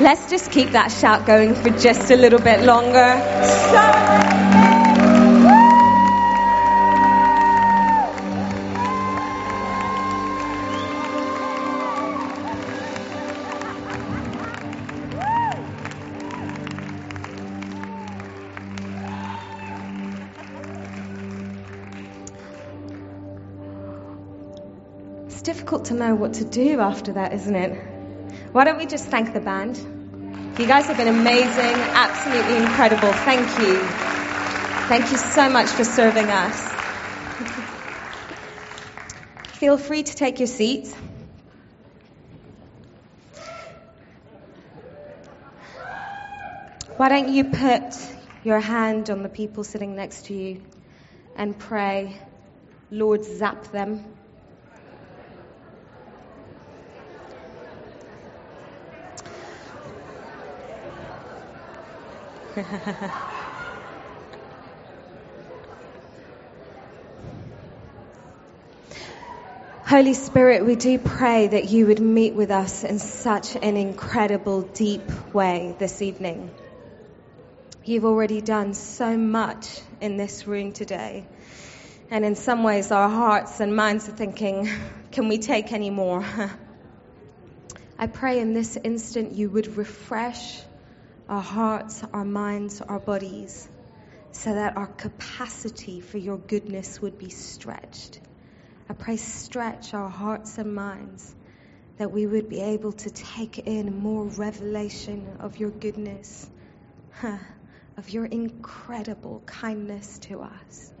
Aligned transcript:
Let's 0.00 0.28
just 0.28 0.50
keep 0.50 0.72
that 0.72 0.90
shout 0.90 1.24
going 1.24 1.54
for 1.54 1.70
just 1.70 2.10
a 2.10 2.16
little 2.16 2.40
bit 2.40 2.64
longer. 2.64 3.14
It's 25.26 25.42
difficult 25.42 25.84
to 25.86 25.94
know 25.94 26.16
what 26.16 26.34
to 26.34 26.44
do 26.44 26.80
after 26.80 27.12
that, 27.12 27.32
isn't 27.32 27.54
it? 27.54 27.93
Why 28.54 28.62
don't 28.62 28.78
we 28.78 28.86
just 28.86 29.06
thank 29.08 29.32
the 29.32 29.40
band? 29.40 29.76
You 30.60 30.68
guys 30.68 30.86
have 30.86 30.96
been 30.96 31.08
amazing, 31.08 31.74
absolutely 31.74 32.54
incredible. 32.54 33.12
Thank 33.12 33.48
you. 33.58 33.78
Thank 34.86 35.10
you 35.10 35.16
so 35.16 35.48
much 35.48 35.70
for 35.70 35.82
serving 35.82 36.30
us. 36.30 36.62
Feel 39.58 39.76
free 39.76 40.04
to 40.04 40.14
take 40.14 40.38
your 40.38 40.46
seats. 40.46 40.94
Why 46.96 47.08
don't 47.08 47.30
you 47.30 47.46
put 47.46 47.96
your 48.44 48.60
hand 48.60 49.10
on 49.10 49.24
the 49.24 49.28
people 49.28 49.64
sitting 49.64 49.96
next 49.96 50.26
to 50.26 50.32
you 50.32 50.62
and 51.34 51.58
pray, 51.58 52.16
Lord, 52.92 53.24
zap 53.24 53.72
them. 53.72 54.04
Holy 69.84 70.14
Spirit, 70.14 70.64
we 70.64 70.76
do 70.76 71.00
pray 71.00 71.48
that 71.48 71.68
you 71.70 71.86
would 71.86 71.98
meet 71.98 72.34
with 72.34 72.52
us 72.52 72.84
in 72.84 73.00
such 73.00 73.56
an 73.56 73.76
incredible, 73.76 74.62
deep 74.62 75.34
way 75.34 75.74
this 75.80 76.00
evening. 76.00 76.52
You've 77.84 78.04
already 78.04 78.40
done 78.40 78.74
so 78.74 79.16
much 79.16 79.80
in 80.00 80.16
this 80.16 80.46
room 80.46 80.70
today. 80.70 81.26
And 82.08 82.24
in 82.24 82.36
some 82.36 82.62
ways, 82.62 82.92
our 82.92 83.08
hearts 83.08 83.58
and 83.58 83.74
minds 83.74 84.08
are 84.08 84.12
thinking, 84.12 84.70
can 85.10 85.26
we 85.26 85.38
take 85.38 85.72
any 85.72 85.90
more? 85.90 86.24
I 87.98 88.06
pray 88.06 88.38
in 88.38 88.54
this 88.54 88.76
instant 88.76 89.32
you 89.32 89.50
would 89.50 89.76
refresh 89.76 90.60
our 91.28 91.42
hearts, 91.42 92.02
our 92.12 92.24
minds, 92.24 92.80
our 92.80 92.98
bodies, 92.98 93.68
so 94.32 94.54
that 94.54 94.76
our 94.76 94.86
capacity 94.86 96.00
for 96.00 96.18
your 96.18 96.38
goodness 96.38 97.00
would 97.00 97.18
be 97.18 97.30
stretched. 97.30 98.20
I 98.88 98.92
pray, 98.92 99.16
stretch 99.16 99.94
our 99.94 100.08
hearts 100.08 100.58
and 100.58 100.74
minds 100.74 101.34
that 101.96 102.10
we 102.10 102.26
would 102.26 102.48
be 102.48 102.60
able 102.60 102.92
to 102.92 103.10
take 103.10 103.58
in 103.60 104.00
more 104.00 104.24
revelation 104.24 105.36
of 105.40 105.58
your 105.58 105.70
goodness, 105.70 106.50
of 107.96 108.10
your 108.10 108.26
incredible 108.26 109.42
kindness 109.46 110.18
to 110.18 110.40
us, 110.40 110.92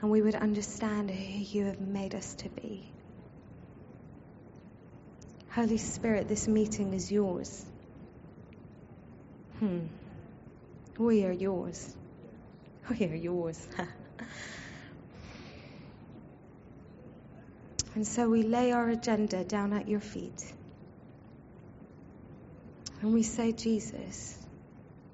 and 0.00 0.10
we 0.10 0.22
would 0.22 0.36
understand 0.36 1.10
who 1.10 1.16
you 1.16 1.64
have 1.66 1.80
made 1.80 2.14
us 2.14 2.34
to 2.34 2.48
be. 2.48 2.84
Holy 5.50 5.78
Spirit, 5.78 6.28
this 6.28 6.48
meeting 6.48 6.94
is 6.94 7.10
yours. 7.10 7.64
Hmm. 9.58 9.80
We 10.98 11.24
are 11.24 11.32
yours. 11.32 11.94
We 12.90 13.06
are 13.06 13.14
yours. 13.14 13.66
and 17.94 18.06
so 18.06 18.28
we 18.28 18.42
lay 18.42 18.72
our 18.72 18.88
agenda 18.88 19.44
down 19.44 19.72
at 19.72 19.88
your 19.88 20.00
feet. 20.00 20.44
And 23.00 23.14
we 23.14 23.22
say, 23.22 23.52
Jesus, 23.52 24.36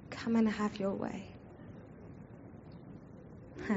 come 0.09 0.37
and 0.37 0.49
have 0.49 0.77
your 0.77 0.93
way. 0.93 1.27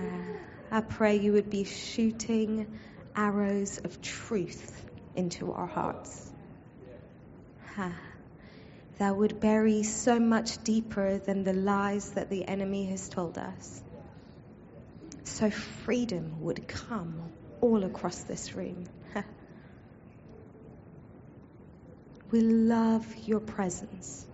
I 0.71 0.81
pray 0.81 1.17
you 1.17 1.33
would 1.33 1.49
be 1.49 1.65
shooting 1.65 2.79
arrows 3.15 3.79
of 3.79 4.01
truth 4.01 4.81
into 5.15 5.51
our 5.51 5.67
hearts 5.67 6.31
that 8.97 9.15
would 9.15 9.39
bury 9.39 9.83
so 9.83 10.19
much 10.19 10.63
deeper 10.63 11.17
than 11.17 11.43
the 11.43 11.53
lies 11.53 12.11
that 12.11 12.29
the 12.29 12.45
enemy 12.47 12.85
has 12.85 13.09
told 13.09 13.37
us. 13.37 13.81
So 15.23 15.49
freedom 15.49 16.41
would 16.41 16.67
come 16.67 17.31
all 17.61 17.83
across 17.83 18.23
this 18.23 18.55
room. 18.55 18.85
we 22.31 22.41
love 22.41 23.05
your 23.25 23.39
presence. 23.39 24.25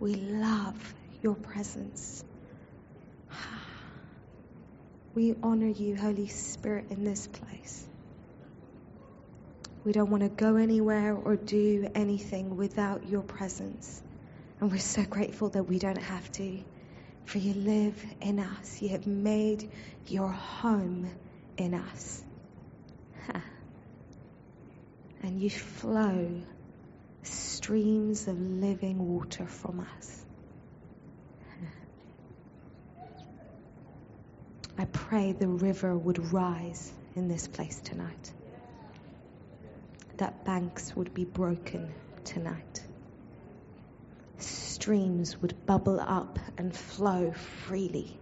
We 0.00 0.14
love 0.14 0.94
your 1.22 1.34
presence. 1.34 2.24
We 5.14 5.36
honor 5.42 5.68
you, 5.68 5.94
Holy 5.94 6.28
Spirit, 6.28 6.86
in 6.88 7.04
this 7.04 7.26
place. 7.26 7.86
We 9.84 9.92
don't 9.92 10.10
want 10.10 10.22
to 10.22 10.28
go 10.28 10.56
anywhere 10.56 11.14
or 11.14 11.34
do 11.36 11.88
anything 11.94 12.56
without 12.56 13.08
your 13.08 13.22
presence. 13.22 14.00
And 14.60 14.70
we're 14.70 14.78
so 14.78 15.02
grateful 15.02 15.48
that 15.50 15.64
we 15.64 15.78
don't 15.78 16.00
have 16.00 16.30
to. 16.32 16.58
For 17.24 17.38
you 17.38 17.54
live 17.54 18.00
in 18.20 18.38
us. 18.38 18.80
You 18.80 18.90
have 18.90 19.06
made 19.06 19.70
your 20.06 20.28
home 20.28 21.10
in 21.56 21.74
us. 21.74 22.22
And 25.24 25.40
you 25.40 25.50
flow 25.50 26.30
streams 27.22 28.26
of 28.26 28.40
living 28.40 29.14
water 29.14 29.46
from 29.46 29.86
us. 29.96 30.24
I 34.78 34.84
pray 34.86 35.32
the 35.32 35.46
river 35.46 35.96
would 35.96 36.32
rise 36.32 36.92
in 37.14 37.28
this 37.28 37.46
place 37.46 37.78
tonight 37.80 38.32
that 40.22 40.44
banks 40.44 40.94
would 40.94 41.12
be 41.14 41.24
broken 41.24 41.92
tonight. 42.22 42.80
Streams 44.38 45.42
would 45.42 45.66
bubble 45.66 45.98
up 45.98 46.38
and 46.56 46.72
flow 46.72 47.32
freely. 47.32 48.16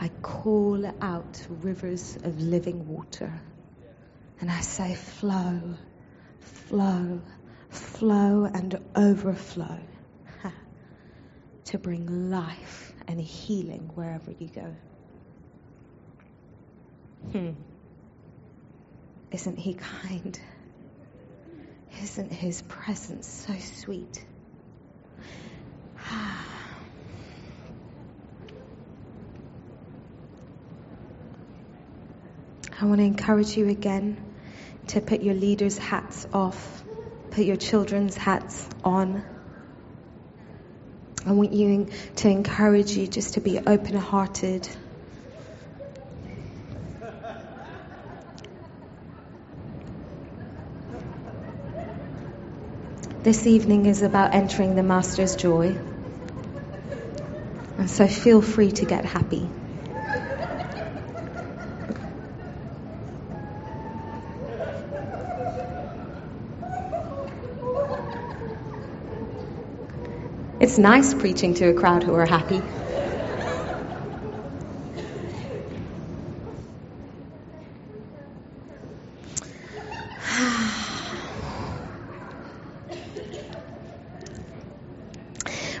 I 0.00 0.08
call 0.22 0.84
out 1.00 1.46
rivers 1.62 2.16
of 2.24 2.40
living 2.40 2.88
water 2.88 3.32
and 4.40 4.50
I 4.50 4.62
say, 4.62 4.96
flow, 4.96 5.60
flow, 6.40 7.20
flow 7.70 8.50
and 8.52 8.76
overflow 8.96 9.78
to 11.66 11.78
bring 11.78 12.28
life 12.28 12.92
and 13.06 13.20
healing 13.20 13.88
wherever 13.94 14.32
you 14.32 14.48
go. 14.48 14.74
Hmm. 17.36 17.50
Isn't 19.30 19.58
he 19.58 19.74
kind? 19.74 20.40
Isn't 22.02 22.32
his 22.32 22.62
presence 22.62 23.26
so 23.28 23.52
sweet? 23.58 24.24
I 26.10 26.46
want 32.84 33.00
to 33.00 33.04
encourage 33.04 33.54
you 33.54 33.68
again 33.68 34.16
to 34.86 35.02
put 35.02 35.20
your 35.20 35.34
leaders' 35.34 35.76
hats 35.76 36.26
off, 36.32 36.82
put 37.32 37.44
your 37.44 37.56
children's 37.56 38.16
hats 38.16 38.66
on. 38.82 39.22
I 41.26 41.32
want 41.32 41.52
you 41.52 41.88
to 42.16 42.30
encourage 42.30 42.96
you 42.96 43.06
just 43.06 43.34
to 43.34 43.42
be 43.42 43.58
open 43.58 43.94
hearted 43.94 44.66
This 53.26 53.44
evening 53.44 53.86
is 53.86 54.02
about 54.02 54.34
entering 54.34 54.76
the 54.76 54.84
Master's 54.84 55.34
joy. 55.34 55.76
And 57.76 57.90
so 57.90 58.06
feel 58.06 58.40
free 58.40 58.70
to 58.70 58.84
get 58.84 59.04
happy. 59.04 59.50
It's 70.60 70.78
nice 70.78 71.12
preaching 71.12 71.54
to 71.54 71.70
a 71.70 71.74
crowd 71.74 72.04
who 72.04 72.14
are 72.14 72.26
happy. 72.26 72.62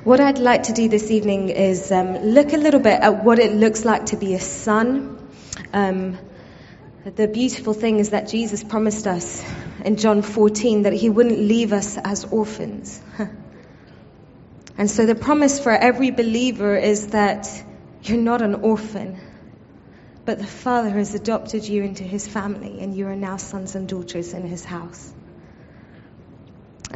What 0.06 0.20
I'd 0.20 0.38
like 0.38 0.62
to 0.64 0.72
do 0.72 0.88
this 0.88 1.10
evening 1.10 1.48
is 1.48 1.90
um, 1.90 2.16
look 2.18 2.52
a 2.52 2.56
little 2.58 2.78
bit 2.78 3.00
at 3.00 3.24
what 3.24 3.40
it 3.40 3.52
looks 3.52 3.84
like 3.84 4.06
to 4.06 4.16
be 4.16 4.34
a 4.34 4.40
son. 4.40 5.18
Um, 5.72 6.16
the 7.16 7.26
beautiful 7.26 7.74
thing 7.74 7.98
is 7.98 8.10
that 8.10 8.28
Jesus 8.28 8.62
promised 8.62 9.08
us 9.08 9.44
in 9.84 9.96
John 9.96 10.22
14 10.22 10.82
that 10.82 10.92
he 10.92 11.10
wouldn't 11.10 11.40
leave 11.40 11.72
us 11.72 11.98
as 11.98 12.24
orphans. 12.24 13.00
and 14.78 14.88
so 14.88 15.06
the 15.06 15.16
promise 15.16 15.58
for 15.58 15.72
every 15.72 16.12
believer 16.12 16.76
is 16.76 17.08
that 17.08 17.48
you're 18.04 18.22
not 18.22 18.42
an 18.42 18.54
orphan, 18.54 19.18
but 20.24 20.38
the 20.38 20.46
Father 20.46 20.90
has 20.90 21.16
adopted 21.16 21.66
you 21.66 21.82
into 21.82 22.04
his 22.04 22.28
family 22.28 22.78
and 22.78 22.94
you 22.94 23.08
are 23.08 23.16
now 23.16 23.38
sons 23.38 23.74
and 23.74 23.88
daughters 23.88 24.34
in 24.34 24.46
his 24.46 24.64
house. 24.64 25.12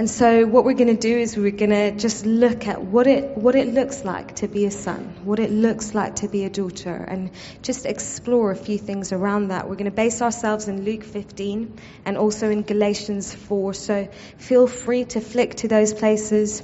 And 0.00 0.08
so 0.08 0.46
what 0.46 0.64
we're 0.64 0.80
going 0.82 0.96
to 0.96 1.08
do 1.08 1.18
is 1.18 1.36
we're 1.36 1.50
going 1.50 1.72
to 1.72 1.90
just 1.90 2.24
look 2.24 2.66
at 2.66 2.80
what 2.80 3.06
it, 3.06 3.36
what 3.36 3.54
it 3.54 3.68
looks 3.68 4.02
like 4.02 4.36
to 4.36 4.48
be 4.48 4.64
a 4.64 4.70
son, 4.70 5.12
what 5.24 5.38
it 5.38 5.50
looks 5.50 5.94
like 5.94 6.16
to 6.22 6.28
be 6.28 6.46
a 6.46 6.48
daughter, 6.48 6.94
and 6.94 7.30
just 7.60 7.84
explore 7.84 8.50
a 8.50 8.56
few 8.56 8.78
things 8.78 9.12
around 9.12 9.48
that. 9.48 9.68
We're 9.68 9.74
going 9.74 9.90
to 9.90 9.96
base 10.04 10.22
ourselves 10.22 10.68
in 10.68 10.86
Luke 10.86 11.04
15 11.04 11.78
and 12.06 12.16
also 12.16 12.48
in 12.48 12.62
Galatians 12.62 13.34
4. 13.34 13.74
So 13.74 14.08
feel 14.38 14.66
free 14.66 15.04
to 15.04 15.20
flick 15.20 15.56
to 15.56 15.68
those 15.68 15.92
places. 15.92 16.62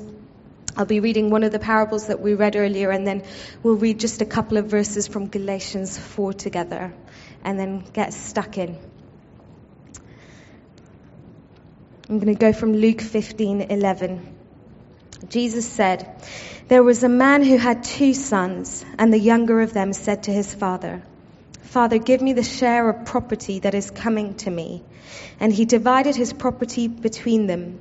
I'll 0.74 0.86
be 0.86 1.00
reading 1.00 1.28
one 1.28 1.42
of 1.42 1.52
the 1.52 1.58
parables 1.58 2.06
that 2.06 2.20
we 2.20 2.32
read 2.32 2.56
earlier, 2.56 2.90
and 2.90 3.06
then 3.06 3.22
we'll 3.62 3.76
read 3.76 4.00
just 4.00 4.22
a 4.22 4.24
couple 4.24 4.56
of 4.56 4.70
verses 4.70 5.08
from 5.08 5.26
Galatians 5.26 5.98
4 5.98 6.32
together, 6.32 6.94
and 7.44 7.60
then 7.60 7.84
get 7.92 8.14
stuck 8.14 8.56
in. 8.56 8.78
I'm 12.08 12.20
going 12.20 12.32
to 12.32 12.38
go 12.38 12.52
from 12.52 12.72
Luke 12.72 12.98
15:11. 12.98 14.20
Jesus 15.28 15.66
said, 15.68 16.08
There 16.68 16.84
was 16.84 17.02
a 17.02 17.08
man 17.08 17.42
who 17.42 17.56
had 17.56 17.82
two 17.82 18.14
sons, 18.14 18.84
and 18.96 19.12
the 19.12 19.18
younger 19.18 19.60
of 19.60 19.72
them 19.72 19.92
said 19.92 20.22
to 20.24 20.32
his 20.32 20.54
father, 20.54 21.02
Father, 21.62 21.98
give 21.98 22.22
me 22.22 22.32
the 22.32 22.44
share 22.44 22.88
of 22.88 23.06
property 23.06 23.58
that 23.58 23.74
is 23.74 23.90
coming 23.90 24.34
to 24.36 24.50
me. 24.50 24.84
And 25.40 25.52
he 25.52 25.64
divided 25.64 26.14
his 26.14 26.32
property 26.32 26.86
between 26.86 27.48
them. 27.48 27.80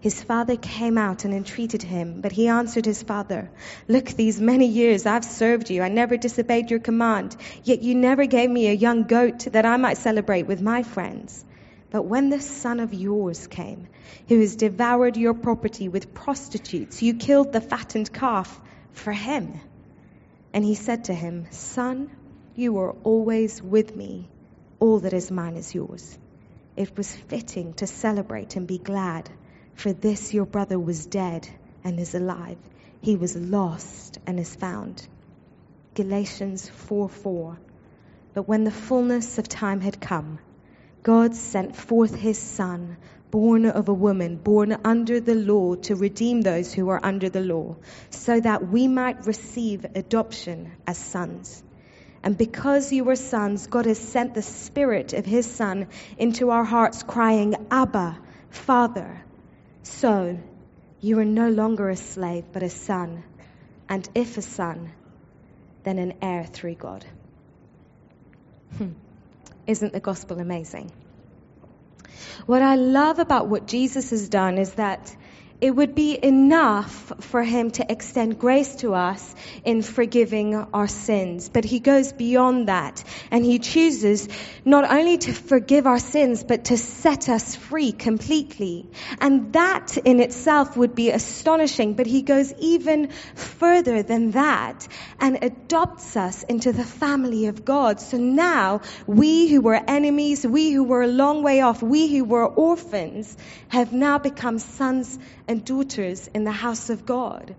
His 0.00 0.22
father 0.22 0.56
came 0.56 0.98
out 0.98 1.24
and 1.24 1.32
entreated 1.32 1.82
him, 1.82 2.20
but 2.20 2.32
he 2.32 2.48
answered 2.48 2.84
his 2.84 3.02
father, 3.02 3.50
Look, 3.86 4.06
these 4.06 4.40
many 4.40 4.66
years 4.66 5.06
I've 5.06 5.24
served 5.24 5.70
you. 5.70 5.82
I 5.82 5.88
never 5.88 6.16
disobeyed 6.16 6.70
your 6.70 6.80
command, 6.80 7.36
yet 7.62 7.82
you 7.82 7.94
never 7.94 8.26
gave 8.26 8.50
me 8.50 8.68
a 8.68 8.72
young 8.72 9.04
goat 9.04 9.40
that 9.52 9.64
I 9.64 9.76
might 9.76 9.98
celebrate 9.98 10.46
with 10.46 10.60
my 10.60 10.82
friends. 10.82 11.44
But 11.90 12.02
when 12.02 12.28
this 12.28 12.44
son 12.44 12.80
of 12.80 12.92
yours 12.92 13.46
came, 13.46 13.86
who 14.28 14.40
has 14.40 14.56
devoured 14.56 15.16
your 15.16 15.34
property 15.34 15.88
with 15.88 16.12
prostitutes, 16.12 17.02
you 17.02 17.14
killed 17.14 17.52
the 17.52 17.60
fattened 17.60 18.12
calf 18.12 18.60
for 18.92 19.12
him. 19.12 19.60
And 20.52 20.64
he 20.64 20.74
said 20.74 21.04
to 21.04 21.14
him, 21.14 21.46
Son, 21.50 22.10
you 22.56 22.78
are 22.78 22.96
always 23.04 23.62
with 23.62 23.94
me. 23.94 24.28
All 24.80 24.98
that 24.98 25.12
is 25.12 25.30
mine 25.30 25.56
is 25.56 25.74
yours 25.74 26.18
it 26.78 26.96
was 26.96 27.12
fitting 27.12 27.74
to 27.74 27.88
celebrate 27.88 28.54
and 28.54 28.66
be 28.68 28.78
glad, 28.78 29.28
for 29.78 29.92
this 29.92 30.34
your 30.34 30.44
brother 30.44 30.76
was 30.76 31.06
dead 31.06 31.48
and 31.84 32.00
is 32.00 32.12
alive. 32.12 32.58
He 33.00 33.14
was 33.14 33.36
lost 33.36 34.18
and 34.26 34.40
is 34.40 34.56
found. 34.56 35.06
Galatians 35.94 36.68
4 36.68 37.08
4. 37.08 37.58
But 38.34 38.48
when 38.48 38.64
the 38.64 38.72
fullness 38.72 39.38
of 39.38 39.48
time 39.48 39.80
had 39.80 40.00
come, 40.00 40.40
God 41.04 41.36
sent 41.36 41.76
forth 41.76 42.12
his 42.12 42.38
Son, 42.38 42.96
born 43.30 43.66
of 43.66 43.88
a 43.88 43.94
woman, 43.94 44.34
born 44.36 44.76
under 44.84 45.20
the 45.20 45.36
law, 45.36 45.76
to 45.76 45.94
redeem 45.94 46.40
those 46.40 46.74
who 46.74 46.88
are 46.88 47.00
under 47.04 47.28
the 47.28 47.40
law, 47.40 47.76
so 48.10 48.40
that 48.40 48.66
we 48.66 48.88
might 48.88 49.26
receive 49.26 49.86
adoption 49.94 50.72
as 50.88 50.98
sons. 50.98 51.62
And 52.24 52.36
because 52.36 52.92
you 52.92 53.08
are 53.10 53.16
sons, 53.16 53.68
God 53.68 53.86
has 53.86 54.00
sent 54.00 54.34
the 54.34 54.42
Spirit 54.42 55.12
of 55.12 55.24
His 55.24 55.46
Son 55.46 55.86
into 56.18 56.50
our 56.50 56.64
hearts, 56.64 57.04
crying, 57.04 57.54
Abba, 57.70 58.18
Father. 58.50 59.22
So 59.88 60.38
you 61.00 61.18
are 61.18 61.24
no 61.24 61.48
longer 61.48 61.88
a 61.88 61.96
slave, 61.96 62.44
but 62.52 62.62
a 62.62 62.70
son. 62.70 63.24
And 63.88 64.08
if 64.14 64.36
a 64.36 64.42
son, 64.42 64.92
then 65.82 65.98
an 65.98 66.14
heir 66.22 66.44
through 66.44 66.74
God. 66.74 67.04
Hmm. 68.76 68.92
Isn't 69.66 69.92
the 69.92 70.00
gospel 70.00 70.38
amazing? 70.38 70.92
What 72.46 72.62
I 72.62 72.76
love 72.76 73.18
about 73.18 73.48
what 73.48 73.66
Jesus 73.66 74.10
has 74.10 74.28
done 74.28 74.58
is 74.58 74.74
that 74.74 75.14
it 75.60 75.72
would 75.72 75.94
be 75.94 76.16
enough 76.22 77.12
for 77.20 77.42
him 77.42 77.70
to 77.72 77.90
extend 77.90 78.38
grace 78.38 78.76
to 78.76 78.94
us 78.94 79.34
in 79.64 79.82
forgiving 79.82 80.54
our 80.54 80.86
sins. 80.86 81.48
But 81.48 81.64
he 81.64 81.80
goes 81.80 82.12
beyond 82.12 82.68
that 82.68 83.02
and 83.32 83.44
he 83.44 83.58
chooses 83.58 84.28
not 84.64 84.88
only 84.88 85.18
to 85.18 85.32
forgive 85.32 85.86
our 85.86 85.98
sins, 85.98 86.44
but 86.44 86.66
to 86.66 86.78
set 86.78 87.28
us 87.28 87.56
free 87.56 87.90
completely. 87.90 88.86
And 89.20 89.52
that 89.54 89.96
in 89.96 90.20
itself 90.20 90.76
would 90.76 90.94
be 90.94 91.10
astonishing, 91.10 91.94
but 91.94 92.06
he 92.06 92.22
goes 92.22 92.52
even 92.60 93.08
further 93.34 94.04
than 94.04 94.30
that 94.32 94.86
and 95.20 95.38
adopts 95.42 96.16
us 96.16 96.44
into 96.44 96.72
the 96.72 96.84
family 96.84 97.46
of 97.46 97.64
God. 97.64 98.00
So 98.00 98.16
now 98.16 98.82
we 99.08 99.48
who 99.48 99.60
were 99.60 99.74
enemies, 99.74 100.46
we 100.46 100.70
who 100.70 100.84
were 100.84 101.02
a 101.02 101.08
long 101.08 101.42
way 101.42 101.62
off, 101.62 101.82
we 101.82 102.06
who 102.16 102.24
were 102.24 102.46
orphans 102.46 103.36
have 103.68 103.92
now 103.92 104.18
become 104.18 104.60
sons 104.60 105.18
and 105.48 105.64
daughters 105.64 106.28
in 106.34 106.44
the 106.44 106.52
house 106.52 106.90
of 106.90 107.06
God. 107.06 107.56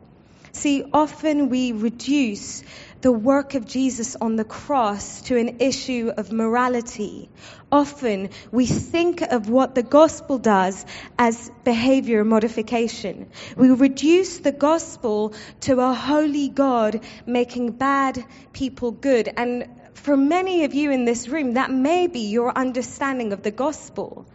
See, 0.52 0.84
often 0.94 1.50
we 1.50 1.74
reduce 1.74 2.64
the 3.02 3.12
work 3.12 3.54
of 3.54 3.66
Jesus 3.66 4.16
on 4.16 4.36
the 4.36 4.44
cross 4.44 5.22
to 5.24 5.38
an 5.38 5.60
issue 5.60 6.12
of 6.16 6.32
morality. 6.32 7.30
Often 7.72 8.32
we 8.52 8.66
think 8.66 9.22
of 9.22 9.50
what 9.50 9.76
the 9.76 9.84
gospel 9.84 10.38
does 10.40 10.86
as 11.18 11.52
behavior 11.64 12.24
modification. 12.24 13.30
We 13.56 13.70
reduce 13.70 14.40
the 14.40 14.52
gospel 14.52 15.34
to 15.62 15.80
a 15.80 15.94
holy 15.94 16.50
God 16.50 17.02
making 17.26 17.74
bad 17.74 18.26
people 18.52 18.92
good. 18.92 19.30
And 19.38 19.70
for 19.94 20.18
many 20.18 20.64
of 20.64 20.74
you 20.74 20.92
in 20.92 21.06
this 21.06 21.28
room, 21.28 21.54
that 21.54 21.72
may 21.72 22.08
be 22.08 22.32
your 22.32 22.58
understanding 22.58 23.34
of 23.34 23.44
the 23.44 23.52
gospel. 23.52 24.26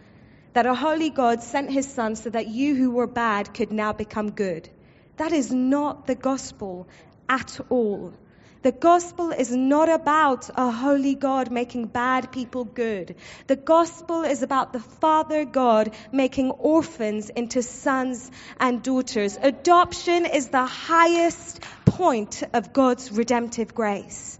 That 0.55 0.65
a 0.65 0.73
holy 0.73 1.09
God 1.09 1.43
sent 1.43 1.69
his 1.69 1.85
son 1.85 2.15
so 2.15 2.29
that 2.29 2.47
you 2.47 2.75
who 2.75 2.91
were 2.91 3.07
bad 3.07 3.53
could 3.53 3.73
now 3.73 3.91
become 3.91 4.31
good. 4.31 4.69
That 5.17 5.33
is 5.33 5.51
not 5.51 6.07
the 6.07 6.15
gospel 6.15 6.87
at 7.27 7.59
all. 7.69 8.13
The 8.61 8.71
gospel 8.71 9.31
is 9.31 9.51
not 9.51 9.89
about 9.89 10.49
a 10.55 10.71
holy 10.71 11.13
God 11.13 11.51
making 11.51 11.87
bad 11.87 12.31
people 12.31 12.63
good. 12.63 13.15
The 13.47 13.57
gospel 13.57 14.23
is 14.23 14.43
about 14.43 14.71
the 14.71 14.79
Father 14.79 15.43
God 15.43 15.93
making 16.13 16.51
orphans 16.51 17.29
into 17.29 17.61
sons 17.61 18.31
and 18.57 18.81
daughters. 18.81 19.37
Adoption 19.41 20.25
is 20.25 20.47
the 20.47 20.65
highest 20.65 21.59
point 21.83 22.43
of 22.53 22.71
God's 22.71 23.11
redemptive 23.11 23.75
grace. 23.75 24.39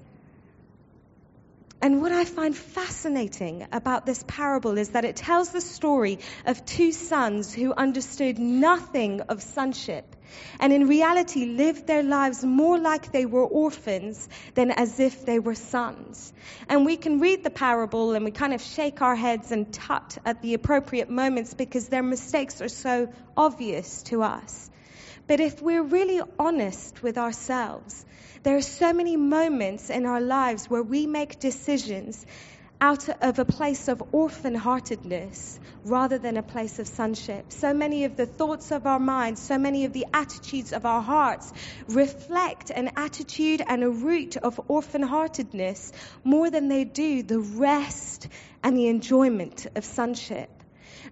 And 1.86 2.01
what 2.01 2.12
I 2.12 2.25
find 2.25 2.58
fascinating 2.58 3.68
about 3.72 4.08
this 4.08 4.24
parable 4.27 4.80
is 4.80 4.89
that 4.89 5.06
it 5.06 5.18
tells 5.18 5.50
the 5.50 5.62
story 5.62 6.18
of 6.48 6.65
two 6.65 6.92
sons 6.92 7.54
who 7.54 7.75
understood 7.75 8.39
nothing 8.39 9.22
of 9.22 9.44
sonship 9.44 10.15
and 10.60 10.74
in 10.74 10.88
reality 10.88 11.46
lived 11.46 11.86
their 11.86 12.01
lives 12.01 12.44
more 12.44 12.80
like 12.80 13.12
they 13.12 13.27
were 13.27 13.46
orphans 13.46 14.27
than 14.56 14.72
as 14.72 15.00
if 15.00 15.27
they 15.27 15.38
were 15.38 15.54
sons. 15.54 16.34
And 16.68 16.88
we 16.88 16.98
can 16.98 17.20
read 17.20 17.44
the 17.44 17.51
parable 17.51 18.13
and 18.13 18.25
we 18.25 18.32
kind 18.32 18.56
of 18.56 18.63
shake 18.63 19.04
our 19.04 19.15
heads 19.15 19.51
and 19.51 19.72
tut 19.72 20.18
at 20.25 20.42
the 20.42 20.56
appropriate 20.56 21.12
moments 21.12 21.54
because 21.54 21.88
their 21.88 22.01
mistakes 22.01 22.63
are 22.63 22.68
so 22.68 23.13
obvious 23.38 24.01
to 24.10 24.24
us. 24.24 24.72
But 25.27 25.39
if 25.39 25.62
we're 25.62 25.84
really 25.84 26.20
honest 26.39 27.04
with 27.04 27.20
ourselves, 27.20 28.04
there 28.46 28.56
are 28.56 28.62
so 28.62 28.94
many 28.94 29.18
moments 29.18 29.90
in 29.90 30.06
our 30.06 30.22
lives 30.22 30.70
where 30.70 30.84
we 30.84 31.08
make 31.08 31.40
decisions 31.40 32.24
out 32.80 33.10
of 33.24 33.40
a 33.40 33.46
place 33.46 33.88
of 33.88 34.04
orphan 34.12 34.54
heartedness 34.54 35.60
rather 35.84 36.20
than 36.20 36.38
a 36.38 36.44
place 36.44 36.78
of 36.78 36.88
sonship. 36.88 37.52
So 37.52 37.74
many 37.74 38.04
of 38.04 38.16
the 38.16 38.28
thoughts 38.28 38.72
of 38.72 38.86
our 38.86 39.00
minds, 39.00 39.42
so 39.42 39.58
many 39.58 39.86
of 39.86 39.94
the 39.94 40.06
attitudes 40.14 40.74
of 40.74 40.86
our 40.86 41.02
hearts 41.02 41.52
reflect 41.88 42.70
an 42.70 42.92
attitude 42.96 43.64
and 43.68 43.84
a 43.84 43.90
root 43.90 44.38
of 44.38 44.62
orphan 44.68 45.02
heartedness 45.02 45.92
more 46.24 46.52
than 46.52 46.68
they 46.68 46.84
do 46.84 47.24
the 47.24 47.40
rest 47.40 48.28
and 48.64 48.78
the 48.78 48.90
enjoyment 48.90 49.66
of 49.75 49.84
sonship. 49.84 50.54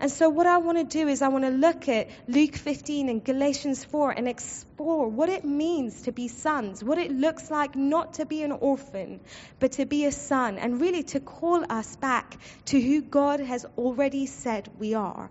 And 0.03 0.11
so, 0.11 0.27
what 0.27 0.47
I 0.47 0.57
want 0.57 0.77
to 0.79 0.83
do 0.83 1.07
is, 1.07 1.21
I 1.21 1.29
want 1.29 1.45
to 1.45 1.49
look 1.49 1.87
at 1.87 2.09
Luke 2.27 2.57
15 2.57 3.07
and 3.07 3.23
Galatians 3.23 3.85
4 3.85 4.11
and 4.11 4.27
explore 4.27 5.07
what 5.07 5.29
it 5.29 5.45
means 5.45 6.01
to 6.01 6.11
be 6.11 6.27
sons, 6.27 6.83
what 6.83 6.97
it 6.97 7.09
looks 7.09 7.49
like 7.49 7.77
not 7.77 8.15
to 8.15 8.25
be 8.25 8.43
an 8.43 8.51
orphan, 8.51 9.21
but 9.61 9.71
to 9.73 9.85
be 9.85 10.03
a 10.03 10.11
son, 10.11 10.57
and 10.57 10.81
really 10.81 11.03
to 11.03 11.21
call 11.21 11.63
us 11.69 11.95
back 11.95 12.35
to 12.65 12.81
who 12.81 13.01
God 13.01 13.39
has 13.39 13.65
already 13.77 14.25
said 14.25 14.69
we 14.77 14.93
are. 14.93 15.29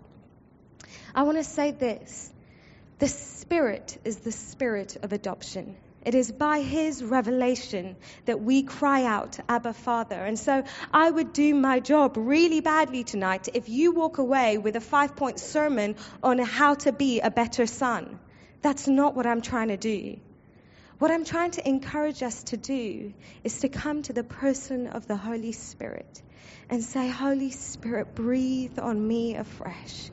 I 1.13 1.21
want 1.21 1.37
to 1.37 1.43
say 1.43 1.69
this 1.69 2.33
the 2.97 3.07
Spirit 3.07 3.99
is 4.03 4.17
the 4.21 4.31
spirit 4.31 4.97
of 5.03 5.13
adoption. 5.13 5.75
It 6.05 6.15
is 6.15 6.31
by 6.31 6.59
His 6.59 7.03
revelation 7.03 7.95
that 8.25 8.41
we 8.41 8.63
cry 8.63 9.05
out, 9.05 9.39
Abba 9.47 9.73
Father. 9.73 10.15
And 10.15 10.37
so 10.37 10.63
I 10.93 11.09
would 11.09 11.31
do 11.31 11.55
my 11.55 11.79
job 11.79 12.17
really 12.17 12.59
badly 12.59 13.03
tonight 13.03 13.47
if 13.53 13.69
you 13.69 13.93
walk 13.93 14.17
away 14.17 14.57
with 14.57 14.75
a 14.75 14.81
five 14.81 15.15
point 15.15 15.39
sermon 15.39 15.95
on 16.21 16.39
how 16.39 16.73
to 16.75 16.91
be 16.91 17.21
a 17.21 17.31
better 17.31 17.65
son. 17.65 18.19
That's 18.61 18.87
not 18.87 19.15
what 19.15 19.25
I'm 19.25 19.41
trying 19.41 19.69
to 19.69 19.77
do. 19.77 20.19
What 20.99 21.11
I'm 21.11 21.25
trying 21.25 21.51
to 21.51 21.67
encourage 21.67 22.21
us 22.23 22.43
to 22.43 22.57
do 22.57 23.13
is 23.43 23.59
to 23.61 23.69
come 23.69 24.03
to 24.03 24.13
the 24.13 24.23
person 24.23 24.87
of 24.87 25.07
the 25.07 25.17
Holy 25.17 25.51
Spirit 25.51 26.21
and 26.69 26.83
say, 26.83 27.09
Holy 27.09 27.51
Spirit, 27.51 28.15
breathe 28.15 28.79
on 28.79 29.05
me 29.05 29.35
afresh. 29.35 30.11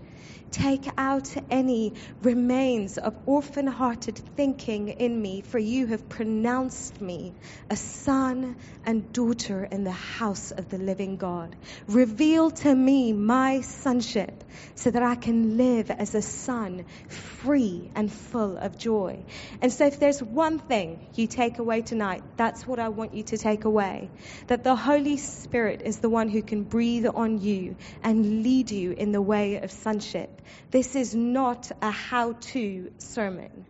Take 0.51 0.89
out 0.99 1.33
any 1.49 1.95
remains 2.23 2.99
of 2.99 3.17
orphan 3.27 3.69
hearted 3.69 4.19
thinking 4.37 4.89
in 4.89 5.21
me, 5.23 5.43
for 5.43 5.59
you 5.59 5.87
have 5.87 6.09
pronounced 6.09 7.01
me 7.01 7.35
a 7.71 7.77
son 7.77 8.57
and 8.85 9.13
daughter 9.13 9.65
in 9.65 9.85
the 9.85 9.93
house 9.93 10.51
of 10.51 10.69
the 10.69 10.79
living 10.79 11.17
God. 11.17 11.55
Reveal 11.87 12.51
to 12.51 12.75
me 12.75 13.13
my 13.13 13.61
sonship 13.61 14.43
so 14.75 14.91
that 14.91 15.03
I 15.03 15.15
can 15.15 15.57
live 15.57 15.91
as 15.91 16.15
a 16.15 16.23
son, 16.23 16.85
free 17.09 17.91
and 17.95 18.13
full 18.13 18.57
of 18.57 18.77
joy. 18.77 19.25
And 19.63 19.73
so, 19.73 19.87
if 19.87 20.01
there's 20.01 20.21
one 20.21 20.59
thing 20.59 20.99
you 21.15 21.29
take 21.29 21.59
away 21.59 21.83
tonight, 21.83 22.23
that's 22.37 22.67
what 22.67 22.79
I 22.79 22.89
want 22.89 23.15
you 23.15 23.23
to 23.25 23.39
take 23.39 23.65
away 23.65 24.11
that 24.49 24.65
the 24.65 24.75
Holy 24.75 25.17
Spirit 25.17 25.83
is 25.85 26.01
the 26.01 26.09
one 26.09 26.29
who 26.29 26.43
can 26.43 26.65
breathe 26.65 27.07
on 27.07 27.41
you 27.41 27.77
and 28.03 28.43
lead 28.43 28.71
you 28.71 28.93
in 28.93 29.13
the 29.13 29.23
way 29.23 29.57
of 29.57 29.71
sonship. 29.71 30.40
This 30.71 30.97
is 30.97 31.15
not 31.15 31.71
a 31.83 31.91
how 31.91 32.33
to 32.33 32.93
sermon. 32.99 33.67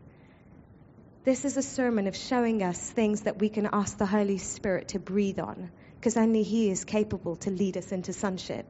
This 1.25 1.45
is 1.45 1.57
a 1.57 1.63
sermon 1.63 2.07
of 2.07 2.17
showing 2.17 2.63
us 2.63 2.91
things 2.91 3.23
that 3.23 3.39
we 3.39 3.49
can 3.49 3.69
ask 3.73 3.99
the 3.99 4.07
Holy 4.07 4.39
Spirit 4.39 4.89
to 4.89 4.99
breathe 4.99 5.39
on, 5.39 5.71
because 5.97 6.17
only 6.17 6.43
He 6.43 6.71
is 6.71 6.85
capable 6.85 7.37
to 7.37 7.51
lead 7.51 7.77
us 7.77 7.93
into 7.93 8.13
sonship. 8.13 8.67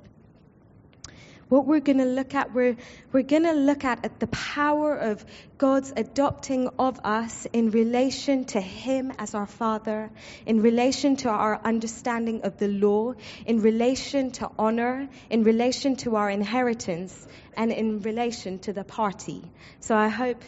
What 1.51 1.67
we're 1.67 1.81
going 1.81 1.99
to 1.99 2.05
look 2.05 2.37
at, 2.37 2.55
we're, 2.55 2.77
we're 3.11 3.25
going 3.25 3.43
to 3.43 3.53
look 3.53 3.85
at, 3.85 4.05
at 4.05 4.21
the 4.21 4.29
power 4.29 4.97
of 4.97 5.25
God's 5.59 5.93
adopting 5.97 6.69
of 6.79 7.01
us 7.03 7.45
in 7.53 7.73
relation 7.73 8.45
to 8.47 8.61
Him 8.61 9.13
as 9.19 9.35
our 9.35 9.49
Father, 9.49 10.13
in 10.47 10.63
relation 10.63 11.17
to 11.17 11.29
our 11.29 11.61
understanding 11.65 12.43
of 12.43 12.57
the 12.59 12.69
law, 12.69 13.15
in 13.47 13.63
relation 13.63 14.31
to 14.31 14.49
honor, 14.61 15.09
in 15.29 15.43
relation 15.43 15.97
to 15.97 16.15
our 16.15 16.31
inheritance, 16.31 17.27
and 17.57 17.73
in 17.73 18.01
relation 18.03 18.61
to 18.61 18.73
the 18.73 18.85
party. 18.85 19.43
So 19.81 19.97
I 19.97 20.07
hope 20.07 20.41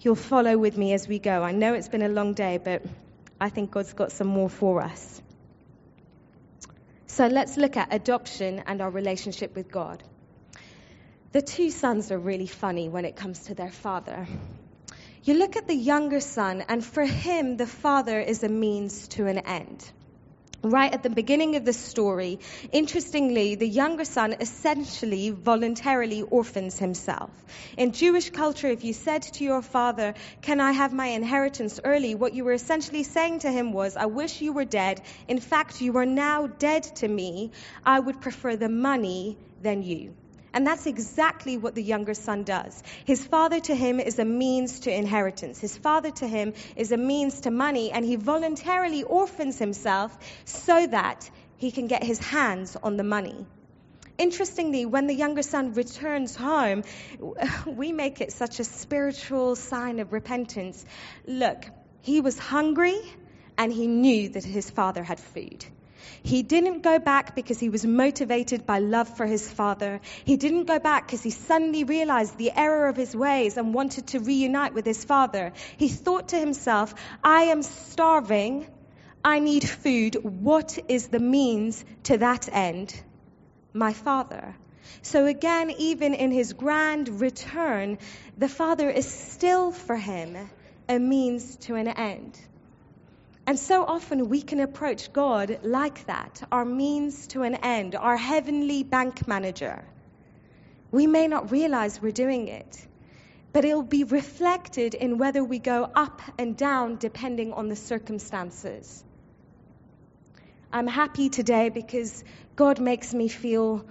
you'll 0.00 0.16
follow 0.16 0.58
with 0.58 0.76
me 0.76 0.92
as 0.92 1.06
we 1.06 1.20
go. 1.20 1.44
I 1.44 1.52
know 1.52 1.74
it's 1.74 1.88
been 1.88 2.02
a 2.02 2.08
long 2.08 2.34
day, 2.34 2.58
but 2.58 2.82
I 3.40 3.48
think 3.48 3.70
God's 3.70 3.92
got 3.92 4.10
some 4.10 4.26
more 4.26 4.50
for 4.50 4.82
us. 4.82 5.22
So 7.06 7.28
let's 7.28 7.56
look 7.56 7.76
at 7.76 7.94
adoption 7.94 8.64
and 8.66 8.80
our 8.80 8.90
relationship 8.90 9.54
with 9.54 9.70
God. 9.70 10.02
The 11.32 11.40
two 11.40 11.70
sons 11.70 12.12
are 12.12 12.18
really 12.18 12.46
funny 12.46 12.90
when 12.90 13.06
it 13.06 13.16
comes 13.16 13.38
to 13.44 13.54
their 13.54 13.70
father. 13.70 14.26
You 15.24 15.32
look 15.32 15.56
at 15.56 15.66
the 15.66 15.74
younger 15.74 16.20
son, 16.20 16.62
and 16.68 16.84
for 16.84 17.06
him, 17.06 17.56
the 17.56 17.66
father 17.66 18.20
is 18.20 18.42
a 18.42 18.50
means 18.50 19.08
to 19.08 19.26
an 19.26 19.38
end. 19.38 19.90
Right 20.62 20.92
at 20.92 21.02
the 21.02 21.08
beginning 21.08 21.56
of 21.56 21.64
the 21.64 21.72
story, 21.72 22.38
interestingly, 22.70 23.54
the 23.54 23.66
younger 23.66 24.04
son 24.04 24.36
essentially 24.40 25.30
voluntarily 25.30 26.20
orphans 26.20 26.78
himself. 26.78 27.30
In 27.78 27.92
Jewish 27.92 28.28
culture, 28.28 28.68
if 28.68 28.84
you 28.84 28.92
said 28.92 29.22
to 29.22 29.42
your 29.42 29.62
father, 29.62 30.12
Can 30.42 30.60
I 30.60 30.72
have 30.72 30.92
my 30.92 31.06
inheritance 31.06 31.80
early? 31.82 32.14
what 32.14 32.34
you 32.34 32.44
were 32.44 32.52
essentially 32.52 33.04
saying 33.04 33.38
to 33.38 33.50
him 33.50 33.72
was, 33.72 33.96
I 33.96 34.04
wish 34.04 34.42
you 34.42 34.52
were 34.52 34.66
dead. 34.66 35.00
In 35.28 35.40
fact, 35.40 35.80
you 35.80 35.96
are 35.96 36.04
now 36.04 36.46
dead 36.46 36.82
to 36.96 37.08
me. 37.08 37.52
I 37.86 37.98
would 37.98 38.20
prefer 38.20 38.54
the 38.54 38.68
money 38.68 39.38
than 39.62 39.82
you. 39.82 40.14
And 40.54 40.66
that's 40.66 40.86
exactly 40.86 41.56
what 41.56 41.74
the 41.74 41.82
younger 41.82 42.14
son 42.14 42.44
does. 42.44 42.82
His 43.04 43.24
father 43.24 43.60
to 43.60 43.74
him 43.74 44.00
is 44.00 44.18
a 44.18 44.24
means 44.24 44.80
to 44.80 44.94
inheritance. 44.94 45.58
His 45.58 45.76
father 45.76 46.10
to 46.10 46.26
him 46.26 46.52
is 46.76 46.92
a 46.92 46.96
means 46.96 47.40
to 47.42 47.50
money, 47.50 47.90
and 47.90 48.04
he 48.04 48.16
voluntarily 48.16 49.02
orphans 49.02 49.58
himself 49.58 50.16
so 50.44 50.86
that 50.86 51.30
he 51.56 51.70
can 51.70 51.86
get 51.86 52.02
his 52.02 52.18
hands 52.18 52.76
on 52.82 52.96
the 52.96 53.04
money. 53.04 53.46
Interestingly, 54.18 54.84
when 54.84 55.06
the 55.06 55.14
younger 55.14 55.42
son 55.42 55.72
returns 55.72 56.36
home, 56.36 56.84
we 57.66 57.92
make 57.92 58.20
it 58.20 58.32
such 58.32 58.60
a 58.60 58.64
spiritual 58.64 59.56
sign 59.56 60.00
of 60.00 60.12
repentance. 60.12 60.84
Look, 61.26 61.64
he 62.02 62.20
was 62.20 62.38
hungry 62.38 63.00
and 63.56 63.72
he 63.72 63.86
knew 63.86 64.28
that 64.30 64.44
his 64.44 64.68
father 64.68 65.02
had 65.02 65.18
food. 65.18 65.64
He 66.22 66.42
didn't 66.42 66.82
go 66.82 66.98
back 66.98 67.34
because 67.34 67.58
he 67.58 67.68
was 67.68 67.84
motivated 67.84 68.66
by 68.66 68.78
love 68.78 69.16
for 69.16 69.26
his 69.26 69.50
father. 69.50 70.00
He 70.24 70.36
didn't 70.36 70.64
go 70.64 70.78
back 70.78 71.06
because 71.06 71.22
he 71.22 71.30
suddenly 71.30 71.84
realized 71.84 72.36
the 72.38 72.52
error 72.54 72.88
of 72.88 72.96
his 72.96 73.14
ways 73.14 73.56
and 73.56 73.74
wanted 73.74 74.08
to 74.08 74.20
reunite 74.20 74.74
with 74.74 74.84
his 74.84 75.04
father. 75.04 75.52
He 75.76 75.88
thought 75.88 76.28
to 76.28 76.38
himself, 76.38 76.94
I 77.22 77.42
am 77.44 77.62
starving. 77.62 78.66
I 79.24 79.38
need 79.38 79.68
food. 79.68 80.16
What 80.22 80.78
is 80.88 81.08
the 81.08 81.20
means 81.20 81.84
to 82.04 82.18
that 82.18 82.48
end? 82.52 83.00
My 83.72 83.92
father. 83.92 84.56
So 85.02 85.26
again, 85.26 85.70
even 85.78 86.14
in 86.14 86.30
his 86.30 86.52
grand 86.52 87.20
return, 87.20 87.98
the 88.36 88.48
father 88.48 88.90
is 88.90 89.06
still 89.06 89.72
for 89.72 89.96
him 89.96 90.36
a 90.88 90.98
means 90.98 91.56
to 91.56 91.76
an 91.76 91.88
end. 91.88 92.38
And 93.46 93.58
so 93.58 93.84
often 93.84 94.28
we 94.28 94.40
can 94.40 94.60
approach 94.60 95.12
God 95.12 95.58
like 95.62 96.06
that, 96.06 96.42
our 96.52 96.64
means 96.64 97.26
to 97.28 97.42
an 97.42 97.56
end, 97.56 97.96
our 97.96 98.16
heavenly 98.16 98.84
bank 98.84 99.26
manager. 99.26 99.84
We 100.92 101.06
may 101.06 101.26
not 101.26 101.50
realize 101.50 102.00
we're 102.00 102.12
doing 102.12 102.48
it, 102.48 102.86
but 103.52 103.64
it'll 103.64 103.82
be 103.82 104.04
reflected 104.04 104.94
in 104.94 105.18
whether 105.18 105.42
we 105.42 105.58
go 105.58 105.90
up 105.94 106.22
and 106.38 106.56
down 106.56 106.96
depending 106.96 107.52
on 107.52 107.68
the 107.68 107.76
circumstances. 107.76 109.02
I'm 110.72 110.86
happy 110.86 111.28
today 111.28 111.68
because 111.68 112.24
God 112.54 112.80
makes 112.80 113.12
me 113.12 113.28
feel 113.28 113.84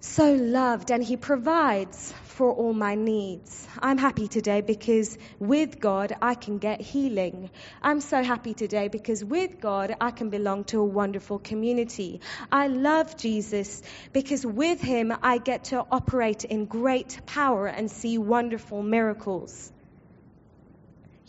so 0.00 0.32
loved 0.32 0.92
and 0.92 1.02
He 1.02 1.16
provides 1.16 2.12
for 2.22 2.52
all 2.52 2.72
my 2.72 2.94
needs. 2.94 3.66
I'm 3.80 3.98
happy 3.98 4.28
today 4.28 4.60
because 4.60 5.18
with 5.40 5.80
God 5.80 6.14
I 6.22 6.34
can 6.34 6.58
get 6.58 6.80
healing. 6.80 7.50
I'm 7.82 8.00
so 8.00 8.22
happy 8.22 8.54
today 8.54 8.86
because 8.88 9.24
with 9.24 9.60
God 9.60 9.96
I 10.00 10.12
can 10.12 10.30
belong 10.30 10.64
to 10.64 10.78
a 10.78 10.84
wonderful 10.84 11.40
community. 11.40 12.20
I 12.52 12.68
love 12.68 13.16
Jesus 13.16 13.82
because 14.12 14.46
with 14.46 14.80
Him 14.80 15.12
I 15.20 15.38
get 15.38 15.64
to 15.64 15.84
operate 15.90 16.44
in 16.44 16.66
great 16.66 17.20
power 17.26 17.66
and 17.66 17.90
see 17.90 18.18
wonderful 18.18 18.84
miracles. 18.84 19.72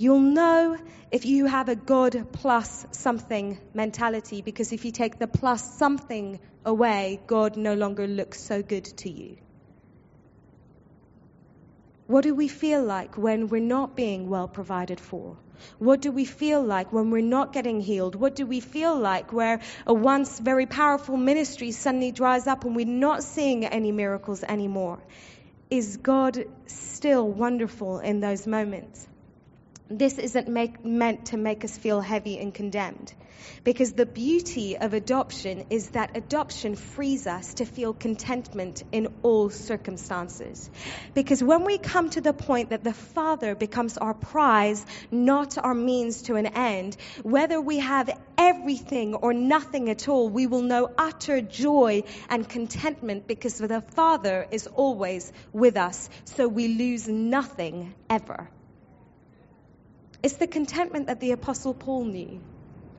You'll 0.02 0.22
know 0.22 0.78
if 1.12 1.26
you 1.26 1.46
have 1.46 1.68
a 1.68 1.76
God 1.76 2.28
plus 2.32 2.86
something 2.92 3.58
mentality 3.74 4.42
because 4.42 4.72
if 4.72 4.86
you 4.86 4.92
take 4.92 5.20
the 5.20 5.28
plus 5.28 5.78
something 5.78 6.40
away, 6.64 7.20
God 7.28 7.58
no 7.58 7.74
longer 7.74 8.08
looks 8.08 8.40
so 8.40 8.64
good 8.64 8.86
to 8.86 9.10
you. 9.10 9.36
What 12.08 12.24
do 12.24 12.34
we 12.34 12.48
feel 12.48 12.82
like 12.82 13.18
when 13.18 13.50
we're 13.50 13.60
not 13.62 13.98
being 13.98 14.30
well 14.30 14.48
provided 14.48 15.02
for? 15.02 15.36
What 15.80 16.00
do 16.00 16.14
we 16.14 16.24
feel 16.24 16.64
like 16.64 16.94
when 16.94 17.12
we're 17.12 17.32
not 17.38 17.52
getting 17.52 17.82
healed? 17.82 18.16
What 18.16 18.38
do 18.38 18.46
we 18.46 18.62
feel 18.62 18.98
like 18.98 19.34
where 19.34 19.60
a 19.86 19.94
once 19.94 20.40
very 20.40 20.66
powerful 20.66 21.18
ministry 21.18 21.72
suddenly 21.72 22.14
dries 22.14 22.48
up 22.48 22.64
and 22.64 22.74
we're 22.74 22.86
not 22.86 23.22
seeing 23.22 23.66
any 23.66 23.92
miracles 23.92 24.44
anymore? 24.44 25.00
Is 25.70 25.98
God 25.98 26.46
still 26.68 27.28
wonderful 27.28 28.00
in 28.00 28.22
those 28.22 28.48
moments? 28.48 29.06
This 29.90 30.18
isn't 30.18 30.48
make, 30.48 30.86
meant 30.86 31.28
to 31.28 31.38
make 31.38 31.66
us 31.66 31.78
feel 31.78 32.00
heavy 32.00 32.38
and 32.38 32.54
condemned. 32.54 33.14
Because 33.64 33.94
the 33.94 34.06
beauty 34.06 34.78
of 34.78 34.94
adoption 34.94 35.66
is 35.70 35.90
that 35.92 36.16
adoption 36.16 36.76
frees 36.76 37.26
us 37.26 37.56
to 37.56 37.66
feel 37.66 37.94
contentment 37.94 38.84
in 38.92 39.08
all 39.24 39.50
circumstances. 39.50 40.70
Because 41.14 41.44
when 41.44 41.66
we 41.66 41.78
come 41.78 42.10
to 42.12 42.22
the 42.22 42.34
point 42.34 42.70
that 42.70 42.84
the 42.84 42.94
Father 42.94 43.56
becomes 43.56 43.98
our 43.98 44.14
prize, 44.14 44.86
not 45.10 45.58
our 45.58 45.74
means 45.74 46.24
to 46.24 46.36
an 46.36 46.48
end, 46.48 46.98
whether 47.24 47.60
we 47.60 47.80
have 47.80 48.10
everything 48.38 49.16
or 49.16 49.34
nothing 49.34 49.90
at 49.90 50.08
all, 50.08 50.30
we 50.30 50.46
will 50.46 50.62
know 50.62 50.92
utter 50.98 51.42
joy 51.42 52.04
and 52.30 52.48
contentment 52.48 53.28
because 53.28 53.58
the 53.58 53.82
Father 53.96 54.48
is 54.52 54.68
always 54.68 55.32
with 55.52 55.78
us. 55.78 56.10
So 56.26 56.48
we 56.48 56.68
lose 56.68 57.08
nothing 57.08 57.94
ever. 58.10 58.50
It's 60.22 60.36
the 60.36 60.48
contentment 60.48 61.08
that 61.08 61.22
the 61.22 61.32
Apostle 61.32 61.74
Paul 61.74 62.04
knew. 62.04 62.42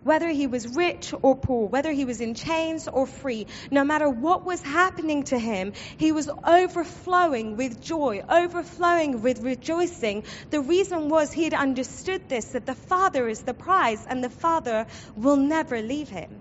Whether 0.04 0.30
he 0.30 0.46
was 0.46 0.66
rich 0.74 1.12
or 1.20 1.36
poor, 1.36 1.68
whether 1.68 1.92
he 1.92 2.06
was 2.06 2.22
in 2.22 2.34
chains 2.34 2.88
or 2.88 3.06
free, 3.06 3.46
no 3.70 3.84
matter 3.84 4.08
what 4.08 4.46
was 4.46 4.62
happening 4.62 5.24
to 5.24 5.38
him, 5.38 5.74
he 5.98 6.12
was 6.12 6.30
overflowing 6.46 7.58
with 7.58 7.82
joy, 7.82 8.22
overflowing 8.26 9.20
with 9.20 9.40
rejoicing. 9.40 10.24
The 10.48 10.62
reason 10.62 11.10
was 11.10 11.30
he 11.30 11.44
had 11.44 11.52
understood 11.52 12.26
this 12.30 12.46
that 12.52 12.64
the 12.64 12.74
Father 12.74 13.28
is 13.28 13.42
the 13.42 13.52
prize 13.52 14.06
and 14.06 14.24
the 14.24 14.30
Father 14.30 14.86
will 15.14 15.36
never 15.36 15.82
leave 15.82 16.08
him. 16.08 16.40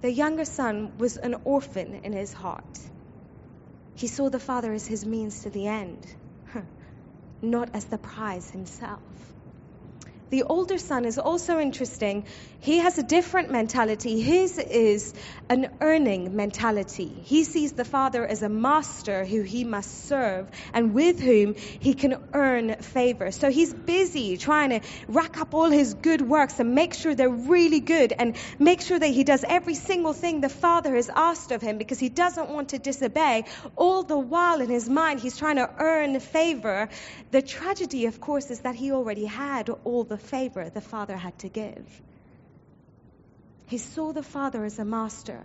The 0.00 0.10
younger 0.10 0.46
son 0.46 0.96
was 0.96 1.18
an 1.18 1.34
orphan 1.44 2.00
in 2.02 2.14
his 2.14 2.32
heart. 2.32 2.78
He 3.94 4.06
saw 4.06 4.30
the 4.30 4.40
Father 4.40 4.72
as 4.72 4.86
his 4.86 5.04
means 5.04 5.42
to 5.42 5.50
the 5.50 5.66
end, 5.66 6.06
not 7.42 7.68
as 7.74 7.84
the 7.84 7.98
prize 7.98 8.50
himself. 8.50 9.02
The 10.30 10.42
older 10.42 10.78
son 10.78 11.04
is 11.04 11.18
also 11.18 11.60
interesting. 11.60 12.24
He 12.58 12.78
has 12.78 12.98
a 12.98 13.02
different 13.02 13.50
mentality. 13.50 14.20
His 14.20 14.58
is 14.58 15.14
an 15.48 15.68
earning 15.80 16.34
mentality. 16.34 17.06
He 17.24 17.44
sees 17.44 17.72
the 17.72 17.84
father 17.84 18.26
as 18.26 18.42
a 18.42 18.48
master 18.48 19.24
who 19.24 19.42
he 19.42 19.64
must 19.64 20.06
serve 20.08 20.50
and 20.72 20.94
with 20.94 21.20
whom 21.20 21.54
he 21.54 21.94
can 21.94 22.16
earn 22.32 22.76
favor. 22.76 23.30
So 23.30 23.50
he's 23.50 23.72
busy 23.72 24.36
trying 24.38 24.70
to 24.70 24.80
rack 25.08 25.38
up 25.38 25.52
all 25.52 25.70
his 25.70 25.94
good 25.94 26.22
works 26.22 26.58
and 26.58 26.74
make 26.74 26.94
sure 26.94 27.14
they're 27.14 27.28
really 27.28 27.80
good 27.80 28.12
and 28.18 28.34
make 28.58 28.80
sure 28.80 28.98
that 28.98 29.08
he 29.08 29.24
does 29.24 29.44
every 29.46 29.74
single 29.74 30.14
thing 30.14 30.40
the 30.40 30.48
father 30.48 30.94
has 30.96 31.10
asked 31.14 31.52
of 31.52 31.60
him 31.60 31.78
because 31.78 31.98
he 31.98 32.08
doesn't 32.08 32.48
want 32.48 32.70
to 32.70 32.78
disobey. 32.78 33.44
All 33.76 34.02
the 34.02 34.18
while 34.18 34.60
in 34.60 34.70
his 34.70 34.88
mind, 34.88 35.20
he's 35.20 35.36
trying 35.36 35.56
to 35.56 35.70
earn 35.78 36.18
favor. 36.18 36.88
The 37.30 37.42
tragedy, 37.42 38.06
of 38.06 38.20
course, 38.20 38.50
is 38.50 38.60
that 38.60 38.74
he 38.74 38.90
already 38.90 39.26
had 39.26 39.68
all 39.84 40.04
the 40.04 40.13
favor 40.16 40.68
the 40.70 40.80
Father 40.80 41.16
had 41.16 41.38
to 41.40 41.48
give. 41.48 41.86
He 43.66 43.78
saw 43.78 44.12
the 44.12 44.22
Father 44.22 44.64
as 44.64 44.78
a 44.78 44.84
master. 44.84 45.40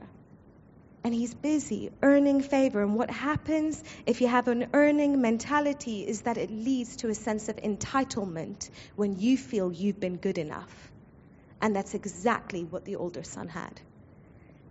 And 1.01 1.13
he's 1.13 1.33
busy 1.33 1.91
earning 2.01 2.41
favor. 2.41 2.81
And 2.81 2.95
what 2.95 3.09
happens 3.09 3.81
if 4.05 4.19
you 4.19 4.27
have 4.27 4.49
an 4.49 4.67
earning 4.73 5.21
mentality 5.21 6.05
is 6.05 6.21
that 6.21 6.37
it 6.37 6.51
leads 6.51 6.97
to 6.97 7.07
a 7.07 7.15
sense 7.15 7.47
of 7.47 7.55
entitlement 7.55 8.69
when 8.97 9.17
you 9.17 9.37
feel 9.37 9.71
you've 9.71 9.99
been 9.99 10.17
good 10.17 10.37
enough. 10.37 10.91
And 11.61 11.73
that's 11.75 11.93
exactly 11.93 12.63
what 12.65 12.83
the 12.83 12.97
older 12.97 13.23
son 13.23 13.47
had. 13.47 13.79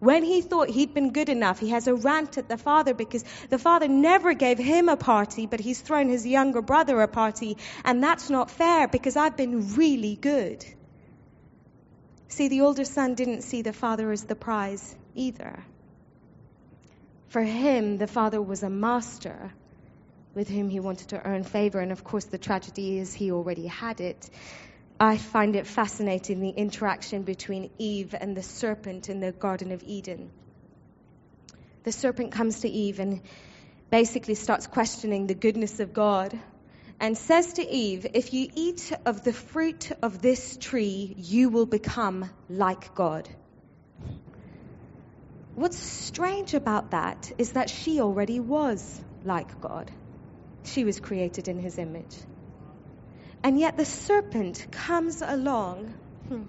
When 0.00 0.22
he 0.22 0.42
thought 0.42 0.68
he'd 0.68 0.94
been 0.94 1.12
good 1.12 1.28
enough, 1.28 1.58
he 1.58 1.70
has 1.70 1.88
a 1.88 1.94
rant 1.94 2.38
at 2.38 2.48
the 2.48 2.56
father 2.56 2.94
because 2.94 3.24
the 3.48 3.58
father 3.58 3.88
never 3.88 4.32
gave 4.34 4.58
him 4.58 4.88
a 4.88 4.96
party, 4.96 5.46
but 5.46 5.58
he's 5.58 5.80
thrown 5.80 6.08
his 6.08 6.26
younger 6.26 6.62
brother 6.62 7.00
a 7.02 7.08
party. 7.08 7.56
And 7.84 8.02
that's 8.02 8.30
not 8.30 8.50
fair 8.50 8.86
because 8.86 9.16
I've 9.16 9.36
been 9.36 9.74
really 9.74 10.14
good. 10.14 10.64
See, 12.28 12.48
the 12.48 12.60
older 12.60 12.84
son 12.84 13.14
didn't 13.14 13.42
see 13.42 13.62
the 13.62 13.72
father 13.72 14.12
as 14.12 14.22
the 14.22 14.36
prize 14.36 14.94
either. 15.14 15.64
For 17.28 17.42
him, 17.42 17.98
the 17.98 18.06
father 18.06 18.40
was 18.40 18.62
a 18.62 18.70
master 18.70 19.52
with 20.34 20.48
whom 20.48 20.68
he 20.68 20.78
wanted 20.78 21.08
to 21.08 21.26
earn 21.26 21.42
favor. 21.42 21.80
And 21.80 21.90
of 21.90 22.04
course, 22.04 22.26
the 22.26 22.38
tragedy 22.38 22.98
is 22.98 23.12
he 23.12 23.32
already 23.32 23.66
had 23.66 24.00
it. 24.00 24.30
I 25.00 25.16
find 25.16 25.54
it 25.54 25.66
fascinating 25.66 26.40
the 26.40 26.50
interaction 26.50 27.22
between 27.22 27.70
Eve 27.78 28.16
and 28.18 28.36
the 28.36 28.42
serpent 28.42 29.08
in 29.08 29.20
the 29.20 29.30
Garden 29.30 29.70
of 29.70 29.84
Eden. 29.84 30.30
The 31.84 31.92
serpent 31.92 32.32
comes 32.32 32.60
to 32.60 32.68
Eve 32.68 32.98
and 32.98 33.20
basically 33.90 34.34
starts 34.34 34.66
questioning 34.66 35.28
the 35.28 35.34
goodness 35.34 35.78
of 35.78 35.92
God 35.92 36.36
and 36.98 37.16
says 37.16 37.54
to 37.54 37.62
Eve, 37.66 38.08
If 38.12 38.34
you 38.34 38.50
eat 38.56 38.92
of 39.06 39.22
the 39.22 39.32
fruit 39.32 39.92
of 40.02 40.20
this 40.20 40.56
tree, 40.56 41.14
you 41.16 41.48
will 41.48 41.66
become 41.66 42.28
like 42.48 42.96
God. 42.96 43.28
What's 45.54 45.78
strange 45.78 46.54
about 46.54 46.90
that 46.90 47.30
is 47.38 47.52
that 47.52 47.70
she 47.70 48.00
already 48.00 48.40
was 48.40 49.00
like 49.22 49.60
God. 49.60 49.92
She 50.64 50.84
was 50.84 50.98
created 50.98 51.46
in 51.46 51.60
his 51.60 51.78
image. 51.78 52.16
And 53.42 53.58
yet 53.58 53.76
the 53.76 53.84
serpent 53.84 54.66
comes 54.70 55.22
along, 55.22 55.94
hmm, 56.28 56.42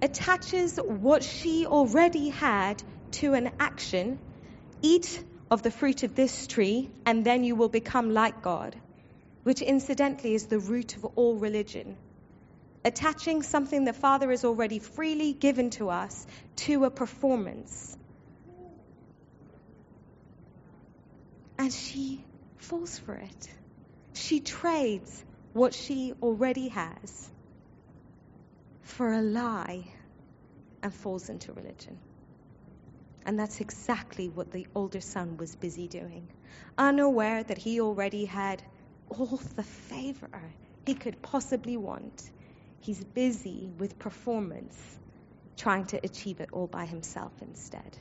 attaches 0.00 0.76
what 0.76 1.22
she 1.22 1.66
already 1.66 2.30
had 2.30 2.82
to 3.12 3.34
an 3.34 3.50
action 3.60 4.18
eat 4.80 5.22
of 5.50 5.62
the 5.62 5.70
fruit 5.70 6.02
of 6.02 6.14
this 6.14 6.46
tree, 6.46 6.90
and 7.06 7.24
then 7.24 7.44
you 7.44 7.54
will 7.54 7.68
become 7.68 8.14
like 8.14 8.42
God, 8.42 8.74
which 9.44 9.60
incidentally 9.60 10.34
is 10.34 10.46
the 10.46 10.58
root 10.58 10.96
of 10.96 11.04
all 11.04 11.36
religion. 11.36 11.96
Attaching 12.84 13.42
something 13.42 13.84
the 13.84 13.92
Father 13.92 14.30
has 14.30 14.44
already 14.44 14.78
freely 14.78 15.34
given 15.34 15.70
to 15.70 15.90
us 15.90 16.26
to 16.56 16.84
a 16.84 16.90
performance. 16.90 17.96
And 21.58 21.72
she 21.72 22.24
falls 22.56 22.98
for 22.98 23.14
it. 23.14 23.48
She 24.14 24.40
trades 24.40 25.24
what 25.52 25.74
she 25.74 26.14
already 26.22 26.68
has 26.68 27.30
for 28.82 29.12
a 29.12 29.20
lie 29.20 29.84
and 30.82 30.94
falls 30.94 31.28
into 31.28 31.52
religion. 31.52 31.98
And 33.24 33.38
that's 33.38 33.60
exactly 33.60 34.28
what 34.28 34.50
the 34.50 34.66
older 34.74 35.00
son 35.00 35.36
was 35.36 35.54
busy 35.54 35.86
doing, 35.86 36.28
unaware 36.76 37.42
that 37.42 37.58
he 37.58 37.80
already 37.80 38.24
had 38.24 38.62
all 39.08 39.40
the 39.56 39.62
favor 39.62 40.42
he 40.86 40.94
could 40.94 41.22
possibly 41.22 41.76
want. 41.76 42.30
He's 42.80 43.02
busy 43.04 43.70
with 43.78 43.98
performance, 43.98 44.76
trying 45.56 45.86
to 45.86 46.00
achieve 46.04 46.40
it 46.40 46.48
all 46.52 46.66
by 46.66 46.84
himself 46.84 47.32
instead. 47.40 47.96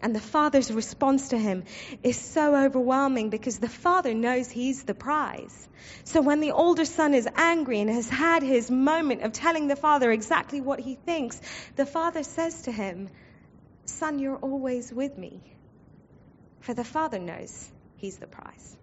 And 0.00 0.14
the 0.14 0.20
father's 0.20 0.70
response 0.70 1.30
to 1.30 1.38
him 1.38 1.64
is 2.02 2.16
so 2.16 2.54
overwhelming 2.54 3.30
because 3.30 3.58
the 3.58 3.68
father 3.68 4.14
knows 4.14 4.50
he's 4.50 4.84
the 4.84 4.94
prize. 4.94 5.68
So 6.04 6.20
when 6.20 6.40
the 6.40 6.52
older 6.52 6.84
son 6.84 7.14
is 7.14 7.28
angry 7.34 7.80
and 7.80 7.90
has 7.90 8.08
had 8.08 8.42
his 8.42 8.70
moment 8.70 9.22
of 9.22 9.32
telling 9.32 9.66
the 9.66 9.76
father 9.76 10.12
exactly 10.12 10.60
what 10.60 10.80
he 10.80 10.94
thinks, 10.94 11.40
the 11.76 11.86
father 11.86 12.22
says 12.22 12.62
to 12.62 12.72
him, 12.72 13.08
Son, 13.86 14.18
you're 14.18 14.36
always 14.36 14.92
with 14.92 15.16
me. 15.18 15.40
For 16.60 16.74
the 16.74 16.84
father 16.84 17.18
knows 17.18 17.70
he's 17.96 18.18
the 18.18 18.26
prize 18.26 18.76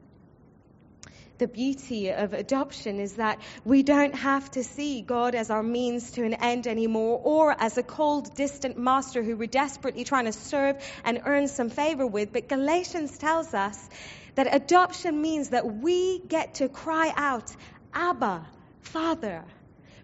the 1.38 1.48
beauty 1.48 2.10
of 2.12 2.34
adoption 2.34 3.00
is 3.00 3.14
that 3.14 3.40
we 3.64 3.84
don't 3.84 4.16
have 4.16 4.50
to 4.52 4.64
see 4.64 5.02
God 5.02 5.36
as 5.36 5.50
our 5.50 5.64
means 5.64 6.12
to 6.12 6.24
an 6.24 6.34
end 6.36 6.68
anymore 6.68 7.20
or 7.24 7.56
as 7.60 7.78
a 7.78 7.84
cold, 7.84 8.36
distant 8.36 8.78
master 8.78 9.22
who 9.22 9.36
we're 9.36 9.48
desperately 9.48 10.04
trying 10.04 10.26
to 10.26 10.34
serve 10.34 10.78
and 11.04 11.22
earn 11.26 11.48
some 11.48 11.70
favor 11.70 12.08
with. 12.08 12.32
But 12.32 12.48
Galatians 12.48 13.18
tells 13.18 13.54
us 13.54 13.90
that 14.36 14.54
adoption 14.54 15.22
means 15.22 15.50
that 15.50 15.66
we 15.66 16.20
get 16.20 16.56
to 16.56 16.70
cry 16.70 17.12
out, 17.16 17.54
Abba, 17.94 18.46
Father. 18.82 19.44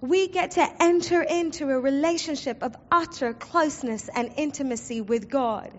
We 0.02 0.28
get 0.28 0.52
to 0.52 0.68
enter 0.82 1.22
into 1.22 1.70
a 1.70 1.80
relationship 1.80 2.64
of 2.64 2.76
utter 2.92 3.34
closeness 3.34 4.10
and 4.14 4.34
intimacy 4.38 5.02
with 5.02 5.30
God. 5.30 5.72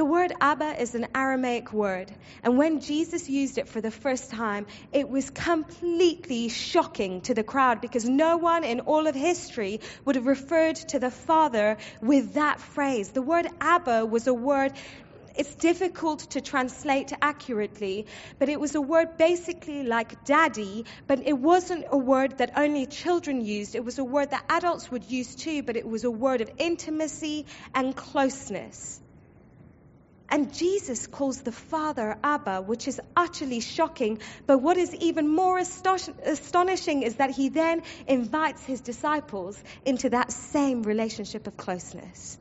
The 0.00 0.06
word 0.06 0.32
Abba 0.40 0.80
is 0.80 0.94
an 0.94 1.08
Aramaic 1.14 1.74
word, 1.74 2.10
and 2.42 2.56
when 2.56 2.80
Jesus 2.80 3.28
used 3.28 3.58
it 3.58 3.68
for 3.68 3.82
the 3.82 3.90
first 3.90 4.30
time, 4.30 4.66
it 4.92 5.10
was 5.10 5.28
completely 5.28 6.48
shocking 6.48 7.20
to 7.20 7.34
the 7.34 7.44
crowd 7.44 7.82
because 7.82 8.08
no 8.08 8.38
one 8.38 8.64
in 8.64 8.80
all 8.80 9.08
of 9.08 9.14
history 9.14 9.80
would 10.06 10.16
have 10.16 10.24
referred 10.24 10.76
to 10.76 10.98
the 10.98 11.10
Father 11.10 11.76
with 12.00 12.32
that 12.32 12.62
phrase. 12.62 13.10
The 13.10 13.20
word 13.20 13.46
Abba 13.60 14.06
was 14.06 14.26
a 14.26 14.32
word 14.32 14.72
it's 15.36 15.54
difficult 15.56 16.20
to 16.30 16.40
translate 16.40 17.12
accurately, 17.20 18.06
but 18.38 18.48
it 18.48 18.58
was 18.58 18.74
a 18.74 18.80
word 18.80 19.18
basically 19.18 19.82
like 19.82 20.24
daddy, 20.24 20.86
but 21.08 21.26
it 21.26 21.38
wasn't 21.38 21.84
a 21.90 21.98
word 21.98 22.38
that 22.38 22.52
only 22.56 22.86
children 22.86 23.44
used. 23.44 23.74
It 23.74 23.84
was 23.84 23.98
a 23.98 24.04
word 24.04 24.30
that 24.30 24.46
adults 24.48 24.90
would 24.90 25.04
use 25.04 25.34
too, 25.34 25.62
but 25.62 25.76
it 25.76 25.86
was 25.86 26.04
a 26.04 26.10
word 26.10 26.40
of 26.40 26.50
intimacy 26.56 27.44
and 27.74 27.94
closeness. 27.94 29.02
And 30.30 30.54
Jesus 30.54 31.08
calls 31.08 31.40
the 31.42 31.50
Father 31.50 32.16
Abba, 32.22 32.62
which 32.62 32.86
is 32.86 33.00
utterly 33.16 33.58
shocking. 33.58 34.20
But 34.46 34.58
what 34.58 34.76
is 34.76 34.94
even 34.94 35.26
more 35.26 35.58
astonishing 35.58 37.02
is 37.02 37.16
that 37.16 37.30
he 37.30 37.48
then 37.48 37.82
invites 38.06 38.64
his 38.64 38.80
disciples 38.80 39.60
into 39.84 40.10
that 40.10 40.30
same 40.30 40.84
relationship 40.84 41.48
of 41.48 41.56
closeness. 41.56 42.38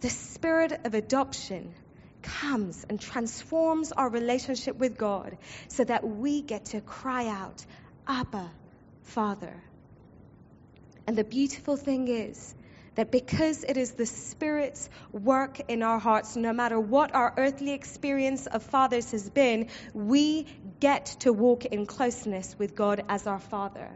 The 0.00 0.10
spirit 0.10 0.80
of 0.84 0.94
adoption 0.94 1.74
comes 2.22 2.86
and 2.88 3.00
transforms 3.00 3.90
our 3.90 4.08
relationship 4.08 4.76
with 4.76 4.96
God 4.96 5.36
so 5.68 5.82
that 5.82 6.06
we 6.06 6.40
get 6.40 6.66
to 6.66 6.80
cry 6.80 7.26
out, 7.26 7.64
Abba, 8.06 8.48
Father. 9.02 9.60
And 11.08 11.18
the 11.18 11.24
beautiful 11.24 11.76
thing 11.76 12.06
is, 12.06 12.54
that 12.94 13.10
because 13.10 13.64
it 13.64 13.76
is 13.76 13.92
the 13.92 14.06
Spirit's 14.06 14.88
work 15.12 15.60
in 15.68 15.82
our 15.82 15.98
hearts, 15.98 16.36
no 16.36 16.52
matter 16.52 16.78
what 16.78 17.14
our 17.14 17.32
earthly 17.36 17.72
experience 17.72 18.46
of 18.46 18.62
fathers 18.62 19.12
has 19.12 19.28
been, 19.30 19.68
we 19.94 20.46
get 20.80 21.06
to 21.20 21.32
walk 21.32 21.64
in 21.64 21.86
closeness 21.86 22.54
with 22.58 22.74
God 22.74 23.04
as 23.08 23.26
our 23.26 23.40
Father. 23.40 23.88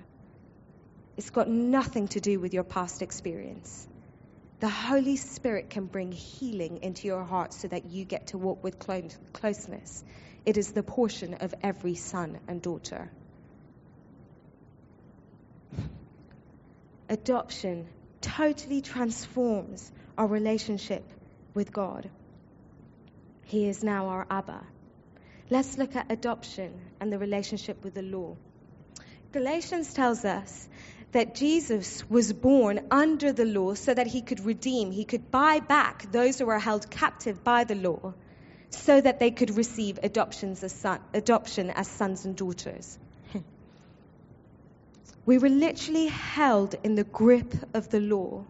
It's 1.16 1.30
got 1.30 1.48
nothing 1.48 2.09
to 2.09 2.20
do 2.20 2.40
with 2.40 2.54
your 2.54 2.64
past 2.64 3.02
experience. 3.02 3.87
The 4.61 4.68
Holy 4.68 5.16
Spirit 5.16 5.68
can 5.68 5.85
bring 5.85 6.12
healing 6.12 6.78
into 6.82 7.06
your 7.06 7.24
heart 7.24 7.52
so 7.52 7.68
that 7.68 7.87
you 7.87 8.04
get 8.04 8.28
to 8.28 8.38
walk 8.38 8.64
with 8.64 8.78
closeness. 8.78 10.04
It 10.46 10.56
is 10.56 10.72
the 10.72 10.82
portion 10.82 11.35
of 11.35 11.54
every 11.62 11.94
son 11.94 12.38
and 12.48 12.62
daughter. 12.62 13.11
Adoption 17.09 17.87
totally 18.27 18.81
transforms 18.81 19.91
our 20.19 20.27
relationship 20.27 21.05
with 21.55 21.73
God. 21.73 22.11
He 23.45 23.69
is 23.69 23.83
now 23.85 24.09
our 24.09 24.27
Abba. 24.29 24.62
Let's 25.49 25.79
look 25.79 25.95
at 25.95 26.11
adoption 26.11 26.75
and 27.01 27.12
the 27.12 27.19
relationship 27.19 27.85
with 27.85 27.95
the 27.95 28.03
law. 28.03 28.37
Galatians 29.33 29.95
tells 29.95 30.25
us 30.25 30.69
that 31.12 31.35
Jesus 31.35 32.09
was 32.11 32.33
born 32.33 32.81
under 32.91 33.33
the 33.33 33.45
law 33.45 33.75
so 33.75 33.95
that 33.95 34.07
he 34.07 34.23
could 34.23 34.45
redeem, 34.45 34.91
he 34.91 35.05
could 35.05 35.31
buy 35.31 35.61
back 35.61 36.11
those 36.11 36.39
who 36.39 36.47
were 36.47 36.59
held 36.59 36.91
captive 36.91 37.45
by 37.45 37.65
the 37.65 37.77
law 37.77 38.12
so 38.71 39.01
that 39.01 39.21
they 39.21 39.31
could 39.31 39.57
receive 39.57 40.01
adoptions 40.03 40.65
as 40.65 40.73
son, 40.73 41.01
adoption 41.15 41.71
as 41.71 41.87
sons 41.87 42.25
and 42.25 42.37
daughters. 42.37 42.99
We 45.25 45.38
were 45.38 45.49
literally 45.49 46.07
held 46.07 46.75
in 46.85 46.95
the 46.95 47.05
grip 47.05 47.55
of 47.75 47.88
the 47.90 48.01
law. 48.01 48.45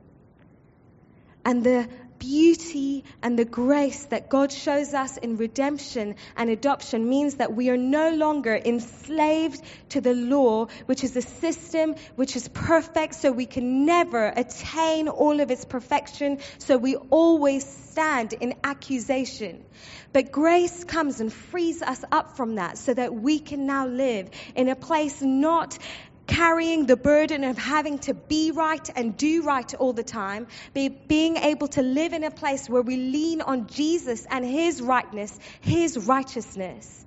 And 1.45 1.63
the 1.63 1.89
beauty 2.19 3.05
and 3.23 3.39
the 3.39 3.45
grace 3.45 4.05
that 4.07 4.29
God 4.29 4.51
shows 4.53 4.95
us 4.95 5.17
in 5.17 5.37
redemption 5.37 6.17
and 6.37 6.51
adoption 6.51 7.09
means 7.09 7.37
that 7.37 7.55
we 7.55 7.71
are 7.71 7.77
no 7.77 8.11
longer 8.11 8.55
enslaved 8.55 9.63
to 9.91 10.01
the 10.01 10.15
law, 10.15 10.67
which 10.87 11.05
is 11.05 11.17
a 11.17 11.23
system 11.23 11.95
which 12.17 12.37
is 12.37 12.49
perfect, 12.49 13.15
so 13.15 13.33
we 13.33 13.47
can 13.47 13.87
never 13.87 14.27
attain 14.27 15.09
all 15.09 15.41
of 15.41 15.51
its 15.51 15.65
perfection, 15.65 16.39
so 16.59 16.77
we 16.77 16.97
always 16.97 17.65
stand 17.65 18.33
in 18.33 18.55
accusation. 18.65 19.65
But 20.13 20.33
grace 20.33 20.85
comes 20.85 21.21
and 21.21 21.33
frees 21.33 21.83
us 21.83 22.03
up 22.11 22.37
from 22.37 22.55
that 22.55 22.79
so 22.79 22.95
that 22.95 23.15
we 23.15 23.39
can 23.39 23.67
now 23.67 23.87
live 23.87 24.31
in 24.55 24.69
a 24.69 24.77
place 24.77 25.21
not 25.21 25.79
carrying 26.27 26.87
the 26.87 26.97
burden 26.97 27.45
of 27.45 27.57
having 27.57 27.99
to 28.01 28.15
be 28.15 28.51
right 28.51 28.91
and 28.97 29.17
do 29.17 29.43
right 29.43 29.73
all 29.75 29.93
the 29.93 30.03
time, 30.05 30.47
be, 30.75 30.89
being 30.89 31.37
able 31.37 31.69
to 31.69 31.83
live 31.83 32.13
in 32.13 32.25
a 32.25 32.31
place 32.31 32.69
where 32.69 32.83
we 32.83 32.97
lean 32.97 33.41
on 33.41 33.67
Jesus 33.69 34.27
and 34.31 34.45
His 34.45 34.83
rightness, 34.83 35.39
His 35.61 35.97
righteousness, 36.07 37.05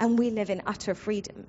and 0.00 0.18
we 0.18 0.30
live 0.30 0.50
in 0.50 0.62
utter 0.66 0.94
freedom. 0.94 1.46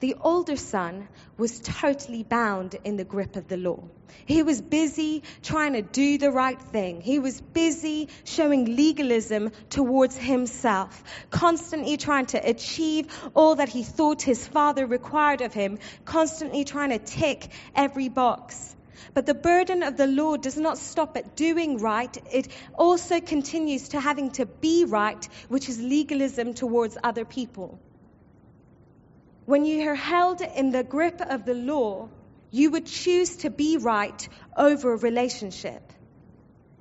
The 0.00 0.16
older 0.18 0.56
son 0.56 1.08
was 1.36 1.60
totally 1.60 2.22
bound 2.22 2.74
in 2.84 2.96
the 2.96 3.04
grip 3.04 3.36
of 3.36 3.48
the 3.48 3.58
law. 3.58 3.82
He 4.24 4.42
was 4.42 4.62
busy 4.62 5.22
trying 5.42 5.74
to 5.74 5.82
do 5.82 6.16
the 6.16 6.30
right 6.30 6.58
thing. 6.58 7.02
He 7.02 7.18
was 7.18 7.38
busy 7.38 8.08
showing 8.24 8.76
legalism 8.76 9.50
towards 9.68 10.16
himself, 10.16 11.04
constantly 11.28 11.98
trying 11.98 12.26
to 12.26 12.38
achieve 12.38 13.08
all 13.34 13.56
that 13.56 13.68
he 13.68 13.82
thought 13.82 14.22
his 14.22 14.46
father 14.48 14.86
required 14.86 15.42
of 15.42 15.52
him, 15.52 15.78
constantly 16.06 16.64
trying 16.64 16.90
to 16.90 16.98
tick 16.98 17.50
every 17.74 18.08
box. 18.08 18.74
But 19.12 19.26
the 19.26 19.34
burden 19.34 19.82
of 19.82 19.98
the 19.98 20.06
law 20.06 20.38
does 20.38 20.56
not 20.56 20.78
stop 20.78 21.18
at 21.18 21.36
doing 21.36 21.76
right. 21.76 22.16
It 22.32 22.48
also 22.74 23.20
continues 23.20 23.90
to 23.90 24.00
having 24.00 24.30
to 24.32 24.46
be 24.46 24.86
right, 24.86 25.28
which 25.48 25.68
is 25.68 25.78
legalism 25.78 26.54
towards 26.54 26.96
other 27.04 27.26
people. 27.26 27.78
When 29.46 29.64
you 29.64 29.88
are 29.88 29.94
held 29.94 30.40
in 30.40 30.70
the 30.70 30.84
grip 30.84 31.20
of 31.20 31.44
the 31.44 31.54
law, 31.54 32.08
you 32.50 32.70
would 32.70 32.86
choose 32.86 33.38
to 33.38 33.50
be 33.50 33.76
right 33.76 34.28
over 34.56 34.92
a 34.92 34.96
relationship. 34.96 35.82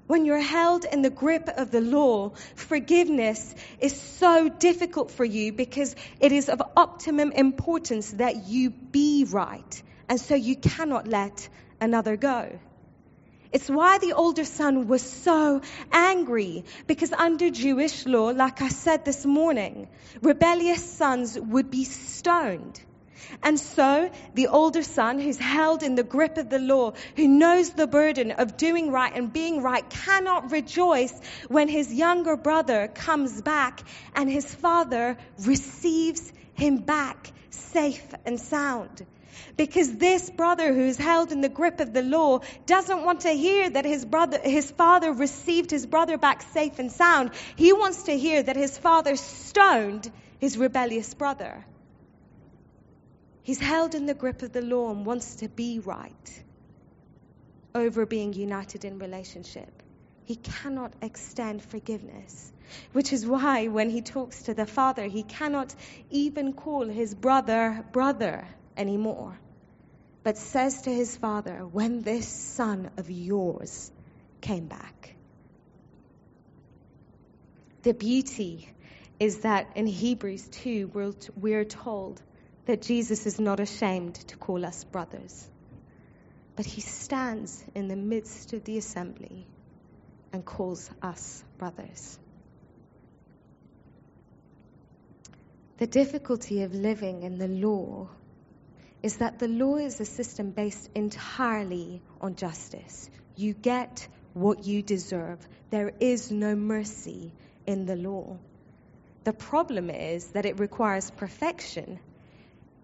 When 0.07 0.25
you're 0.25 0.39
held 0.39 0.85
in 0.85 1.03
the 1.03 1.11
grip 1.11 1.49
of 1.55 1.69
the 1.69 1.81
law, 1.81 2.31
forgiveness 2.55 3.53
is 3.79 3.99
so 3.99 4.49
difficult 4.49 5.11
for 5.11 5.23
you 5.23 5.53
because 5.53 5.95
it 6.19 6.31
is 6.31 6.49
of 6.49 6.61
optimum 6.75 7.31
importance 7.31 8.11
that 8.13 8.47
you 8.47 8.71
be 8.71 9.25
right. 9.25 9.83
And 10.07 10.19
so 10.19 10.33
you 10.33 10.55
cannot 10.55 11.07
let 11.07 11.47
another 11.79 12.17
go. 12.17 12.59
It's 13.51 13.69
why 13.69 13.97
the 13.97 14.13
older 14.13 14.45
son 14.45 14.88
was 14.88 15.01
so 15.01 15.62
angry, 15.91 16.65
because 16.85 17.12
under 17.12 17.49
Jewish 17.49 18.05
law, 18.05 18.27
like 18.29 18.62
I 18.62 18.69
said 18.69 19.05
this 19.05 19.25
morning, 19.25 19.88
rebellious 20.21 20.83
sons 20.83 21.39
would 21.39 21.71
be 21.71 21.83
stoned. 21.85 22.79
And 23.43 23.59
so 23.59 24.09
the 24.33 24.47
older 24.47 24.83
son, 24.83 25.19
who's 25.19 25.38
held 25.38 25.83
in 25.83 25.95
the 25.95 26.03
grip 26.03 26.38
of 26.38 26.49
the 26.49 26.59
law, 26.59 26.93
who 27.15 27.27
knows 27.27 27.71
the 27.71 27.88
burden 27.88 28.31
of 28.31 28.55
doing 28.55 28.91
right 28.91 29.13
and 29.15 29.31
being 29.33 29.62
right, 29.62 29.88
cannot 29.89 30.51
rejoice 30.51 31.13
when 31.47 31.67
his 31.67 31.93
younger 31.93 32.38
brother 32.38 32.88
comes 32.88 33.41
back 33.41 33.81
and 34.15 34.29
his 34.29 34.53
father 34.53 35.17
receives 35.39 36.31
him 36.53 36.77
back 36.77 37.31
safe 37.49 38.13
and 38.25 38.39
sound. 38.39 39.05
Because 39.57 39.95
this 39.95 40.29
brother 40.29 40.73
who's 40.73 40.97
held 40.97 41.31
in 41.31 41.41
the 41.41 41.49
grip 41.49 41.79
of 41.79 41.93
the 41.93 42.01
law 42.01 42.39
doesn't 42.65 43.03
want 43.03 43.21
to 43.21 43.29
hear 43.29 43.69
that 43.69 43.85
his 43.85 44.05
brother, 44.05 44.39
his 44.43 44.71
father 44.71 45.11
received 45.11 45.71
his 45.71 45.85
brother 45.85 46.17
back 46.17 46.41
safe 46.41 46.79
and 46.79 46.91
sound. 46.91 47.31
He 47.55 47.73
wants 47.73 48.03
to 48.03 48.17
hear 48.17 48.41
that 48.43 48.55
his 48.55 48.77
father 48.77 49.15
stoned 49.15 50.11
his 50.39 50.57
rebellious 50.57 51.13
brother. 51.13 51.65
He's 53.43 53.59
held 53.59 53.95
in 53.95 54.05
the 54.05 54.13
grip 54.13 54.41
of 54.43 54.53
the 54.53 54.61
law 54.61 54.91
and 54.91 55.05
wants 55.05 55.35
to 55.37 55.49
be 55.49 55.79
right 55.79 56.43
over 57.73 58.05
being 58.05 58.33
united 58.33 58.85
in 58.85 58.99
relationship. 58.99 59.83
he 60.29 60.35
cannot 60.35 60.93
extend 61.01 61.63
forgiveness. 61.63 62.51
Which 62.91 63.11
is 63.13 63.25
why 63.25 63.67
when 63.67 63.89
he 63.89 64.01
talks 64.01 64.43
to 64.43 64.53
the 64.53 64.67
father, 64.67 65.05
he 65.05 65.23
cannot 65.23 65.73
even 66.11 66.53
call 66.53 66.87
his 66.87 67.15
brother 67.15 67.83
brother 67.91 68.47
anymore, 68.79 69.37
but 70.23 70.37
says 70.37 70.83
to 70.83 70.89
his 70.89 71.15
father, 71.15 71.65
When 71.65 72.01
this 72.01 72.27
son 72.27 72.89
of 72.97 73.11
yours 73.11 73.91
came 74.41 74.67
back. 74.67 75.15
The 77.83 77.93
beauty 77.93 78.69
is 79.19 79.39
that 79.39 79.67
in 79.75 79.85
Hebrews 79.85 80.47
2, 80.49 81.13
we're, 81.35 81.65
told 81.65 82.21
that 82.65 82.81
Jesus 82.81 83.25
is 83.25 83.39
not 83.39 83.59
ashamed 83.59 84.15
to 84.15 84.37
call 84.37 84.65
us 84.65 84.83
brothers, 84.83 85.49
but 86.55 86.65
he 86.65 86.81
stands 86.81 87.63
in 87.75 87.87
the 87.87 87.95
midst 87.95 88.53
of 88.53 88.63
the 88.63 88.77
assembly 88.77 89.45
and 90.31 90.45
calls 90.45 90.89
us 91.01 91.43
brothers. 91.57 92.19
The 95.77 95.87
difficulty 95.87 96.63
of 96.63 96.73
living 96.73 97.23
in 97.23 97.37
the 97.37 97.47
law 97.47 98.09
is 99.01 99.17
that 99.17 99.39
the 99.39 99.47
law 99.47 99.75
is 99.77 99.99
a 99.99 100.05
system 100.05 100.51
based 100.51 100.89
entirely 100.93 102.01
on 102.19 102.35
justice. 102.35 103.09
You 103.35 103.53
get 103.53 104.07
what 104.33 104.65
you 104.65 104.81
deserve. 104.81 105.39
There 105.69 105.93
is 105.99 106.31
no 106.31 106.55
mercy 106.55 107.31
in 107.65 107.85
the 107.85 107.95
law. 107.95 108.38
The 109.23 109.33
problem 109.33 109.89
is 109.89 110.27
that 110.29 110.45
it 110.45 110.59
requires 110.59 111.12
perfection. 111.12 111.99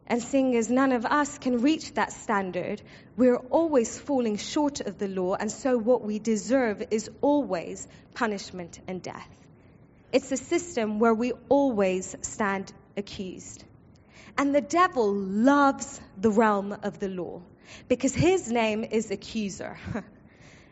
And 0.08 0.22
seeing 0.22 0.56
as 0.56 0.70
none 0.70 0.92
of 0.92 1.06
us 1.06 1.38
can 1.40 1.62
reach 1.62 1.94
that 1.96 2.14
standard, 2.14 2.82
we're 3.18 3.38
always 3.38 3.98
falling 3.98 4.38
short 4.38 4.80
of 4.82 5.00
the 5.00 5.08
law, 5.08 5.36
and 5.36 5.52
so 5.52 5.78
what 5.78 6.04
we 6.04 6.20
deserve 6.20 6.84
is 6.92 7.10
always 7.22 7.88
punishment 8.14 8.80
and 8.88 9.02
death. 9.02 9.30
It's 10.12 10.32
a 10.32 10.38
system 10.38 11.00
where 11.00 11.14
we 11.14 11.34
always 11.50 12.16
stand 12.22 12.72
accused. 12.96 13.64
And 14.38 14.54
the 14.54 14.62
devil 14.62 15.14
loves 15.14 16.00
the 16.20 16.32
realm 16.32 16.76
of 16.84 17.00
the 17.00 17.10
law 17.10 17.42
because 17.88 18.14
his 18.14 18.52
name 18.52 18.84
is 18.84 19.12
accuser. 19.12 19.78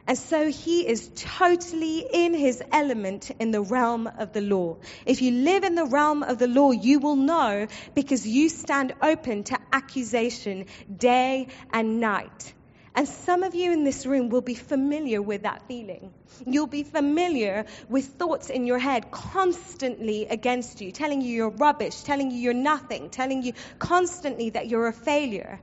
And 0.05 0.17
so 0.17 0.49
he 0.49 0.85
is 0.85 1.09
totally 1.15 1.99
in 1.99 2.33
his 2.33 2.61
element 2.73 3.31
in 3.39 3.51
the 3.51 3.61
realm 3.61 4.07
of 4.07 4.33
the 4.33 4.41
law. 4.41 4.77
If 5.05 5.21
you 5.21 5.31
live 5.31 5.63
in 5.63 5.75
the 5.75 5.85
realm 5.85 6.23
of 6.23 6.39
the 6.39 6.47
law, 6.47 6.71
you 6.71 6.99
will 6.99 7.15
know 7.15 7.67
because 7.95 8.27
you 8.27 8.49
stand 8.49 8.93
open 9.01 9.45
to 9.45 9.57
accusation 9.71 10.65
day 10.93 11.47
and 11.71 12.01
night. 12.01 12.53
And 12.95 13.07
some 13.07 13.41
of 13.41 13.55
you 13.55 13.71
in 13.71 13.83
this 13.83 14.05
room 14.05 14.29
will 14.29 14.41
be 14.41 14.53
familiar 14.53 15.21
with 15.21 15.43
that 15.43 15.67
feeling. 15.67 16.13
You'll 16.45 16.67
be 16.67 16.83
familiar 16.83 17.65
with 17.89 18.05
thoughts 18.05 18.51
in 18.51 18.67
your 18.67 18.77
head 18.77 19.09
constantly 19.09 20.27
against 20.27 20.79
you, 20.79 20.91
telling 20.91 21.21
you 21.21 21.29
you're 21.29 21.49
rubbish, 21.49 22.03
telling 22.03 22.29
you 22.29 22.37
you're 22.37 22.53
nothing, 22.53 23.09
telling 23.09 23.41
you 23.41 23.53
constantly 23.79 24.51
that 24.51 24.67
you're 24.67 24.87
a 24.87 24.93
failure. 24.93 25.59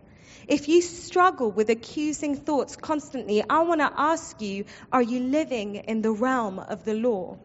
If 0.48 0.68
you 0.68 0.82
struggle 0.82 1.52
with 1.52 1.70
accusing 1.70 2.34
thoughts 2.34 2.74
constantly, 2.74 3.44
I 3.48 3.60
want 3.60 3.80
to 3.80 3.92
ask 3.96 4.40
you 4.40 4.64
are 4.90 5.02
you 5.02 5.20
living 5.20 5.76
in 5.76 6.02
the 6.02 6.10
realm 6.10 6.58
of 6.58 6.84
the 6.84 6.94
law? 6.94 7.38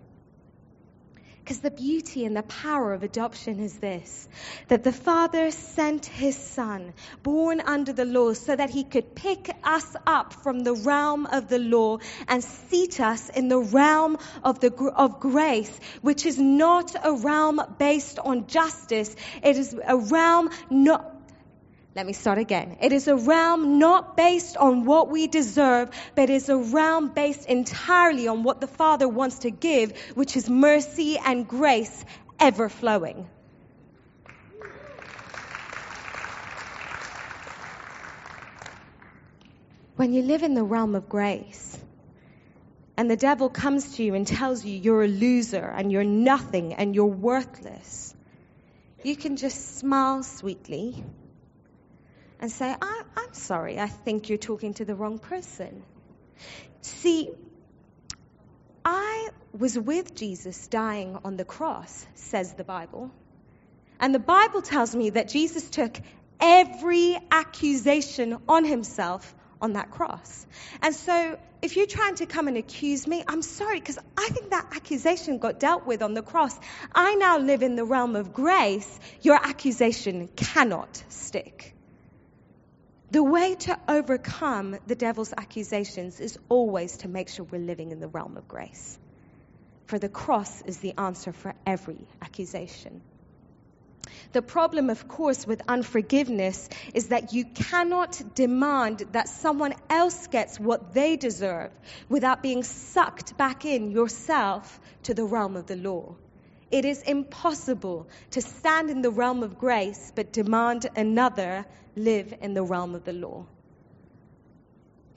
Because 1.46 1.60
the 1.60 1.70
beauty 1.70 2.26
and 2.26 2.36
the 2.36 2.42
power 2.42 2.92
of 2.92 3.04
adoption 3.04 3.60
is 3.60 3.78
this 3.78 4.28
that 4.68 4.84
the 4.84 4.92
Father 4.92 5.52
sent 5.52 6.08
his 6.08 6.36
Son, 6.36 6.92
born 7.22 7.62
under 7.62 7.94
the 7.94 8.04
law, 8.04 8.34
so 8.34 8.56
that 8.56 8.72
he 8.72 8.84
could 8.84 9.14
pick 9.14 9.52
us 9.64 9.96
up 10.08 10.34
from 10.34 10.62
the 10.62 10.74
realm 10.74 11.28
of 11.28 11.48
the 11.48 11.60
law 11.60 12.00
and 12.28 12.44
seat 12.44 13.00
us 13.00 13.30
in 13.30 13.48
the 13.48 13.60
realm 13.60 14.18
of, 14.44 14.60
the, 14.60 14.74
of 14.96 15.20
grace, 15.20 15.80
which 16.02 16.26
is 16.26 16.40
not 16.40 16.96
a 17.04 17.14
realm 17.14 17.62
based 17.78 18.18
on 18.18 18.48
justice. 18.48 19.16
It 19.44 19.56
is 19.56 19.80
a 19.88 19.98
realm 19.98 20.50
not, 20.72 21.15
let 21.96 22.06
me 22.06 22.12
start 22.12 22.38
again. 22.38 22.76
It 22.82 22.92
is 22.92 23.08
a 23.08 23.16
realm 23.16 23.80
not 23.80 24.18
based 24.18 24.58
on 24.58 24.84
what 24.84 25.10
we 25.10 25.28
deserve, 25.28 25.90
but 26.14 26.30
is 26.30 26.50
a 26.50 26.58
realm 26.58 27.08
based 27.14 27.48
entirely 27.48 28.28
on 28.28 28.44
what 28.44 28.60
the 28.60 28.68
Father 28.68 29.08
wants 29.08 29.40
to 29.40 29.50
give, 29.50 29.98
which 30.14 30.36
is 30.36 30.50
mercy 30.50 31.18
and 31.18 31.48
grace 31.48 32.04
ever 32.38 32.68
flowing. 32.68 33.30
When 39.96 40.12
you 40.12 40.22
live 40.24 40.44
in 40.44 40.54
the 40.54 40.64
realm 40.64 40.96
of 40.96 41.08
grace, 41.08 41.80
and 42.98 43.10
the 43.10 43.16
devil 43.16 43.50
comes 43.50 43.96
to 43.96 44.04
you 44.04 44.16
and 44.16 44.28
tells 44.28 44.66
you 44.66 44.78
you're 44.78 45.04
a 45.04 45.08
loser 45.08 45.64
and 45.64 45.94
you're 45.94 46.04
nothing 46.04 46.74
and 46.74 46.94
you're 46.94 47.06
worthless, 47.06 48.14
you 49.02 49.16
can 49.16 49.38
just 49.38 49.78
smile 49.78 50.24
sweetly 50.24 51.06
and 52.40 52.52
say, 52.52 52.76
I, 52.82 53.02
am 53.18 53.34
sorry, 53.34 53.80
I 53.80 53.88
think 53.88 54.30
you're 54.30 54.38
talking 54.38 54.74
to 54.76 54.86
the 54.86 54.96
wrong 54.96 55.20
person. 55.20 55.84
See, 56.82 57.30
I 58.84 59.30
was 59.58 59.78
with 59.78 60.16
Jesus 60.16 60.68
dying 60.68 61.18
on 61.24 61.38
the 61.38 61.46
cross, 61.46 62.06
says 62.14 62.54
the 62.54 62.64
Bible. 62.64 63.12
And 64.00 64.14
the 64.14 64.20
Bible 64.20 64.62
tells 64.62 64.96
me 64.96 65.12
that 65.12 65.30
Jesus 65.30 65.70
took 65.70 65.98
every 66.40 67.18
accusation 67.32 68.38
on 68.48 68.66
himself 68.66 69.34
on 69.62 69.74
that 69.74 69.92
cross. 69.92 70.46
And 70.82 70.94
so, 70.94 71.40
if 71.62 71.78
you're 71.78 71.88
trying 71.88 72.16
to 72.16 72.26
come 72.26 72.48
and 72.48 72.58
accuse 72.58 73.08
me, 73.08 73.24
I'm 73.28 73.42
sorry, 73.42 73.80
because 73.80 73.98
I 74.18 74.28
think 74.30 74.52
that 74.52 74.68
accusation 74.76 75.40
got 75.40 75.60
dealt 75.60 75.88
with 75.88 76.04
on 76.04 76.14
the 76.14 76.22
cross. 76.22 76.56
I 76.94 77.16
now 77.16 77.40
live 77.40 77.64
in 77.64 77.76
the 77.76 77.86
realm 77.86 78.16
of 78.16 78.34
grace. 78.34 79.00
Your 79.22 79.36
accusation 79.36 80.28
cannot 80.36 81.04
stick. 81.10 81.75
The 83.16 83.24
way 83.24 83.56
to 83.56 83.80
overcome 83.88 84.78
the 84.88 84.96
devil's 84.96 85.34
accusations 85.38 86.20
is 86.20 86.38
always 86.50 86.98
to 86.98 87.08
make 87.08 87.30
sure 87.30 87.46
we're 87.50 87.62
living 87.62 87.92
in 87.92 88.02
the 88.02 88.10
realm 88.10 88.36
of 88.36 88.46
grace. 88.50 89.00
For 89.86 89.98
the 89.98 90.10
cross 90.10 90.62
is 90.64 90.80
the 90.80 90.96
answer 90.98 91.32
for 91.32 91.56
every 91.66 92.10
accusation. 92.22 93.02
The 94.34 94.42
problem, 94.42 94.90
of 94.90 95.08
course, 95.08 95.48
with 95.48 95.62
unforgiveness 95.66 96.68
is 96.94 97.08
that 97.08 97.32
you 97.32 97.46
cannot 97.46 98.22
demand 98.36 99.04
that 99.14 99.30
someone 99.30 99.76
else 99.90 100.28
gets 100.28 100.60
what 100.60 100.94
they 100.94 101.16
deserve 101.16 101.72
without 102.10 102.44
being 102.44 102.64
sucked 102.64 103.38
back 103.38 103.64
in 103.64 103.92
yourself 103.92 104.78
to 105.04 105.14
the 105.14 105.24
realm 105.24 105.56
of 105.56 105.68
the 105.68 105.78
law. 105.78 106.18
It 106.72 106.86
is 106.86 107.02
impossible 107.04 108.08
to 108.32 108.42
stand 108.42 108.90
in 108.90 109.02
the 109.02 109.12
realm 109.12 109.44
of 109.44 109.58
grace 109.58 110.12
but 110.16 110.34
demand 110.34 110.88
another 110.96 111.66
live 111.96 112.34
in 112.42 112.54
the 112.54 112.64
realm 112.64 112.96
of 112.96 113.04
the 113.04 113.14
law. 113.14 113.46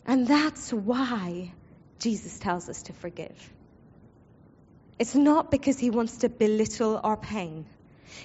And 0.06 0.26
that's 0.26 0.72
why 0.72 1.52
Jesus 1.98 2.38
tells 2.38 2.68
us 2.68 2.82
to 2.84 2.92
forgive. 2.92 3.52
It's 4.98 5.14
not 5.14 5.50
because 5.50 5.78
he 5.78 5.90
wants 5.90 6.18
to 6.18 6.28
belittle 6.28 7.00
our 7.02 7.16
pain. 7.16 7.66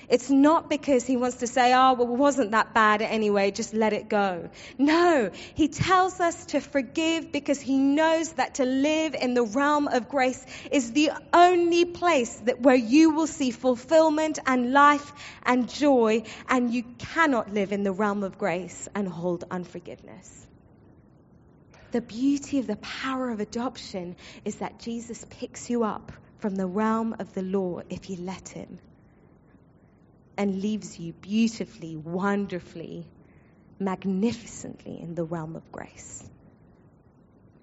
It's 0.10 0.30
not 0.30 0.70
because 0.70 1.06
he 1.06 1.18
wants 1.18 1.38
to 1.38 1.48
say, 1.48 1.74
oh, 1.74 1.94
well, 1.94 2.14
it 2.14 2.18
wasn't 2.18 2.52
that 2.52 2.74
bad 2.74 3.02
anyway, 3.02 3.52
just 3.52 3.74
let 3.74 3.94
it 3.94 4.10
go. 4.10 4.50
No, 4.78 5.32
he 5.56 5.68
tells 5.68 6.20
us 6.20 6.46
to 6.48 6.62
forgive 6.62 7.32
because 7.32 7.60
he 7.60 7.78
knows 7.78 8.34
that 8.34 8.56
to 8.56 8.66
live 8.66 9.16
in 9.16 9.34
the 9.34 9.44
realm 9.44 9.88
of 9.88 10.10
grace 10.10 10.46
is 10.72 10.92
the 10.92 11.12
only 11.34 11.86
place 11.86 12.36
that 12.46 12.62
where 12.62 12.76
you 12.76 13.12
will 13.12 13.28
see 13.28 13.52
fulfillment 13.52 14.40
and 14.46 14.72
life 14.72 15.12
and 15.44 15.70
joy, 15.70 16.24
and 16.48 16.74
you 16.74 16.84
cannot 16.84 17.54
live 17.54 17.72
in 17.72 17.84
the 17.84 17.92
realm 17.92 18.24
of 18.24 18.38
grace 18.38 18.88
and 18.96 19.08
hold 19.08 19.44
unforgiveness. 19.50 20.48
The 21.92 22.02
beauty 22.02 22.60
of 22.60 22.68
the 22.68 22.78
power 22.78 23.30
of 23.30 23.40
adoption 23.40 24.16
is 24.46 24.56
that 24.56 24.80
Jesus 24.80 25.26
picks 25.30 25.70
you 25.70 25.84
up 25.84 26.12
from 26.40 26.56
the 26.56 26.66
realm 26.66 27.16
of 27.20 27.34
the 27.34 27.44
law 27.44 27.82
if 27.90 28.10
you 28.10 28.18
let 28.18 28.50
him 28.50 28.80
and 30.38 30.62
leaves 30.62 31.00
you 31.00 31.14
beautifully, 31.14 31.96
wonderfully, 31.96 33.06
magnificently 33.80 35.00
in 35.02 35.16
the 35.16 35.24
realm 35.24 35.56
of 35.56 35.72
grace. 35.72 36.24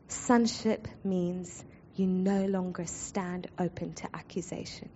Sonship 0.08 0.88
means 1.04 1.64
you 1.96 2.06
no 2.06 2.46
longer 2.46 2.86
stand 2.86 3.48
open 3.58 3.94
to 3.94 4.08
accusation, 4.14 4.88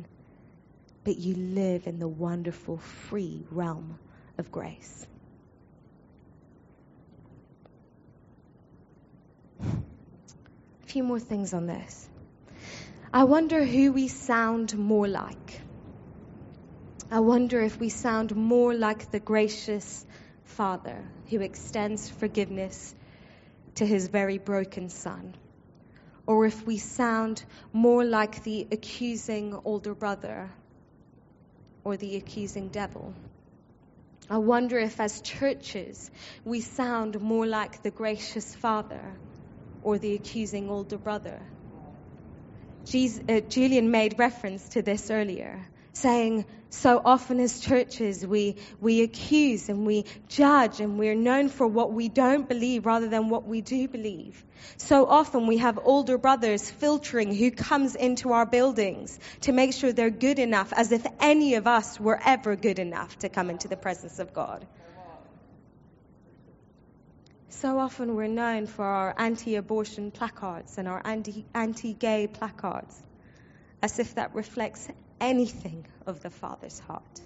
but 1.05 1.17
you 1.17 1.35
live 1.35 1.87
in 1.87 1.99
the 1.99 2.09
wonderful, 2.09 2.79
free 2.79 3.45
realm 3.51 3.99
of 4.39 4.51
grace. 4.51 5.07
A 9.63 10.87
few 10.87 11.03
more 11.03 11.21
things 11.21 11.53
on 11.55 11.67
this. 11.67 12.09
I 13.13 13.25
wonder 13.25 13.65
who 13.65 13.93
we 13.93 14.09
sound 14.09 14.77
more 14.77 15.09
like 15.09 15.61
I 17.15 17.21
wonder 17.21 17.61
if 17.61 17.79
we 17.79 17.91
sound 17.91 18.35
more 18.35 18.75
like 18.75 19.13
the 19.13 19.21
gracious 19.21 20.05
Father 20.47 20.97
who 21.31 21.43
extends 21.43 22.11
forgiveness 22.11 22.93
to 23.77 23.87
his 23.87 24.09
very 24.09 24.39
broken 24.39 24.89
Son, 24.89 25.37
or 26.27 26.45
if 26.45 26.67
we 26.67 26.79
sound 26.79 27.45
more 27.73 28.05
like 28.05 28.43
the 28.43 28.67
accusing 28.73 29.57
older 29.65 29.95
brother 29.95 30.51
or 31.85 31.97
the 31.97 32.17
accusing 32.17 32.71
devil. 32.71 33.15
I 34.29 34.39
wonder 34.39 34.81
if, 34.81 34.99
as 34.99 35.21
churches, 35.21 36.11
we 36.45 36.63
sound 36.63 37.21
more 37.21 37.47
like 37.47 37.85
the 37.85 37.93
gracious 37.93 38.57
father 38.57 39.21
or 39.83 39.99
the 39.99 40.17
accusing 40.17 40.69
older 40.69 40.99
brother. 40.99 41.39
Jesus, 42.87 43.23
uh, 43.29 43.39
Julian 43.49 43.93
made 43.93 44.19
reference 44.19 44.71
to 44.71 44.83
this 44.83 45.13
earlier 45.13 45.65
saying 45.95 46.45
so 46.71 47.01
often 47.05 47.39
as 47.39 47.61
churches 47.61 48.27
we, 48.27 48.57
we 48.81 49.03
accuse 49.03 49.69
and 49.69 49.87
we 49.87 50.05
judge 50.29 50.81
and 50.81 50.99
we're 50.99 51.15
known 51.15 51.49
for 51.49 51.67
what 51.67 51.93
we 51.93 52.09
don't 52.09 52.49
believe 52.49 52.85
rather 52.85 53.09
than 53.09 53.29
what 53.29 53.47
we 53.47 53.61
do 53.61 53.87
believe. 53.87 54.45
So 54.77 55.07
often 55.07 55.47
we 55.47 55.59
have 55.59 55.79
older 55.83 56.19
brothers 56.19 56.69
filtering 56.69 57.35
who 57.35 57.51
comes 57.53 57.95
into 57.95 58.33
our 58.33 58.45
buildings 58.45 59.19
to 59.43 59.53
make 59.53 59.73
sure 59.73 59.93
they're 59.93 60.11
good 60.11 60.41
enough 60.41 60.73
as 60.73 60.91
if 60.91 61.07
any 61.21 61.55
of 61.55 61.67
us 61.67 61.99
were 62.01 62.21
ever 62.25 62.57
good 62.57 62.81
enough 62.81 63.19
to 63.21 63.29
come 63.29 63.51
into 63.51 63.69
the 63.69 63.77
presence 63.77 64.19
of 64.19 64.35
God. 64.35 64.67
So 67.51 67.79
often 67.79 68.17
we're 68.17 68.27
known 68.27 68.67
for 68.67 68.85
our 68.85 69.15
anti-abortion 69.17 70.11
placards 70.11 70.77
and 70.77 70.89
our 70.89 71.01
anti-gay 71.05 72.27
placards 72.27 73.01
as 73.81 73.99
if 73.99 74.17
that 74.17 74.35
reflects 74.35 74.89
anything 75.21 75.87
of 76.07 76.23
the 76.23 76.31
Father's 76.31 76.79
heart. 76.79 77.21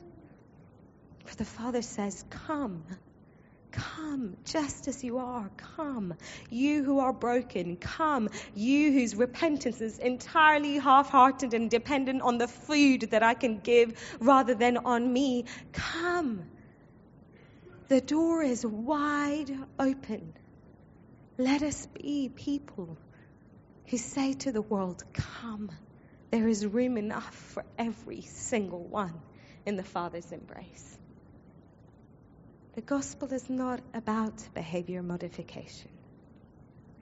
For 1.25 1.37
the 1.37 1.45
Father 1.45 1.83
says, 1.83 2.25
Come, 2.31 2.85
come, 3.71 4.37
just 4.45 4.89
as 4.89 5.05
you 5.05 5.19
are, 5.19 5.51
come. 5.57 6.15
You 6.51 6.85
who 6.85 7.01
are 7.01 7.13
broken, 7.13 7.77
come. 7.77 8.31
You 8.55 8.93
whose 8.93 9.15
repentance 9.15 9.81
is 9.81 9.99
entirely 9.99 10.79
half 10.79 11.11
hearted 11.11 11.55
and 11.55 11.71
dependent 11.71 12.23
on 12.23 12.39
the 12.39 12.49
food 12.49 13.03
that 13.11 13.23
I 13.23 13.35
can 13.35 13.61
give 13.61 13.99
rather 14.21 14.55
than 14.55 14.79
on 14.79 15.13
me, 15.13 15.45
come. 15.73 16.45
The 17.89 18.01
door 18.01 18.43
is 18.43 18.65
wide 18.65 19.51
open. 19.79 20.35
Let 21.39 21.63
us 21.63 21.87
be 21.87 22.31
people 22.35 22.99
who 23.87 23.97
say 23.97 24.35
to 24.35 24.53
the 24.53 24.61
world, 24.61 25.05
Come. 25.13 25.71
There 26.31 26.47
is 26.47 26.67
room 26.67 26.99
enough 26.99 27.35
for 27.35 27.65
every 27.79 28.21
single 28.21 28.85
one 28.85 29.15
in 29.65 29.77
the 29.77 29.83
Father's 29.83 30.31
embrace. 30.31 30.99
The 32.75 32.83
gospel 32.83 33.33
is 33.33 33.49
not 33.49 33.81
about 33.95 34.47
behavior 34.55 35.03
modification. 35.03 35.91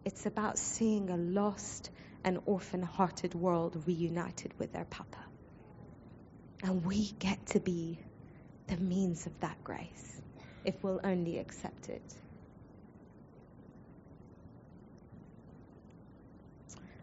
It's 0.04 0.26
about 0.26 0.58
seeing 0.58 1.10
a 1.10 1.16
lost 1.16 1.90
and 2.24 2.38
orphan 2.46 2.82
hearted 2.82 3.34
world 3.34 3.82
reunited 3.86 4.54
with 4.58 4.72
their 4.72 4.84
Papa. 4.84 5.18
And 6.62 6.84
we 6.84 7.10
get 7.18 7.44
to 7.48 7.60
be 7.60 7.98
the 8.68 8.76
means 8.76 9.26
of 9.26 9.38
that 9.40 9.62
grace 9.64 10.20
if 10.64 10.82
we'll 10.82 11.00
only 11.02 11.38
accept 11.38 11.88
it. 11.88 12.14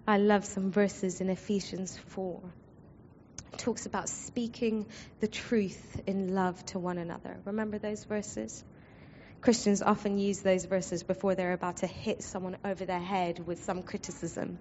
I 0.05 0.17
love 0.17 0.43
some 0.43 0.71
verses 0.71 1.21
in 1.21 1.29
Ephesians 1.29 1.97
4. 2.07 2.41
It 3.53 3.59
talks 3.59 3.85
about 3.85 4.09
speaking 4.09 4.85
the 5.21 5.27
truth 5.27 6.01
in 6.05 6.35
love 6.35 6.63
to 6.67 6.79
one 6.79 6.97
another. 6.97 7.37
Remember 7.45 7.77
those 7.77 8.03
verses? 8.03 8.63
Christians 9.39 9.81
often 9.81 10.17
use 10.17 10.41
those 10.41 10.65
verses 10.65 11.03
before 11.03 11.35
they're 11.35 11.53
about 11.53 11.77
to 11.77 11.87
hit 11.87 12.21
someone 12.21 12.57
over 12.65 12.83
the 12.85 12.99
head 12.99 13.45
with 13.45 13.63
some 13.63 13.83
criticism. 13.83 14.57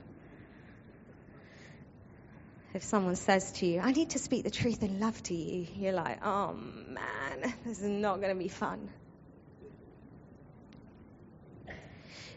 If 2.75 2.85
someone 2.85 3.17
says 3.17 3.53
to 3.53 3.67
you, 3.67 3.81
I 3.81 3.93
need 3.93 4.11
to 4.11 4.19
speak 4.21 4.45
the 4.45 4.51
truth 4.51 4.83
in 4.83 5.01
love 5.01 5.21
to 5.25 5.35
you, 5.35 5.67
you're 5.75 5.93
like, 5.93 6.25
oh 6.25 6.53
man, 6.55 7.55
this 7.65 7.81
is 7.81 7.89
not 7.89 8.21
going 8.21 8.33
to 8.33 8.39
be 8.39 8.49
fun. 8.49 8.89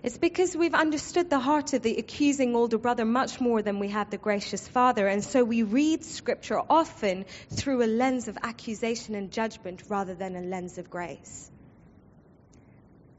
It's 0.06 0.20
because 0.20 0.56
we've 0.56 0.76
understood 0.76 1.32
the 1.32 1.40
heart 1.40 1.74
of 1.74 1.82
the 1.82 1.98
accusing 1.98 2.56
older 2.56 2.78
brother 2.78 3.06
much 3.06 3.42
more 3.42 3.64
than 3.64 3.80
we 3.80 3.88
have 3.88 4.12
the 4.12 4.20
gracious 4.20 4.68
father. 4.68 5.08
And 5.08 5.24
so 5.24 5.44
we 5.44 5.64
read 5.64 6.06
scripture 6.06 6.62
often 6.70 7.26
through 7.52 7.84
a 7.84 7.88
lens 7.88 8.28
of 8.28 8.38
accusation 8.44 9.16
and 9.16 9.32
judgment 9.32 9.82
rather 9.90 10.14
than 10.14 10.36
a 10.36 10.42
lens 10.42 10.78
of 10.78 10.92
grace. 10.92 11.50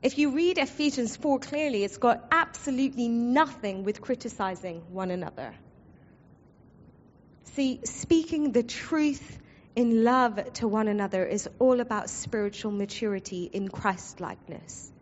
If 0.00 0.16
you 0.16 0.30
read 0.30 0.58
Ephesians 0.58 1.16
4 1.16 1.40
clearly, 1.40 1.82
it's 1.82 1.96
got 1.96 2.24
absolutely 2.30 3.08
nothing 3.08 3.82
with 3.82 4.00
criticizing 4.00 4.82
one 4.92 5.10
another. 5.10 5.56
See, 7.54 7.80
speaking 7.82 8.52
the 8.52 8.62
truth 8.62 9.40
in 9.74 10.04
love 10.04 10.52
to 10.52 10.68
one 10.68 10.86
another 10.86 11.26
is 11.26 11.48
all 11.58 11.80
about 11.80 12.10
spiritual 12.10 12.70
maturity 12.70 13.50
in 13.52 13.66
Christ 13.66 14.20
likeness. 14.20 14.92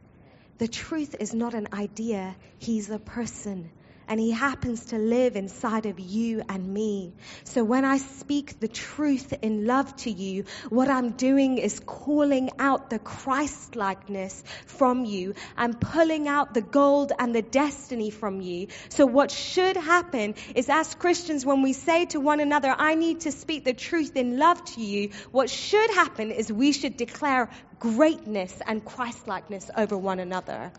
The 0.59 0.69
truth 0.69 1.17
is 1.19 1.35
not 1.35 1.55
an 1.55 1.69
idea, 1.73 2.37
He's 2.59 2.91
a 2.91 2.99
person. 2.99 3.71
And 4.09 4.21
he 4.21 4.31
happens 4.31 4.87
to 4.87 4.99
live 4.99 5.37
inside 5.37 5.87
of 5.87 5.99
you 5.99 6.43
and 6.49 6.73
me. 6.73 7.13
So 7.45 7.65
when 7.65 7.85
I 7.85 7.99
speak 7.99 8.61
the 8.61 8.69
truth 8.69 9.33
in 9.43 9.67
love 9.67 9.95
to 9.97 10.11
you, 10.11 10.45
what 10.69 10.89
I'm 10.89 11.11
doing 11.11 11.59
is 11.59 11.81
calling 11.81 12.51
out 12.59 12.91
the 12.91 12.99
Christ 12.99 13.77
likeness 13.77 14.43
from 14.67 15.05
you. 15.05 15.35
I'm 15.57 15.75
pulling 15.75 16.29
out 16.29 16.55
the 16.55 16.63
gold 16.63 17.13
and 17.19 17.35
the 17.35 17.43
destiny 17.43 18.11
from 18.11 18.41
you. 18.41 18.69
So 18.89 19.07
what 19.07 19.31
should 19.31 19.77
happen 19.77 20.35
is 20.55 20.69
as 20.69 20.95
Christians, 20.95 21.45
when 21.47 21.63
we 21.63 21.73
say 21.73 22.07
to 22.07 22.21
one 22.21 22.41
another, 22.41 22.75
I 22.77 22.95
need 22.95 23.21
to 23.21 23.33
speak 23.33 23.65
the 23.65 23.75
truth 23.75 24.17
in 24.17 24.39
love 24.39 24.65
to 24.75 24.81
you, 24.81 25.11
what 25.31 25.51
should 25.51 25.91
happen 25.91 26.31
is 26.31 26.53
we 26.53 26.73
should 26.73 26.97
declare 26.97 27.49
greatness 27.79 28.61
and 28.67 28.85
Christlikeness 28.85 29.71
over 29.77 29.97
one 29.97 30.21
another. 30.21 30.73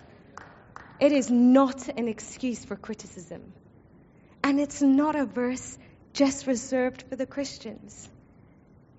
It 1.00 1.12
is 1.12 1.30
not 1.30 1.88
an 1.90 2.08
excuse 2.08 2.64
for 2.64 2.76
criticism. 2.76 3.54
And 4.44 4.60
it's 4.60 4.82
not 4.82 5.16
a 5.16 5.26
verse 5.26 5.78
just 6.14 6.48
reserved 6.48 7.04
for 7.10 7.16
the 7.16 7.26
Christians. 7.26 8.10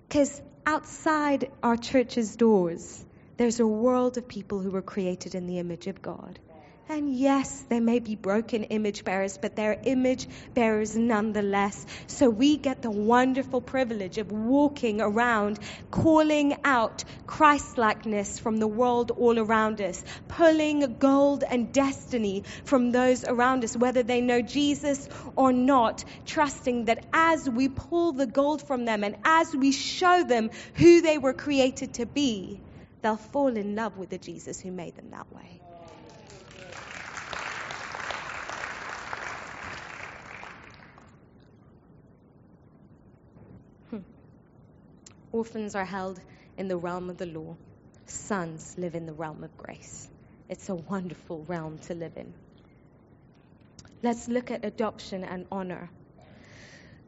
Because 0.07 0.41
outside 0.65 1.51
our 1.63 1.77
church's 1.77 2.35
doors, 2.35 3.05
there's 3.37 3.59
a 3.59 3.67
world 3.67 4.17
of 4.17 4.27
people 4.27 4.59
who 4.59 4.71
were 4.71 4.81
created 4.81 5.35
in 5.35 5.47
the 5.47 5.59
image 5.59 5.87
of 5.87 6.01
God. 6.01 6.39
And 6.89 7.13
yes, 7.13 7.65
they 7.67 7.81
may 7.81 7.99
be 7.99 8.15
broken 8.15 8.63
image 8.63 9.03
bearers, 9.03 9.37
but 9.37 9.57
they're 9.57 9.77
image 9.83 10.25
bearers 10.53 10.95
nonetheless. 10.95 11.85
So 12.07 12.29
we 12.29 12.55
get 12.55 12.81
the 12.81 12.89
wonderful 12.89 13.59
privilege 13.59 14.17
of 14.17 14.31
walking 14.31 15.01
around, 15.01 15.59
calling 15.91 16.55
out 16.63 17.03
Christlikeness 17.25 18.39
from 18.39 18.55
the 18.57 18.69
world 18.69 19.11
all 19.11 19.37
around 19.37 19.81
us, 19.81 20.01
pulling 20.29 20.95
gold 20.97 21.43
and 21.43 21.73
destiny 21.73 22.43
from 22.63 22.91
those 22.91 23.25
around 23.25 23.65
us, 23.65 23.75
whether 23.75 24.01
they 24.01 24.21
know 24.21 24.41
Jesus 24.41 25.09
or 25.35 25.51
not, 25.51 26.05
trusting 26.25 26.85
that 26.85 27.05
as 27.11 27.49
we 27.49 27.67
pull 27.67 28.13
the 28.13 28.27
gold 28.27 28.65
from 28.65 28.85
them 28.85 29.03
and 29.03 29.17
as 29.25 29.53
we 29.53 29.73
show 29.73 30.23
them 30.23 30.49
who 30.75 31.01
they 31.01 31.17
were 31.17 31.33
created 31.33 31.95
to 31.95 32.05
be, 32.05 32.61
they'll 33.01 33.17
fall 33.17 33.57
in 33.57 33.75
love 33.75 33.97
with 33.97 34.09
the 34.09 34.17
Jesus 34.17 34.61
who 34.61 34.71
made 34.71 34.95
them 34.95 35.11
that 35.11 35.29
way. 35.35 35.56
Orphans 45.37 45.75
are 45.75 45.85
held 45.85 46.19
in 46.57 46.67
the 46.67 46.77
realm 46.77 47.11
of 47.11 47.17
the 47.17 47.27
law. 47.27 47.55
Sons 48.07 48.73
live 48.75 48.95
in 48.95 49.05
the 49.05 49.13
realm 49.13 49.43
of 49.43 49.55
grace. 49.55 50.09
It's 50.49 50.69
a 50.69 50.73
wonderful 50.73 51.45
realm 51.47 51.77
to 51.85 51.93
live 51.93 52.17
in. 52.17 52.33
Let's 54.01 54.27
look 54.27 54.49
at 54.49 54.65
adoption 54.65 55.23
and 55.23 55.45
honor. 55.51 55.91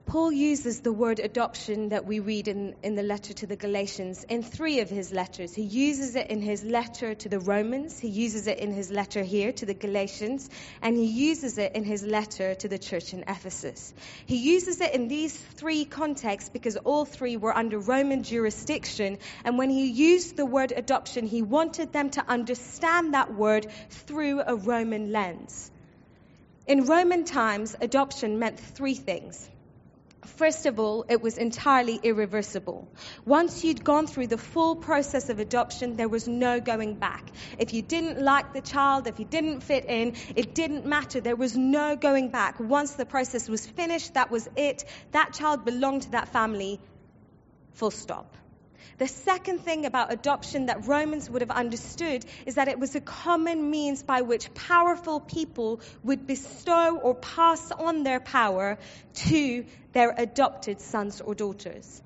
Paul 0.10 0.32
uses 0.32 0.80
the 0.80 0.92
word 0.92 1.20
adoption 1.20 1.90
that 1.90 2.04
we 2.04 2.20
read 2.20 2.48
in, 2.48 2.74
in 2.82 2.96
the 2.96 3.04
letter 3.04 3.32
to 3.32 3.46
the 3.46 3.56
Galatians 3.56 4.24
in 4.24 4.42
three 4.42 4.80
of 4.80 4.90
his 4.90 5.12
letters. 5.12 5.54
He 5.54 5.62
uses 5.62 6.16
it 6.16 6.32
in 6.32 6.42
his 6.42 6.64
letter 6.64 7.14
to 7.14 7.30
the 7.30 7.40
Romans, 7.40 8.00
he 8.00 8.08
uses 8.08 8.48
it 8.48 8.58
in 8.58 8.74
his 8.74 8.90
letter 8.90 9.22
here 9.22 9.52
to 9.52 9.68
the 9.68 9.76
Galatians, 9.76 10.50
and 10.82 10.98
he 10.98 11.06
uses 11.06 11.60
it 11.60 11.76
in 11.76 11.84
his 11.84 12.02
letter 12.02 12.56
to 12.56 12.68
the 12.68 12.80
church 12.80 13.14
in 13.14 13.24
Ephesus. 13.28 13.94
He 14.26 14.38
uses 14.38 14.82
it 14.82 14.96
in 14.96 15.10
these 15.10 15.38
three 15.38 15.86
contexts 15.86 16.50
because 16.50 16.76
all 16.78 17.06
three 17.06 17.38
were 17.38 17.56
under 17.56 17.78
Roman 17.78 18.24
jurisdiction, 18.24 19.20
and 19.44 19.60
when 19.60 19.70
he 19.70 19.92
used 19.92 20.36
the 20.36 20.46
word 20.48 20.74
adoption, 20.76 21.28
he 21.28 21.44
wanted 21.44 21.94
them 21.94 22.10
to 22.10 22.28
understand 22.28 23.14
that 23.14 23.36
word 23.36 23.68
through 23.92 24.42
a 24.42 24.56
Roman 24.56 25.12
lens. 25.12 25.70
In 26.66 26.86
Roman 26.86 27.26
times, 27.26 27.76
adoption 27.80 28.40
meant 28.40 28.60
three 28.60 28.96
things. 28.96 29.48
First 30.26 30.66
of 30.66 30.80
all, 30.80 31.06
it 31.08 31.22
was 31.22 31.38
entirely 31.38 32.00
irreversible. 32.02 32.88
Once 33.26 33.64
you'd 33.64 33.84
gone 33.84 34.06
through 34.06 34.28
the 34.28 34.38
full 34.38 34.76
process 34.76 35.30
of 35.30 35.40
adoption, 35.40 35.96
there 35.96 36.10
was 36.10 36.28
no 36.28 36.60
going 36.60 36.96
back. 36.96 37.32
If 37.58 37.74
you 37.74 37.82
didn't 37.82 38.22
like 38.22 38.54
the 38.54 38.62
child, 38.62 39.08
if 39.08 39.20
you 39.20 39.26
didn't 39.26 39.62
fit 39.62 39.86
in, 39.86 40.16
it 40.36 40.54
didn't 40.54 40.86
matter. 40.86 41.22
There 41.22 41.38
was 41.38 41.56
no 41.56 41.96
going 41.96 42.30
back. 42.30 42.60
Once 42.60 42.94
the 42.94 43.06
process 43.06 43.48
was 43.48 43.66
finished, 43.66 44.16
that 44.16 44.30
was 44.30 44.50
it. 44.58 44.84
That 45.12 45.34
child 45.34 45.64
belonged 45.64 46.04
to 46.04 46.12
that 46.12 46.30
family. 46.30 46.82
Full 47.74 47.92
stop. 47.92 48.36
The 48.98 49.08
second 49.08 49.60
thing 49.60 49.86
about 49.86 50.12
adoption 50.12 50.68
that 50.68 50.88
Romans 50.88 51.30
would 51.30 51.42
have 51.42 51.52
understood 51.52 52.26
is 52.46 52.56
that 52.56 52.68
it 52.68 52.80
was 52.80 52.96
a 52.96 53.02
common 53.02 53.70
means 53.70 54.04
by 54.04 54.22
which 54.22 54.54
powerful 54.54 55.20
people 55.20 55.82
would 56.04 56.28
bestow 56.28 56.98
or 56.98 57.16
pass 57.16 57.72
on 57.72 58.04
their 58.04 58.20
power 58.20 58.78
to 59.28 59.66
their 59.94 60.14
adopted 60.18 60.82
sons 60.82 61.22
or 61.22 61.36
daughters. 61.36 62.02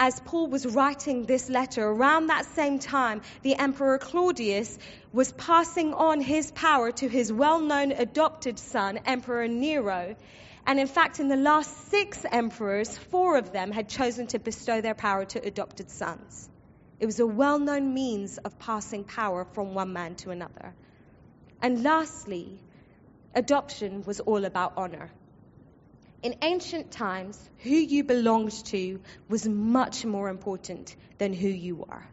As 0.00 0.18
Paul 0.18 0.48
was 0.48 0.66
writing 0.66 1.26
this 1.26 1.48
letter 1.48 1.86
around 1.86 2.26
that 2.26 2.44
same 2.46 2.80
time, 2.80 3.22
the 3.42 3.54
Emperor 3.54 3.98
Claudius 3.98 4.76
was 5.12 5.30
passing 5.32 5.94
on 5.94 6.20
his 6.20 6.50
power 6.50 6.90
to 6.90 7.08
his 7.08 7.32
well 7.32 7.60
known 7.60 7.92
adopted 7.92 8.58
son, 8.58 8.98
Emperor 9.06 9.46
Nero. 9.46 10.16
And 10.66 10.78
in 10.78 10.86
fact, 10.86 11.20
in 11.20 11.28
the 11.28 11.36
last 11.36 11.90
six 11.90 12.24
emperors, 12.30 12.96
four 12.96 13.36
of 13.36 13.52
them 13.52 13.72
had 13.72 13.88
chosen 13.88 14.26
to 14.28 14.38
bestow 14.38 14.80
their 14.80 14.94
power 14.94 15.24
to 15.24 15.44
adopted 15.44 15.90
sons. 15.90 16.48
It 17.00 17.06
was 17.06 17.18
a 17.18 17.26
well 17.26 17.58
known 17.58 17.94
means 17.94 18.38
of 18.38 18.58
passing 18.58 19.04
power 19.04 19.44
from 19.44 19.74
one 19.74 19.92
man 19.92 20.14
to 20.16 20.30
another. 20.30 20.74
And 21.60 21.82
lastly, 21.82 22.60
adoption 23.34 24.04
was 24.04 24.20
all 24.20 24.44
about 24.44 24.74
honor. 24.76 25.10
In 26.22 26.36
ancient 26.42 26.92
times, 26.92 27.50
who 27.58 27.70
you 27.70 28.04
belonged 28.04 28.52
to 28.66 29.00
was 29.28 29.48
much 29.48 30.04
more 30.04 30.28
important 30.28 30.94
than 31.18 31.32
who 31.32 31.48
you 31.48 31.84
are. 31.88 32.06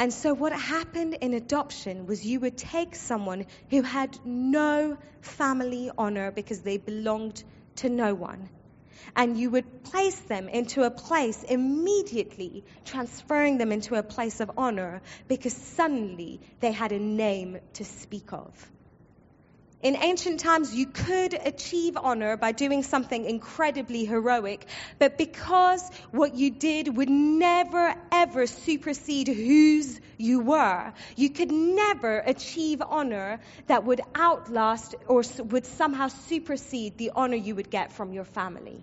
And 0.00 0.12
so, 0.12 0.32
what 0.32 0.52
happened 0.52 1.14
in 1.20 1.34
adoption 1.34 2.06
was 2.06 2.24
you 2.24 2.38
would 2.40 2.56
take 2.56 2.94
someone 2.94 3.46
who 3.70 3.82
had 3.82 4.16
no 4.24 4.96
family 5.22 5.90
honor 5.98 6.30
because 6.30 6.60
they 6.60 6.76
belonged 6.76 7.42
to 7.76 7.88
no 7.88 8.14
one, 8.14 8.48
and 9.16 9.36
you 9.36 9.50
would 9.50 9.82
place 9.82 10.18
them 10.20 10.48
into 10.48 10.84
a 10.84 10.90
place 10.90 11.42
immediately, 11.42 12.64
transferring 12.84 13.58
them 13.58 13.72
into 13.72 13.96
a 13.96 14.02
place 14.02 14.38
of 14.40 14.50
honor 14.56 15.02
because 15.26 15.54
suddenly 15.54 16.40
they 16.60 16.70
had 16.72 16.92
a 16.92 16.98
name 16.98 17.58
to 17.74 17.84
speak 17.84 18.32
of. 18.32 18.70
In 19.80 19.94
ancient 19.94 20.40
times, 20.40 20.74
you 20.74 20.86
could 20.86 21.34
achieve 21.34 21.96
honor 21.96 22.36
by 22.36 22.50
doing 22.50 22.82
something 22.82 23.24
incredibly 23.24 24.04
heroic, 24.04 24.66
but 24.98 25.16
because 25.16 25.88
what 26.10 26.34
you 26.34 26.50
did 26.50 26.96
would 26.96 27.08
never 27.08 27.94
ever 28.10 28.48
supersede 28.48 29.28
whose 29.28 30.00
you 30.16 30.40
were, 30.40 30.92
you 31.14 31.30
could 31.30 31.52
never 31.52 32.18
achieve 32.18 32.82
honor 32.82 33.38
that 33.68 33.84
would 33.84 34.00
outlast 34.16 34.96
or 35.06 35.22
would 35.44 35.64
somehow 35.64 36.08
supersede 36.08 36.98
the 36.98 37.12
honor 37.14 37.36
you 37.36 37.54
would 37.54 37.70
get 37.70 37.92
from 37.92 38.12
your 38.12 38.24
family. 38.24 38.82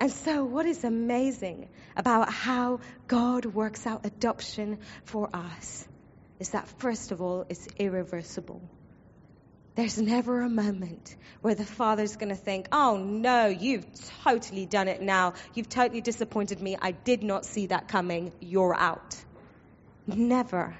And 0.00 0.10
so, 0.10 0.42
what 0.44 0.64
is 0.64 0.84
amazing 0.84 1.68
about 1.96 2.32
how 2.32 2.80
God 3.08 3.44
works 3.44 3.86
out 3.86 4.06
adoption 4.06 4.78
for 5.04 5.28
us 5.34 5.86
is 6.40 6.48
that, 6.50 6.66
first 6.78 7.12
of 7.12 7.20
all, 7.20 7.44
it's 7.50 7.68
irreversible. 7.78 8.62
There's 9.74 9.98
never 9.98 10.42
a 10.42 10.50
moment 10.50 11.16
where 11.40 11.54
the 11.54 11.64
father's 11.64 12.16
going 12.16 12.28
to 12.28 12.34
think, 12.34 12.68
oh 12.72 12.98
no, 12.98 13.46
you've 13.46 13.86
totally 14.22 14.66
done 14.66 14.88
it 14.88 15.00
now. 15.00 15.32
You've 15.54 15.70
totally 15.70 16.02
disappointed 16.02 16.60
me. 16.60 16.76
I 16.80 16.90
did 16.90 17.22
not 17.22 17.46
see 17.46 17.66
that 17.66 17.88
coming. 17.88 18.32
You're 18.40 18.74
out. 18.74 19.16
Never. 20.06 20.76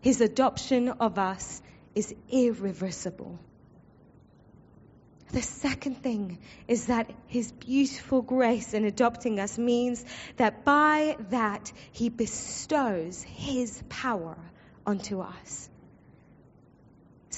His 0.00 0.20
adoption 0.20 0.88
of 0.88 1.18
us 1.18 1.60
is 1.96 2.14
irreversible. 2.30 3.40
The 5.32 5.42
second 5.42 6.02
thing 6.02 6.38
is 6.68 6.86
that 6.86 7.10
his 7.26 7.50
beautiful 7.52 8.22
grace 8.22 8.72
in 8.72 8.84
adopting 8.84 9.40
us 9.40 9.58
means 9.58 10.04
that 10.36 10.64
by 10.64 11.16
that 11.30 11.72
he 11.92 12.08
bestows 12.08 13.22
his 13.22 13.82
power 13.88 14.38
onto 14.86 15.20
us. 15.20 15.68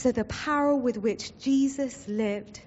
So 0.01 0.13
the 0.13 0.25
power 0.25 0.75
with 0.75 0.97
which 0.97 1.37
Jesus 1.37 2.09
lived, 2.09 2.59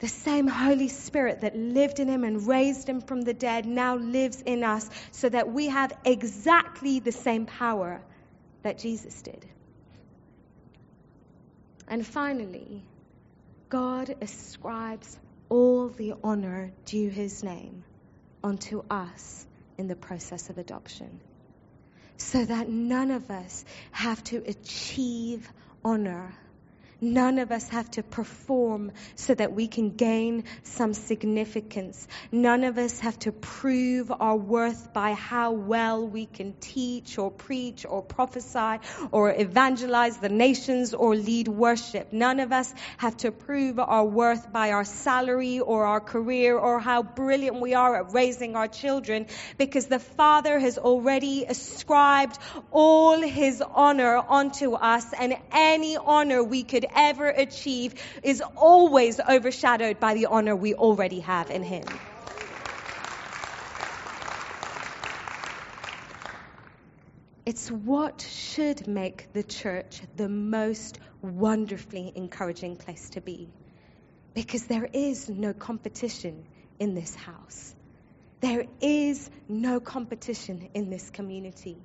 the 0.00 0.08
same 0.08 0.46
Holy 0.48 0.88
Spirit 0.88 1.40
that 1.40 1.56
lived 1.56 1.98
in 1.98 2.08
him 2.08 2.24
and 2.24 2.46
raised 2.46 2.86
him 2.86 3.00
from 3.00 3.22
the 3.22 3.32
dead 3.32 3.64
now 3.64 3.96
lives 3.96 4.42
in 4.42 4.62
us 4.62 4.86
so 5.12 5.30
that 5.30 5.50
we 5.50 5.68
have 5.68 5.96
exactly 6.04 7.00
the 7.00 7.10
same 7.10 7.46
power 7.46 8.02
that 8.62 8.78
Jesus 8.78 9.22
did. 9.22 9.46
And 11.88 12.06
finally, 12.06 12.82
God 13.70 14.14
ascribes 14.20 15.18
all 15.48 15.88
the 15.88 16.12
honor 16.22 16.70
due 16.84 17.08
his 17.08 17.42
name 17.42 17.82
unto 18.44 18.82
us 18.90 19.46
in 19.78 19.88
the 19.88 19.96
process 19.96 20.50
of 20.50 20.58
adoption 20.58 21.18
so 22.18 22.44
that 22.44 22.68
none 22.68 23.10
of 23.10 23.30
us 23.30 23.64
have 23.92 24.22
to 24.24 24.36
achieve 24.46 25.50
honor. 25.84 26.34
None 27.00 27.38
of 27.38 27.50
us 27.50 27.68
have 27.68 27.90
to 27.92 28.02
perform 28.02 28.92
so 29.14 29.34
that 29.34 29.52
we 29.52 29.68
can 29.68 29.90
gain 29.90 30.44
some 30.64 30.92
significance. 30.92 32.06
None 32.30 32.64
of 32.64 32.76
us 32.76 33.00
have 33.00 33.18
to 33.20 33.32
prove 33.32 34.12
our 34.12 34.36
worth 34.36 34.92
by 34.92 35.12
how 35.12 35.52
well 35.52 36.06
we 36.06 36.26
can 36.26 36.52
teach 36.60 37.16
or 37.16 37.30
preach 37.30 37.86
or 37.88 38.02
prophesy 38.02 38.80
or 39.12 39.34
evangelize 39.34 40.18
the 40.18 40.28
nations 40.28 40.92
or 40.92 41.16
lead 41.16 41.48
worship. 41.48 42.12
None 42.12 42.40
of 42.40 42.52
us 42.52 42.74
have 42.98 43.16
to 43.18 43.32
prove 43.32 43.78
our 43.78 44.04
worth 44.04 44.52
by 44.52 44.72
our 44.72 44.84
salary 44.84 45.60
or 45.60 45.86
our 45.86 46.00
career 46.00 46.58
or 46.58 46.80
how 46.80 47.02
brilliant 47.02 47.60
we 47.60 47.74
are 47.74 47.96
at 47.96 48.12
raising 48.12 48.56
our 48.56 48.68
children 48.68 49.26
because 49.56 49.86
the 49.86 49.98
Father 49.98 50.58
has 50.58 50.76
already 50.76 51.44
ascribed 51.44 52.38
all 52.70 53.20
his 53.20 53.62
honor 53.62 54.16
onto 54.16 54.72
us 54.74 55.06
and 55.18 55.36
any 55.52 55.96
honor 55.96 56.44
we 56.44 56.62
could 56.62 56.86
ever 56.94 57.28
achieve 57.28 57.94
is 58.22 58.42
always 58.56 59.20
overshadowed 59.20 60.00
by 60.00 60.14
the 60.14 60.26
honor 60.26 60.56
we 60.56 60.74
already 60.74 61.20
have 61.20 61.50
in 61.50 61.62
Him. 61.62 61.84
It's 67.46 67.70
what 67.70 68.20
should 68.20 68.86
make 68.86 69.32
the 69.32 69.42
church 69.42 70.02
the 70.16 70.28
most 70.28 71.00
wonderfully 71.20 72.12
encouraging 72.14 72.76
place 72.76 73.10
to 73.10 73.20
be. 73.20 73.48
Because 74.34 74.66
there 74.66 74.88
is 74.92 75.28
no 75.28 75.52
competition 75.52 76.44
in 76.78 76.94
this 76.94 77.14
house. 77.14 77.74
There 78.40 78.66
is 78.80 79.28
no 79.48 79.80
competition 79.80 80.68
in 80.74 80.90
this 80.90 81.10
community. 81.10 81.76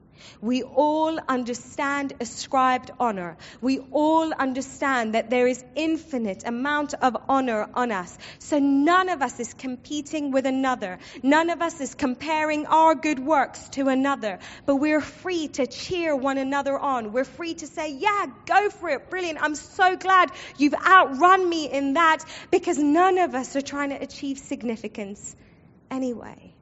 We 0.41 0.63
all 0.63 1.19
understand 1.27 2.13
ascribed 2.19 2.91
honor. 2.99 3.37
We 3.61 3.79
all 3.91 4.33
understand 4.33 5.13
that 5.13 5.29
there 5.29 5.47
is 5.47 5.63
infinite 5.75 6.43
amount 6.45 6.93
of 6.93 7.15
honor 7.29 7.67
on 7.73 7.91
us. 7.91 8.17
So 8.39 8.59
none 8.59 9.09
of 9.09 9.21
us 9.21 9.39
is 9.39 9.53
competing 9.53 10.31
with 10.31 10.45
another. 10.45 10.99
None 11.21 11.49
of 11.49 11.61
us 11.61 11.79
is 11.81 11.95
comparing 11.95 12.65
our 12.65 12.95
good 12.95 13.19
works 13.19 13.69
to 13.69 13.87
another. 13.89 14.39
But 14.65 14.77
we're 14.77 15.01
free 15.01 15.47
to 15.49 15.67
cheer 15.67 16.15
one 16.15 16.37
another 16.37 16.77
on. 16.77 17.11
We're 17.11 17.25
free 17.25 17.53
to 17.55 17.67
say, 17.67 17.93
yeah, 17.93 18.25
go 18.45 18.69
for 18.69 18.89
it. 18.89 19.09
Brilliant. 19.09 19.41
I'm 19.41 19.55
so 19.55 19.95
glad 19.95 20.31
you've 20.57 20.73
outrun 20.73 21.47
me 21.47 21.69
in 21.71 21.93
that 21.93 22.23
because 22.51 22.77
none 22.77 23.17
of 23.17 23.35
us 23.35 23.55
are 23.55 23.61
trying 23.61 23.89
to 23.89 24.01
achieve 24.01 24.39
significance 24.39 25.35
anyway. 25.91 26.54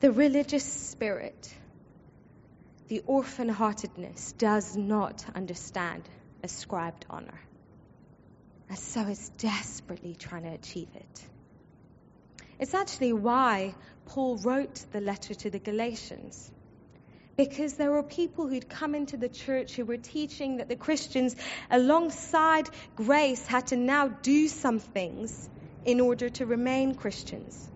The 0.00 0.12
religious 0.12 0.64
spirit, 0.64 1.52
the 2.86 3.02
orphan 3.04 3.48
heartedness, 3.48 4.30
does 4.38 4.76
not 4.76 5.24
understand 5.34 6.04
ascribed 6.44 7.04
honor. 7.10 7.40
And 8.68 8.78
so 8.78 9.04
it's 9.08 9.30
desperately 9.30 10.14
trying 10.14 10.44
to 10.44 10.50
achieve 10.50 10.88
it. 10.94 11.26
It's 12.60 12.74
actually 12.74 13.12
why 13.12 13.74
Paul 14.06 14.36
wrote 14.36 14.84
the 14.92 15.00
letter 15.00 15.34
to 15.34 15.50
the 15.50 15.58
Galatians. 15.58 16.48
Because 17.36 17.74
there 17.74 17.90
were 17.90 18.04
people 18.04 18.46
who'd 18.46 18.68
come 18.68 18.94
into 18.94 19.16
the 19.16 19.28
church 19.28 19.74
who 19.74 19.84
were 19.84 19.96
teaching 19.96 20.58
that 20.58 20.68
the 20.68 20.76
Christians, 20.76 21.34
alongside 21.72 22.68
grace, 22.94 23.44
had 23.46 23.66
to 23.68 23.76
now 23.76 24.06
do 24.06 24.46
some 24.46 24.78
things 24.78 25.48
in 25.84 25.98
order 26.00 26.28
to 26.28 26.46
remain 26.46 26.94
Christians 26.94 27.68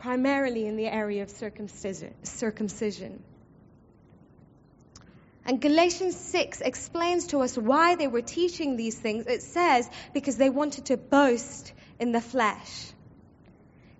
primarily 0.00 0.66
in 0.66 0.76
the 0.76 0.86
area 0.86 1.22
of 1.22 1.30
circumcision. 1.30 3.22
And 5.44 5.60
Galatians 5.60 6.16
6 6.16 6.60
explains 6.60 7.28
to 7.28 7.40
us 7.40 7.56
why 7.56 7.96
they 7.96 8.08
were 8.08 8.22
teaching 8.22 8.76
these 8.76 8.98
things. 8.98 9.26
It 9.26 9.42
says, 9.42 9.88
because 10.14 10.36
they 10.36 10.50
wanted 10.50 10.86
to 10.86 10.96
boast 10.96 11.72
in 11.98 12.12
the 12.12 12.20
flesh. 12.20 12.92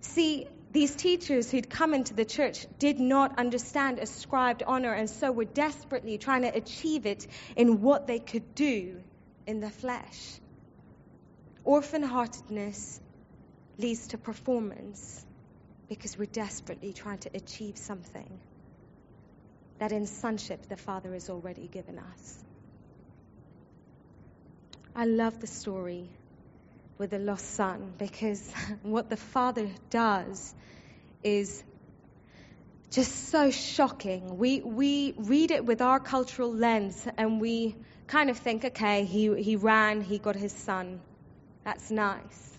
See, 0.00 0.46
these 0.72 0.94
teachers 0.94 1.50
who'd 1.50 1.68
come 1.68 1.94
into 1.94 2.14
the 2.14 2.24
church 2.24 2.66
did 2.78 3.00
not 3.00 3.38
understand 3.38 3.98
ascribed 3.98 4.62
honor 4.66 4.92
and 4.92 5.10
so 5.10 5.32
were 5.32 5.44
desperately 5.44 6.16
trying 6.16 6.42
to 6.42 6.54
achieve 6.54 7.06
it 7.06 7.26
in 7.56 7.80
what 7.82 8.06
they 8.06 8.20
could 8.20 8.54
do 8.54 9.02
in 9.46 9.60
the 9.60 9.70
flesh. 9.70 10.40
Orphan 11.64 12.02
heartedness 12.02 13.00
leads 13.78 14.08
to 14.08 14.18
performance 14.18 15.26
because 15.90 16.16
we're 16.16 16.24
desperately 16.24 16.92
trying 16.92 17.18
to 17.18 17.30
achieve 17.34 17.76
something 17.76 18.38
that 19.80 19.90
in 19.90 20.06
sonship 20.06 20.68
the 20.68 20.76
Father 20.76 21.12
has 21.14 21.28
already 21.28 21.66
given 21.66 21.98
us. 21.98 22.44
I 24.94 25.06
love 25.06 25.40
the 25.40 25.48
story 25.48 26.08
with 26.96 27.10
the 27.10 27.18
lost 27.18 27.54
son 27.54 27.92
because 27.98 28.52
what 28.82 29.10
the 29.10 29.16
Father 29.16 29.68
does 29.90 30.54
is 31.24 31.64
just 32.92 33.30
so 33.30 33.50
shocking. 33.50 34.38
We, 34.38 34.60
we 34.60 35.14
read 35.16 35.50
it 35.50 35.64
with 35.64 35.82
our 35.82 35.98
cultural 35.98 36.52
lens 36.52 37.04
and 37.18 37.40
we 37.40 37.74
kind 38.06 38.30
of 38.30 38.38
think, 38.38 38.64
okay, 38.64 39.04
he, 39.04 39.42
he 39.42 39.56
ran, 39.56 40.02
he 40.02 40.18
got 40.18 40.36
his 40.36 40.52
son. 40.52 41.00
That's 41.64 41.90
nice. 41.90 42.49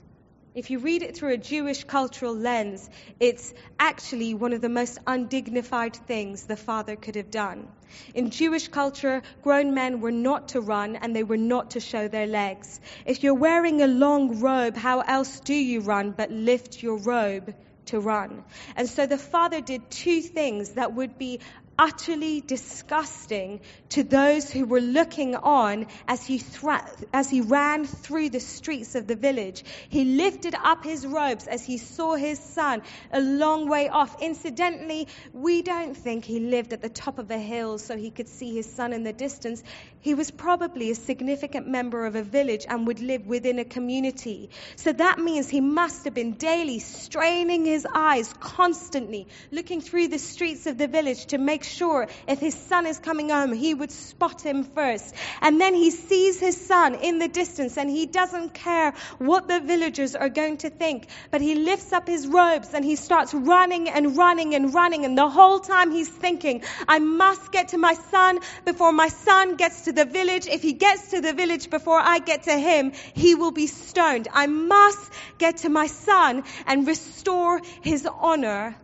If 0.54 0.70
you 0.70 0.80
read 0.80 1.02
it 1.02 1.16
through 1.16 1.34
a 1.34 1.38
Jewish 1.38 1.86
cultural 1.86 2.36
lens, 2.36 2.90
it's 3.22 3.54
actually 3.80 4.34
one 4.34 4.52
of 4.52 4.60
the 4.60 4.68
most 4.68 4.98
undignified 5.08 5.96
things 5.96 6.46
the 6.46 6.58
father 6.58 6.98
could 6.98 7.16
have 7.16 7.32
done. 7.32 7.70
In 8.14 8.32
Jewish 8.32 8.68
culture, 8.68 9.22
grown 9.44 9.74
men 9.74 10.02
were 10.02 10.12
not 10.12 10.50
to 10.50 10.60
run 10.60 10.98
and 10.98 11.16
they 11.16 11.24
were 11.24 11.38
not 11.38 11.72
to 11.72 11.80
show 11.80 12.10
their 12.10 12.28
legs. 12.28 12.82
If 13.06 13.24
you're 13.24 13.34
wearing 13.34 13.82
a 13.82 13.88
long 13.88 14.42
robe, 14.42 14.76
how 14.76 15.00
else 15.00 15.40
do 15.40 15.54
you 15.54 15.80
run 15.80 16.12
but 16.12 16.32
lift 16.32 16.84
your 16.84 16.98
robe? 16.98 17.56
to 17.86 18.00
run. 18.00 18.44
And 18.76 18.88
so 18.88 19.06
the 19.06 19.18
father 19.18 19.60
did 19.60 19.90
two 19.90 20.22
things 20.22 20.72
that 20.72 20.94
would 20.94 21.18
be 21.18 21.40
utterly 21.82 22.42
disgusting 22.42 23.60
to 23.90 24.04
those 24.04 24.52
who 24.52 24.66
were 24.66 24.80
looking 24.80 25.36
on 25.36 25.88
as 26.08 26.24
he, 26.24 26.38
thra- 26.38 26.88
as 27.12 27.28
he 27.28 27.42
ran 27.42 27.86
through 27.86 28.30
the 28.30 28.40
streets 28.40 28.94
of 28.94 29.08
the 29.08 29.16
village. 29.16 29.66
He 29.90 30.06
lifted 30.06 30.54
up 30.54 30.84
his 30.84 31.08
robes 31.08 31.48
as 31.48 31.66
he 31.66 31.80
saw 31.80 32.14
his 32.14 32.38
son 32.38 32.84
a 33.12 33.20
long 33.20 33.68
way 33.68 33.90
off. 33.90 34.22
Incidentally, 34.22 35.08
we 35.34 35.64
don't 35.64 35.98
think 35.98 36.24
he 36.24 36.40
lived 36.40 36.72
at 36.72 36.84
the 36.84 36.90
top 36.90 37.18
of 37.18 37.32
a 37.32 37.40
hill 37.40 37.80
so 37.80 37.98
he 37.98 38.12
could 38.12 38.28
see 38.28 38.54
his 38.54 38.72
son 38.72 38.94
in 38.94 39.04
the 39.04 39.12
distance. 39.12 39.64
He 40.02 40.14
was 40.14 40.30
probably 40.30 40.92
a 40.92 40.96
significant 40.96 41.68
member 41.68 42.06
of 42.06 42.16
a 42.16 42.22
village 42.22 42.68
and 42.70 42.86
would 42.86 43.00
live 43.00 43.26
within 43.26 43.58
a 43.58 43.66
community. 43.66 44.52
So 44.76 44.94
that 44.94 45.18
means 45.18 45.50
he 45.50 45.62
must 45.62 46.06
have 46.06 46.14
been 46.14 46.34
daily 46.34 46.78
straining 46.78 47.66
his 47.66 47.88
eyes 47.92 48.32
constantly, 48.40 49.28
looking 49.50 49.82
through 49.82 50.10
the 50.10 50.20
streets 50.20 50.68
of 50.68 50.78
the 50.78 50.88
village 50.88 51.26
to 51.28 51.40
make 51.40 51.71
sure 51.72 52.08
if 52.28 52.40
his 52.40 52.54
son 52.54 52.86
is 52.86 53.00
coming 53.00 53.30
home, 53.30 53.54
he 53.54 53.74
would 53.74 53.92
spot 53.92 54.42
him 54.42 54.64
first. 54.64 55.16
And 55.42 55.60
then 55.60 55.74
he 55.74 55.92
sees 55.92 56.40
his 56.40 56.60
son 56.60 56.96
in 56.96 57.20
the 57.20 57.28
distance 57.28 57.78
and 57.78 57.90
he 57.90 58.06
doesn't 58.06 58.54
care 58.54 58.94
what 59.18 59.48
the 59.48 59.60
villagers 59.60 60.16
are 60.16 60.30
going 60.30 60.58
to 60.58 60.70
think. 60.70 61.08
But 61.32 61.42
he 61.42 61.56
lifts 61.56 61.94
up 61.94 62.08
his 62.08 62.28
robes 62.28 62.74
and 62.74 62.86
he 62.86 62.96
starts 62.96 63.34
running 63.34 63.90
and 63.90 64.18
running 64.18 64.56
and 64.56 64.74
running. 64.74 65.06
And 65.06 65.18
the 65.18 65.30
whole 65.30 65.60
time 65.60 65.92
he's 65.92 66.10
thinking, 66.10 66.64
I 66.88 67.00
must 67.00 67.52
get 67.52 67.70
to 67.70 67.78
my 67.78 67.94
son 67.94 68.40
before 68.66 68.92
my 68.92 69.08
son 69.08 69.56
gets 69.56 69.82
to 69.86 69.92
the 69.92 70.06
village. 70.06 70.48
If 70.48 70.62
he 70.62 70.74
gets 70.74 71.12
to 71.12 71.22
the 71.22 71.34
village 71.34 71.70
before 71.70 72.00
I 72.00 72.20
get 72.20 72.44
to 72.44 72.58
him, 72.58 72.92
he 73.14 73.36
will 73.36 73.52
be 73.52 73.68
stoned. 73.68 74.28
I 74.34 74.48
must 74.48 75.12
get 75.38 75.58
to 75.58 75.70
my 75.70 75.88
son 75.88 76.44
and 76.68 76.88
restore 76.88 77.62
his 77.82 78.08
honor, 78.08 78.76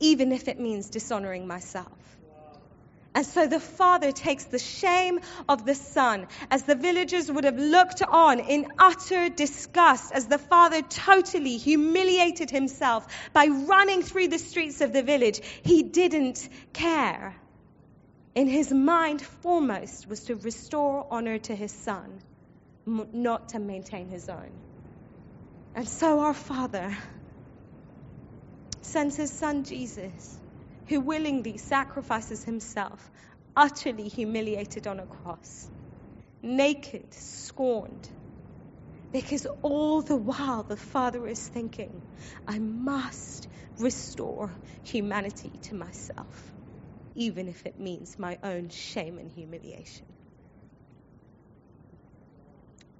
even 0.00 0.32
if 0.32 0.48
it 0.48 0.58
means 0.58 0.90
dishonoring 0.90 1.46
myself. 1.46 2.01
And 3.14 3.26
so 3.26 3.46
the 3.46 3.60
father 3.60 4.10
takes 4.10 4.44
the 4.44 4.58
shame 4.58 5.20
of 5.46 5.66
the 5.66 5.74
son, 5.74 6.28
as 6.50 6.62
the 6.62 6.74
villagers 6.74 7.30
would 7.30 7.44
have 7.44 7.58
looked 7.58 8.00
on 8.02 8.40
in 8.40 8.66
utter 8.78 9.28
disgust, 9.28 10.12
as 10.12 10.26
the 10.26 10.38
father 10.38 10.80
totally 10.80 11.58
humiliated 11.58 12.50
himself 12.50 13.06
by 13.34 13.46
running 13.46 14.02
through 14.02 14.28
the 14.28 14.38
streets 14.38 14.80
of 14.80 14.94
the 14.94 15.02
village. 15.02 15.40
He 15.62 15.82
didn't 15.82 16.48
care. 16.72 17.36
In 18.34 18.46
his 18.46 18.72
mind, 18.72 19.20
foremost 19.20 20.08
was 20.08 20.24
to 20.24 20.36
restore 20.36 21.06
honor 21.10 21.38
to 21.38 21.54
his 21.54 21.70
son, 21.70 22.22
not 22.86 23.50
to 23.50 23.58
maintain 23.58 24.08
his 24.08 24.30
own. 24.30 24.50
And 25.74 25.86
so 25.86 26.20
our 26.20 26.34
father 26.34 26.96
sends 28.80 29.16
his 29.16 29.30
son 29.30 29.64
Jesus 29.64 30.38
who 30.88 31.00
willingly 31.00 31.58
sacrifices 31.58 32.44
himself, 32.44 33.10
utterly 33.56 34.08
humiliated 34.08 34.86
on 34.86 35.00
a 35.00 35.06
cross, 35.06 35.70
naked, 36.42 37.12
scorned. 37.14 38.08
Because 39.12 39.46
all 39.62 40.02
the 40.02 40.16
while 40.16 40.62
the 40.62 40.76
Father 40.76 41.26
is 41.28 41.46
thinking, 41.46 42.02
I 42.46 42.58
must 42.58 43.46
restore 43.78 44.50
humanity 44.82 45.58
to 45.64 45.74
myself, 45.74 46.54
even 47.14 47.48
if 47.48 47.66
it 47.66 47.78
means 47.78 48.18
my 48.18 48.38
own 48.42 48.70
shame 48.70 49.18
and 49.18 49.30
humiliation. 49.30 50.06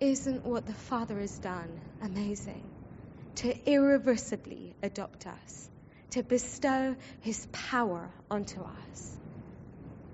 Isn't 0.00 0.44
what 0.44 0.66
the 0.66 0.74
Father 0.74 1.18
has 1.20 1.38
done 1.38 1.80
amazing? 2.00 2.72
To 3.36 3.70
irreversibly 3.70 4.76
adopt 4.82 5.26
us 5.26 5.70
to 6.12 6.22
bestow 6.22 6.94
his 7.20 7.46
power 7.52 8.10
onto 8.30 8.60
us 8.60 9.16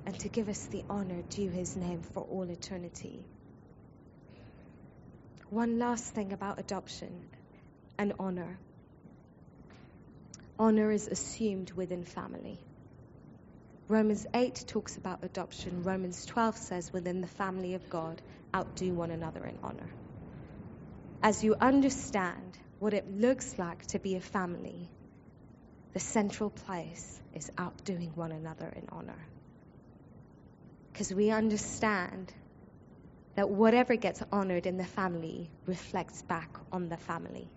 and 0.06 0.18
to 0.20 0.28
give 0.28 0.48
us 0.48 0.66
the 0.66 0.84
honor 0.88 1.22
due 1.30 1.50
his 1.50 1.76
name 1.76 2.02
for 2.02 2.22
all 2.22 2.48
eternity. 2.48 3.24
One 5.50 5.78
last 5.78 6.14
thing 6.14 6.32
about 6.32 6.58
adoption 6.58 7.10
and 7.98 8.12
honor. 8.18 8.58
Honor 10.58 10.90
is 10.92 11.08
assumed 11.08 11.72
within 11.72 12.04
family. 12.04 12.58
Romans 13.88 14.26
8 14.34 14.64
talks 14.68 14.96
about 14.98 15.24
adoption. 15.24 15.82
Romans 15.82 16.26
12 16.26 16.56
says, 16.58 16.92
within 16.92 17.22
the 17.22 17.26
family 17.26 17.74
of 17.74 17.88
God, 17.88 18.20
outdo 18.54 18.92
one 18.92 19.10
another 19.10 19.44
in 19.44 19.58
honor. 19.62 19.90
As 21.22 21.42
you 21.42 21.56
understand 21.60 22.56
what 22.78 22.94
it 22.94 23.10
looks 23.10 23.58
like 23.58 23.86
to 23.86 23.98
be 23.98 24.14
a 24.14 24.20
family, 24.20 24.88
the 25.98 26.04
central 26.04 26.48
place 26.48 27.20
is 27.34 27.50
outdoing 27.58 28.12
one 28.14 28.30
another 28.30 28.72
in 28.76 28.86
honor. 28.92 29.18
Because 30.92 31.12
we 31.12 31.30
understand 31.30 32.32
that 33.34 33.50
whatever 33.50 33.96
gets 33.96 34.22
honored 34.30 34.66
in 34.66 34.76
the 34.76 34.84
family 34.84 35.50
reflects 35.66 36.22
back 36.22 36.56
on 36.70 36.88
the 36.88 36.96
family. 36.96 37.48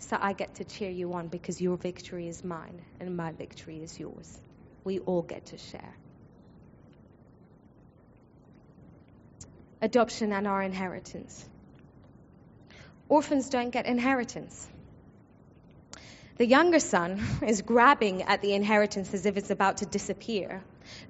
So 0.00 0.18
I 0.20 0.34
get 0.34 0.56
to 0.56 0.64
cheer 0.64 0.90
you 0.90 1.14
on 1.14 1.28
because 1.28 1.58
your 1.58 1.78
victory 1.78 2.28
is 2.28 2.44
mine 2.44 2.82
and 3.00 3.16
my 3.16 3.32
victory 3.32 3.82
is 3.82 3.98
yours. 3.98 4.38
We 4.84 4.98
all 4.98 5.22
get 5.22 5.46
to 5.46 5.56
share. 5.56 5.96
Adoption 9.80 10.34
and 10.34 10.46
our 10.46 10.62
inheritance. 10.62 11.48
Orphans 13.08 13.48
don't 13.48 13.70
get 13.70 13.86
inheritance. 13.86 14.68
The 16.36 16.46
younger 16.46 16.80
son 16.80 17.22
is 17.46 17.62
grabbing 17.62 18.22
at 18.22 18.42
the 18.42 18.52
inheritance 18.52 19.14
as 19.14 19.24
if 19.26 19.36
it's 19.36 19.50
about 19.50 19.78
to 19.78 19.86
disappear. 19.86 20.62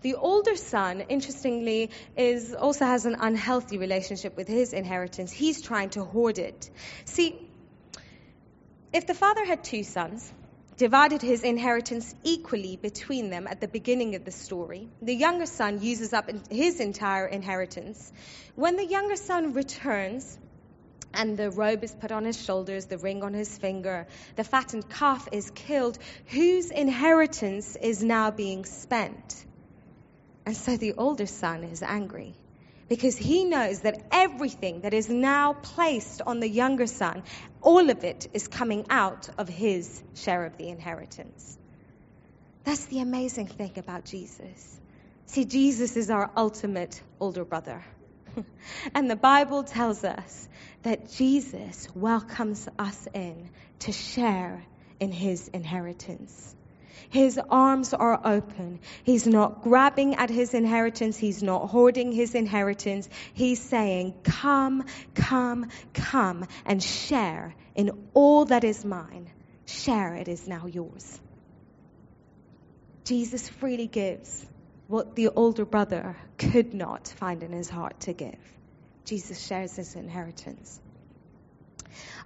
The 0.03 0.15
older 0.15 0.57
son, 0.57 1.03
interestingly, 1.09 1.91
is, 2.17 2.55
also 2.55 2.85
has 2.85 3.07
an 3.07 3.17
unhealthy 3.19 3.79
relationship 3.79 4.37
with 4.37 4.49
his 4.49 4.73
inheritance. 4.73 5.33
He's 5.33 5.61
trying 5.61 5.91
to 5.91 6.05
hoard 6.05 6.39
it. 6.39 6.71
See, 7.05 7.37
if 8.93 9.07
the 9.07 9.15
father 9.15 9.45
had 9.45 9.65
two 9.65 9.83
sons, 9.83 10.33
divided 10.77 11.23
his 11.23 11.43
inheritance 11.43 12.15
equally 12.23 12.77
between 12.77 13.31
them 13.31 13.47
at 13.47 13.61
the 13.61 13.69
beginning 13.69 14.15
of 14.15 14.25
the 14.25 14.31
story, 14.31 14.89
the 15.03 15.15
younger 15.15 15.47
son 15.47 15.83
uses 15.83 16.13
up 16.13 16.31
his 16.51 16.81
entire 16.81 17.27
inheritance. 17.27 18.13
When 18.55 18.77
the 18.77 18.87
younger 18.87 19.17
son 19.17 19.55
returns, 19.55 20.39
and 21.17 21.37
the 21.37 21.51
robe 21.51 21.83
is 21.83 21.95
put 21.95 22.13
on 22.13 22.25
his 22.25 22.41
shoulders, 22.41 22.87
the 22.87 22.99
ring 22.99 23.23
on 23.23 23.35
his 23.35 23.57
finger, 23.57 24.07
the 24.37 24.45
fattened 24.45 24.89
calf 24.89 25.29
is 25.33 25.51
killed, 25.51 25.99
whose 26.27 26.71
inheritance 26.71 27.77
is 27.77 28.03
now 28.03 28.31
being 28.31 28.65
spent? 28.65 29.45
And 30.45 30.57
so 30.57 30.77
the 30.77 30.93
older 30.93 31.27
son 31.27 31.65
is 31.65 31.83
angry 31.83 32.35
because 32.89 33.17
he 33.17 33.45
knows 33.45 33.81
that 33.81 34.07
everything 34.13 34.83
that 34.83 34.95
is 34.95 35.09
now 35.09 35.55
placed 35.55 36.23
on 36.23 36.41
the 36.41 36.49
younger 36.49 36.87
son, 36.87 37.25
all 37.61 37.91
of 37.91 38.05
it 38.05 38.29
is 38.33 38.47
coming 38.47 38.87
out 38.91 39.29
of 39.39 39.49
his 39.49 40.03
share 40.15 40.45
of 40.45 40.57
the 40.57 40.69
inheritance. 40.69 41.59
That's 42.63 42.85
the 42.87 43.01
amazing 43.01 43.49
thing 43.49 43.73
about 43.77 44.05
Jesus. 44.05 44.81
See, 45.27 45.45
Jesus 45.45 45.97
is 45.97 46.11
our 46.11 46.31
ultimate 46.37 47.01
older 47.19 47.45
brother. 47.45 47.83
and 48.95 49.11
the 49.11 49.17
Bible 49.17 49.65
tells 49.65 50.05
us 50.05 50.49
that 50.83 51.11
Jesus 51.13 51.89
welcomes 51.95 52.69
us 52.79 53.09
in 53.13 53.51
to 53.81 53.93
share 53.93 54.65
in 55.01 55.13
his 55.13 55.49
inheritance. 55.49 56.55
His 57.09 57.39
arms 57.39 57.95
are 57.95 58.21
open. 58.25 58.81
He's 59.05 59.27
not 59.27 59.63
grabbing 59.63 60.17
at 60.17 60.29
his 60.29 60.55
inheritance. 60.55 61.17
He's 61.17 61.43
not 61.43 61.69
hoarding 61.69 62.13
his 62.13 62.35
inheritance. 62.35 63.09
He's 63.33 63.61
saying, 63.61 64.15
Come, 64.25 64.85
come, 65.15 65.69
come 65.95 66.47
and 66.65 66.83
share 66.83 67.55
in 67.75 68.09
all 68.15 68.47
that 68.47 68.65
is 68.65 68.85
mine. 68.85 69.31
Share, 69.67 70.15
it 70.15 70.29
is 70.29 70.49
now 70.49 70.67
yours. 70.67 71.21
Jesus 73.05 73.49
freely 73.49 73.87
gives 73.87 74.45
what 74.89 75.17
the 75.17 75.29
older 75.29 75.65
brother 75.65 76.17
could 76.39 76.75
not 76.75 77.09
find 77.09 77.43
in 77.43 77.53
his 77.53 77.69
heart 77.69 78.01
to 78.01 78.13
give. 78.13 78.39
Jesus 79.05 79.45
shares 79.45 79.77
his 79.77 79.95
inheritance. 79.95 80.81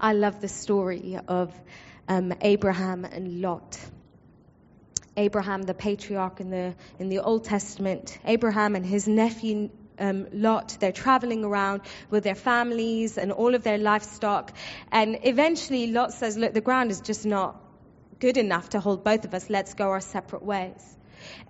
I 0.01 0.13
love 0.13 0.41
the 0.41 0.49
story 0.49 1.19
of 1.29 1.55
um, 2.09 2.35
Abraham 2.41 3.05
and 3.05 3.41
Lot. 3.41 3.79
Abraham, 5.17 5.63
the 5.63 5.75
patriarch 5.75 6.41
in 6.41 6.51
the, 6.51 6.75
in 6.99 7.09
the 7.09 7.19
Old 7.19 7.45
Testament, 7.45 8.19
Abraham 8.25 8.77
and 8.77 8.85
his 8.85 9.07
nephew 9.07 9.71
um, 9.99 10.27
Lot. 10.33 10.77
They're 10.81 10.93
traveling 10.93 11.45
around 11.45 11.83
with 12.09 12.25
their 12.25 12.35
families 12.35 13.19
and 13.19 13.33
all 13.33 13.55
of 13.55 13.63
their 13.63 13.79
livestock. 13.79 14.53
And 14.91 15.19
eventually, 15.23 15.89
Lot 15.89 16.13
says, 16.13 16.37
Look, 16.37 16.55
the 16.55 16.61
ground 16.61 16.91
is 16.91 17.01
just 17.01 17.27
not 17.27 17.61
good 18.19 18.37
enough 18.37 18.71
to 18.71 18.81
hold 18.81 19.05
both 19.05 19.25
of 19.25 19.35
us. 19.35 19.51
Let's 19.51 19.75
go 19.75 19.91
our 19.91 20.01
separate 20.01 20.43
ways. 20.43 20.97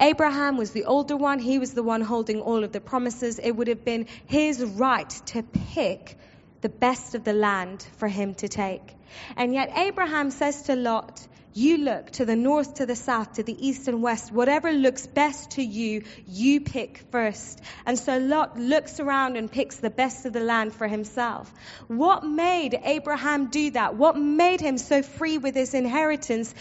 Abraham 0.00 0.56
was 0.56 0.70
the 0.70 0.84
older 0.84 1.16
one. 1.16 1.38
He 1.38 1.58
was 1.58 1.74
the 1.74 1.82
one 1.82 2.00
holding 2.00 2.40
all 2.40 2.64
of 2.64 2.72
the 2.72 2.80
promises. 2.80 3.38
It 3.38 3.52
would 3.52 3.68
have 3.68 3.84
been 3.84 4.06
his 4.26 4.62
right 4.62 5.10
to 5.26 5.42
pick 5.42 6.16
the 6.60 6.68
best 6.68 7.14
of 7.14 7.24
the 7.24 7.32
land 7.32 7.86
for 7.96 8.08
him 8.08 8.34
to 8.34 8.48
take. 8.48 8.94
And 9.36 9.54
yet 9.54 9.72
Abraham 9.76 10.30
says 10.30 10.62
to 10.62 10.76
Lot, 10.76 11.26
you 11.52 11.78
look 11.78 12.12
to 12.12 12.24
the 12.24 12.36
north, 12.36 12.74
to 12.74 12.86
the 12.86 12.94
south, 12.94 13.34
to 13.34 13.42
the 13.42 13.66
east 13.66 13.88
and 13.88 14.02
west. 14.02 14.30
Whatever 14.30 14.70
looks 14.70 15.08
best 15.08 15.52
to 15.52 15.62
you, 15.62 16.04
you 16.28 16.60
pick 16.60 17.02
first. 17.10 17.60
And 17.84 17.98
so 17.98 18.18
Lot 18.18 18.56
looks 18.56 19.00
around 19.00 19.36
and 19.36 19.50
picks 19.50 19.76
the 19.76 19.90
best 19.90 20.26
of 20.26 20.32
the 20.32 20.40
land 20.40 20.72
for 20.72 20.86
himself. 20.86 21.52
What 21.88 22.24
made 22.24 22.78
Abraham 22.84 23.46
do 23.46 23.70
that? 23.72 23.96
What 23.96 24.16
made 24.16 24.60
him 24.60 24.78
so 24.78 25.02
free 25.02 25.38
with 25.38 25.56
his 25.56 25.74
inheritance? 25.74 26.54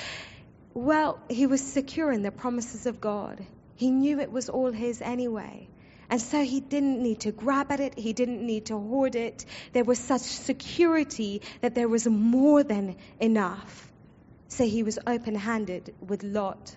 Well, 0.73 1.19
he 1.29 1.47
was 1.47 1.61
secure 1.61 2.11
in 2.11 2.21
the 2.21 2.31
promises 2.31 2.85
of 2.85 3.01
God. 3.01 3.45
He 3.75 3.91
knew 3.91 4.19
it 4.19 4.31
was 4.31 4.49
all 4.49 4.71
his 4.71 5.01
anyway. 5.01 5.67
And 6.09 6.21
so 6.21 6.43
he 6.43 6.59
didn't 6.59 7.01
need 7.01 7.21
to 7.21 7.31
grab 7.31 7.71
at 7.71 7.79
it. 7.79 7.97
He 7.97 8.13
didn't 8.13 8.45
need 8.45 8.65
to 8.67 8.77
hoard 8.77 9.15
it. 9.15 9.45
There 9.73 9.83
was 9.83 9.99
such 9.99 10.21
security 10.21 11.41
that 11.61 11.75
there 11.75 11.87
was 11.87 12.07
more 12.07 12.63
than 12.63 12.95
enough. 13.19 13.91
So 14.47 14.65
he 14.65 14.83
was 14.83 14.97
open 15.05 15.35
handed 15.35 15.93
with 16.01 16.23
Lot. 16.23 16.75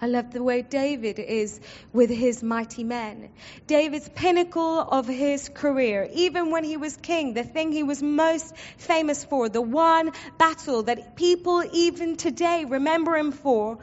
I 0.00 0.06
love 0.06 0.32
the 0.32 0.42
way 0.42 0.62
David 0.62 1.18
is 1.18 1.60
with 1.92 2.10
his 2.10 2.42
mighty 2.42 2.84
men. 2.84 3.30
David's 3.66 4.08
pinnacle 4.08 4.80
of 4.80 5.08
his 5.08 5.48
career, 5.48 6.08
even 6.12 6.50
when 6.50 6.62
he 6.62 6.76
was 6.76 6.96
king, 6.96 7.34
the 7.34 7.42
thing 7.42 7.72
he 7.72 7.82
was 7.82 8.02
most 8.02 8.56
famous 8.76 9.24
for, 9.24 9.48
the 9.48 9.60
one 9.60 10.12
battle 10.38 10.84
that 10.84 11.16
people 11.16 11.64
even 11.72 12.16
today 12.16 12.64
remember 12.64 13.16
him 13.16 13.32
for, 13.32 13.78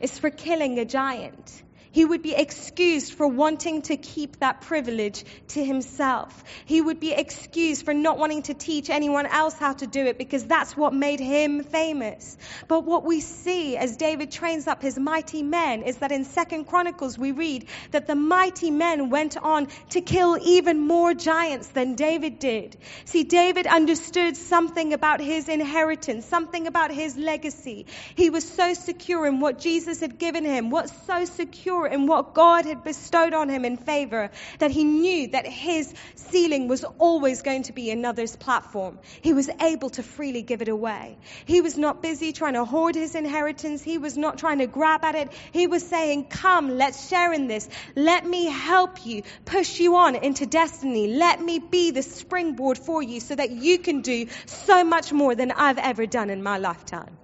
is 0.00 0.18
for 0.18 0.30
killing 0.30 0.78
a 0.78 0.84
giant. 0.84 1.62
He 1.90 2.04
would 2.04 2.22
be 2.22 2.34
excused 2.34 3.14
for 3.14 3.26
wanting 3.26 3.82
to 3.82 3.96
keep 3.96 4.38
that 4.40 4.60
privilege 4.62 5.24
to 5.48 5.64
himself. 5.64 6.44
He 6.66 6.80
would 6.80 7.00
be 7.00 7.12
excused 7.12 7.84
for 7.84 7.94
not 7.94 8.18
wanting 8.18 8.42
to 8.42 8.54
teach 8.54 8.90
anyone 8.90 9.26
else 9.26 9.54
how 9.54 9.72
to 9.72 9.86
do 9.86 10.04
it 10.04 10.18
because 10.18 10.44
that's 10.44 10.76
what 10.76 10.92
made 10.92 11.20
him 11.20 11.62
famous. 11.64 12.36
But 12.68 12.84
what 12.84 13.04
we 13.04 13.20
see 13.20 13.76
as 13.76 13.96
David 13.96 14.30
trains 14.30 14.66
up 14.66 14.82
his 14.82 14.98
mighty 14.98 15.42
men 15.42 15.82
is 15.82 15.96
that 15.98 16.12
in 16.12 16.24
Second 16.24 16.66
Chronicles 16.66 17.18
we 17.18 17.32
read 17.32 17.66
that 17.90 18.06
the 18.06 18.14
mighty 18.14 18.70
men 18.70 19.10
went 19.10 19.36
on 19.36 19.68
to 19.90 20.00
kill 20.00 20.38
even 20.40 20.78
more 20.86 21.14
giants 21.14 21.68
than 21.68 21.94
David 21.94 22.38
did. 22.38 22.76
See, 23.06 23.24
David 23.24 23.66
understood 23.66 24.36
something 24.36 24.92
about 24.92 25.20
his 25.20 25.48
inheritance, 25.48 26.26
something 26.26 26.66
about 26.66 26.90
his 26.90 27.16
legacy. 27.16 27.86
He 28.14 28.30
was 28.30 28.48
so 28.48 28.74
secure 28.74 29.26
in 29.26 29.40
what 29.40 29.58
Jesus 29.58 30.00
had 30.00 30.18
given 30.18 30.44
him, 30.44 30.70
what's 30.70 30.92
so 31.06 31.24
secure 31.24 31.87
in 31.88 32.06
what 32.06 32.34
God 32.34 32.64
had 32.64 32.84
bestowed 32.84 33.34
on 33.34 33.48
him 33.48 33.64
in 33.64 33.76
favor 33.76 34.30
that 34.58 34.70
he 34.70 34.84
knew 34.84 35.28
that 35.28 35.46
his 35.46 35.92
ceiling 36.14 36.68
was 36.68 36.84
always 36.98 37.42
going 37.42 37.64
to 37.64 37.72
be 37.72 37.90
another's 37.90 38.36
platform. 38.36 38.98
He 39.20 39.32
was 39.32 39.50
able 39.60 39.90
to 39.90 40.02
freely 40.02 40.42
give 40.42 40.62
it 40.62 40.68
away. 40.68 41.16
He 41.44 41.60
was 41.60 41.76
not 41.76 42.02
busy 42.02 42.32
trying 42.32 42.54
to 42.54 42.64
hoard 42.64 42.94
his 42.94 43.14
inheritance. 43.14 43.82
He 43.82 43.98
was 43.98 44.16
not 44.16 44.38
trying 44.38 44.58
to 44.58 44.66
grab 44.66 45.04
at 45.04 45.14
it. 45.14 45.32
He 45.52 45.66
was 45.66 45.86
saying, 45.86 46.26
Come, 46.26 46.76
let's 46.76 47.08
share 47.08 47.32
in 47.32 47.48
this. 47.48 47.68
Let 47.96 48.26
me 48.26 48.46
help 48.46 49.04
you, 49.06 49.22
push 49.44 49.80
you 49.80 49.96
on 49.96 50.14
into 50.16 50.46
destiny. 50.46 51.08
Let 51.08 51.40
me 51.40 51.58
be 51.58 51.90
the 51.90 52.02
springboard 52.02 52.78
for 52.78 53.02
you 53.02 53.20
so 53.20 53.34
that 53.34 53.50
you 53.50 53.78
can 53.78 54.02
do 54.02 54.26
so 54.46 54.84
much 54.84 55.12
more 55.12 55.34
than 55.34 55.52
I've 55.52 55.78
ever 55.78 56.06
done 56.06 56.30
in 56.30 56.42
my 56.42 56.58
lifetime. 56.58 57.16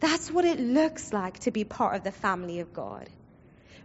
That's 0.00 0.30
what 0.30 0.44
it 0.44 0.60
looks 0.60 1.12
like 1.12 1.38
to 1.40 1.50
be 1.50 1.64
part 1.64 1.96
of 1.96 2.04
the 2.04 2.12
family 2.12 2.60
of 2.60 2.72
God. 2.72 3.08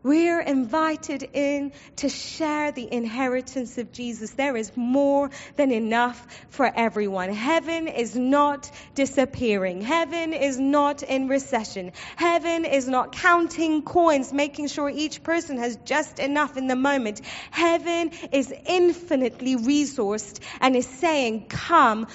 We're 0.01 0.39
invited 0.39 1.29
in 1.33 1.73
to 1.97 2.09
share 2.09 2.71
the 2.71 2.91
inheritance 2.91 3.77
of 3.77 3.91
Jesus. 3.91 4.31
There 4.31 4.55
is 4.55 4.71
more 4.75 5.29
than 5.57 5.71
enough 5.71 6.25
for 6.49 6.71
everyone. 6.73 7.33
Heaven 7.33 7.87
is 7.87 8.15
not 8.15 8.71
disappearing. 8.95 9.81
Heaven 9.81 10.33
is 10.33 10.57
not 10.57 11.03
in 11.03 11.27
recession. 11.27 11.91
Heaven 12.15 12.65
is 12.65 12.87
not 12.87 13.11
counting 13.11 13.81
coins, 13.81 14.31
making 14.31 14.67
sure 14.67 14.89
each 14.89 15.21
person 15.23 15.57
has 15.57 15.77
just 15.83 16.19
enough 16.19 16.55
in 16.55 16.67
the 16.67 16.75
moment. 16.77 17.21
Heaven 17.51 18.11
is 18.31 18.53
infinitely 18.67 19.57
resourced 19.57 20.39
and 20.61 20.75
is 20.75 20.87
saying, 20.87 21.47
come, 21.47 22.07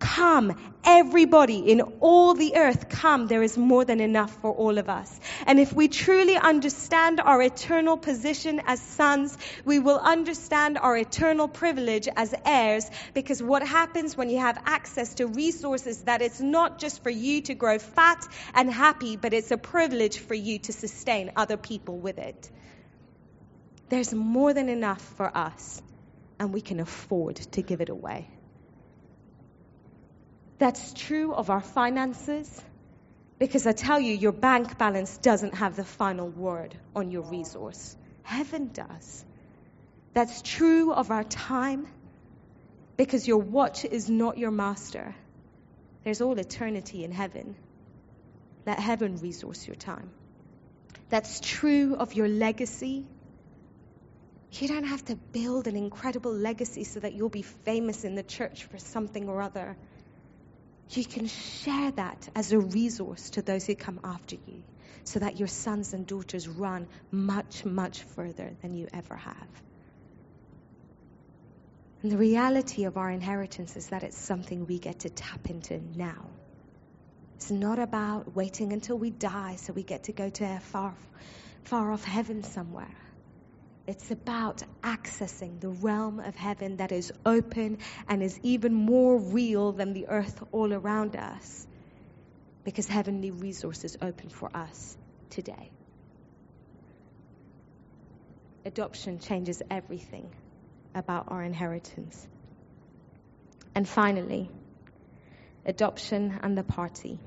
Come, 0.00 0.56
everybody 0.82 1.58
in 1.58 1.82
all 2.00 2.32
the 2.32 2.56
earth, 2.56 2.88
come. 2.88 3.26
There 3.26 3.42
is 3.42 3.58
more 3.58 3.84
than 3.84 4.00
enough 4.00 4.32
for 4.40 4.50
all 4.50 4.78
of 4.78 4.88
us. 4.88 5.20
And 5.46 5.60
if 5.60 5.74
we 5.74 5.88
truly 5.88 6.36
understand 6.36 7.20
our 7.20 7.42
eternal 7.42 7.98
position 7.98 8.62
as 8.66 8.80
sons, 8.80 9.36
we 9.66 9.78
will 9.78 9.98
understand 9.98 10.78
our 10.78 10.96
eternal 10.96 11.48
privilege 11.48 12.08
as 12.16 12.34
heirs 12.46 12.90
because 13.12 13.42
what 13.42 13.62
happens 13.66 14.16
when 14.16 14.30
you 14.30 14.38
have 14.38 14.58
access 14.64 15.14
to 15.16 15.26
resources 15.26 16.02
that 16.04 16.22
it's 16.22 16.40
not 16.40 16.78
just 16.78 17.02
for 17.02 17.10
you 17.10 17.42
to 17.42 17.54
grow 17.54 17.78
fat 17.78 18.26
and 18.54 18.72
happy, 18.72 19.16
but 19.16 19.34
it's 19.34 19.50
a 19.50 19.58
privilege 19.58 20.18
for 20.18 20.34
you 20.34 20.58
to 20.60 20.72
sustain 20.72 21.30
other 21.36 21.58
people 21.58 21.98
with 21.98 22.16
it. 22.18 22.50
There's 23.90 24.14
more 24.14 24.54
than 24.54 24.70
enough 24.70 25.02
for 25.16 25.36
us, 25.36 25.82
and 26.38 26.54
we 26.54 26.62
can 26.62 26.80
afford 26.80 27.36
to 27.36 27.60
give 27.60 27.82
it 27.82 27.90
away. 27.90 28.28
That's 30.60 30.92
true 30.92 31.32
of 31.32 31.48
our 31.48 31.62
finances 31.62 32.62
because 33.38 33.66
I 33.66 33.72
tell 33.72 33.98
you, 33.98 34.12
your 34.14 34.32
bank 34.32 34.76
balance 34.76 35.16
doesn't 35.16 35.54
have 35.54 35.74
the 35.74 35.84
final 35.84 36.28
word 36.28 36.76
on 36.94 37.10
your 37.10 37.22
resource. 37.22 37.96
Heaven 38.22 38.68
does. 38.74 39.24
That's 40.12 40.42
true 40.42 40.92
of 40.92 41.10
our 41.10 41.24
time 41.24 41.86
because 42.98 43.26
your 43.26 43.38
watch 43.38 43.86
is 43.86 44.10
not 44.10 44.36
your 44.36 44.50
master. 44.50 45.14
There's 46.04 46.20
all 46.20 46.38
eternity 46.38 47.04
in 47.04 47.12
heaven. 47.12 47.56
Let 48.66 48.78
heaven 48.78 49.16
resource 49.16 49.66
your 49.66 49.76
time. 49.76 50.10
That's 51.08 51.40
true 51.40 51.96
of 51.96 52.12
your 52.12 52.28
legacy. 52.28 53.06
You 54.52 54.68
don't 54.68 54.84
have 54.84 55.06
to 55.06 55.16
build 55.16 55.68
an 55.68 55.76
incredible 55.76 56.34
legacy 56.34 56.84
so 56.84 57.00
that 57.00 57.14
you'll 57.14 57.30
be 57.30 57.46
famous 57.64 58.04
in 58.04 58.14
the 58.14 58.22
church 58.22 58.64
for 58.64 58.76
something 58.76 59.26
or 59.26 59.40
other 59.40 59.78
you 60.96 61.04
can 61.04 61.26
share 61.26 61.90
that 61.92 62.28
as 62.34 62.52
a 62.52 62.58
resource 62.58 63.30
to 63.30 63.42
those 63.42 63.66
who 63.66 63.74
come 63.74 64.00
after 64.02 64.36
you 64.46 64.62
so 65.04 65.20
that 65.20 65.38
your 65.38 65.48
sons 65.48 65.92
and 65.92 66.06
daughters 66.06 66.48
run 66.48 66.86
much, 67.10 67.64
much 67.64 68.02
further 68.02 68.50
than 68.62 68.74
you 68.74 68.88
ever 68.92 69.16
have. 69.16 69.62
And 72.02 72.10
the 72.10 72.16
reality 72.16 72.84
of 72.84 72.96
our 72.96 73.10
inheritance 73.10 73.76
is 73.76 73.88
that 73.88 74.02
it's 74.02 74.18
something 74.18 74.66
we 74.66 74.78
get 74.78 75.00
to 75.00 75.10
tap 75.10 75.50
into 75.50 75.80
now. 75.96 76.30
It's 77.36 77.50
not 77.50 77.78
about 77.78 78.34
waiting 78.34 78.72
until 78.72 78.98
we 78.98 79.10
die 79.10 79.56
so 79.56 79.72
we 79.72 79.82
get 79.82 80.04
to 80.04 80.12
go 80.12 80.28
to 80.28 80.44
a 80.44 80.60
far, 80.60 80.94
far 81.64 81.92
off 81.92 82.04
heaven 82.04 82.42
somewhere. 82.42 82.96
It's 83.90 84.10
about 84.12 84.62
accessing 84.82 85.60
the 85.60 85.68
realm 85.68 86.20
of 86.20 86.36
heaven 86.36 86.76
that 86.76 86.92
is 86.92 87.12
open 87.26 87.78
and 88.08 88.22
is 88.22 88.38
even 88.42 88.72
more 88.72 89.18
real 89.18 89.72
than 89.72 89.92
the 89.92 90.06
earth 90.06 90.42
all 90.52 90.72
around 90.72 91.16
us 91.16 91.66
because 92.64 92.86
heavenly 92.86 93.32
resources 93.32 93.96
open 94.00 94.28
for 94.28 94.48
us 94.54 94.96
today. 95.30 95.70
adoption 98.64 99.18
changes 99.18 99.62
everything 99.70 100.30
about 100.94 101.24
our 101.28 101.42
inheritance. 101.42 102.28
And 103.74 103.88
finally, 103.88 104.50
adoption 105.64 106.38
and 106.42 106.56
the 106.56 106.62
party. 106.62 107.18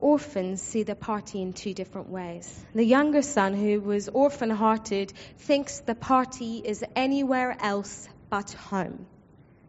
Orphans 0.00 0.62
see 0.62 0.82
the 0.82 0.94
party 0.94 1.40
in 1.40 1.52
two 1.52 1.72
different 1.72 2.08
ways. 2.10 2.64
The 2.74 2.84
younger 2.84 3.22
son, 3.22 3.54
who 3.54 3.80
was 3.80 4.08
orphan 4.08 4.50
hearted, 4.50 5.12
thinks 5.38 5.80
the 5.80 5.94
party 5.94 6.58
is 6.64 6.84
anywhere 6.94 7.56
else 7.58 8.08
but 8.28 8.52
home. 8.52 9.06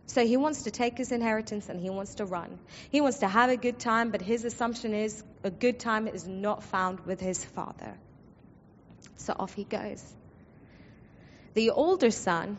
So 0.08 0.26
he 0.26 0.38
wants 0.38 0.64
to 0.64 0.72
take 0.72 0.98
his 0.98 1.12
inheritance 1.12 1.70
and 1.70 1.80
he 1.80 1.90
wants 1.90 2.16
to 2.16 2.26
run. 2.26 2.60
He 2.90 3.02
wants 3.02 3.20
to 3.20 3.28
have 3.28 3.50
a 3.50 3.58
good 3.58 3.80
time, 3.80 4.12
but 4.12 4.22
his 4.22 4.46
assumption 4.46 4.94
is 4.94 5.24
a 5.44 5.52
good 5.52 5.80
time 5.80 6.08
is 6.08 6.28
not 6.28 6.64
found 6.64 7.02
with 7.02 7.20
his 7.20 7.44
father. 7.44 7.98
So 9.16 9.34
off 9.38 9.54
he 9.54 9.64
goes. 9.64 10.04
The 11.54 11.72
older 11.72 12.12
son, 12.12 12.58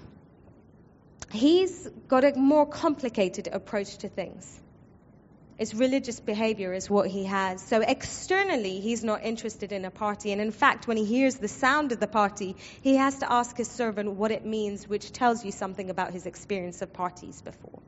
he's 1.32 1.88
got 2.08 2.24
a 2.24 2.34
more 2.34 2.66
complicated 2.66 3.48
approach 3.50 3.98
to 3.98 4.08
things. 4.08 4.60
It's 5.58 5.74
religious 5.74 6.20
behavior 6.20 6.72
is 6.72 6.88
what 6.88 7.08
he 7.08 7.24
has. 7.24 7.60
So 7.60 7.80
externally, 7.80 8.78
he's 8.78 9.02
not 9.02 9.24
interested 9.24 9.72
in 9.72 9.84
a 9.84 9.90
party. 9.90 10.30
And 10.30 10.40
in 10.40 10.52
fact, 10.52 10.86
when 10.86 10.96
he 10.96 11.04
hears 11.04 11.34
the 11.36 11.48
sound 11.48 11.90
of 11.90 11.98
the 11.98 12.06
party, 12.06 12.54
he 12.80 12.94
has 12.94 13.18
to 13.18 13.32
ask 13.32 13.56
his 13.56 13.68
servant 13.68 14.12
what 14.12 14.30
it 14.30 14.46
means, 14.46 14.88
which 14.88 15.10
tells 15.10 15.44
you 15.44 15.50
something 15.50 15.90
about 15.90 16.12
his 16.12 16.26
experience 16.26 16.80
of 16.80 16.92
parties 16.92 17.42
before. 17.42 17.82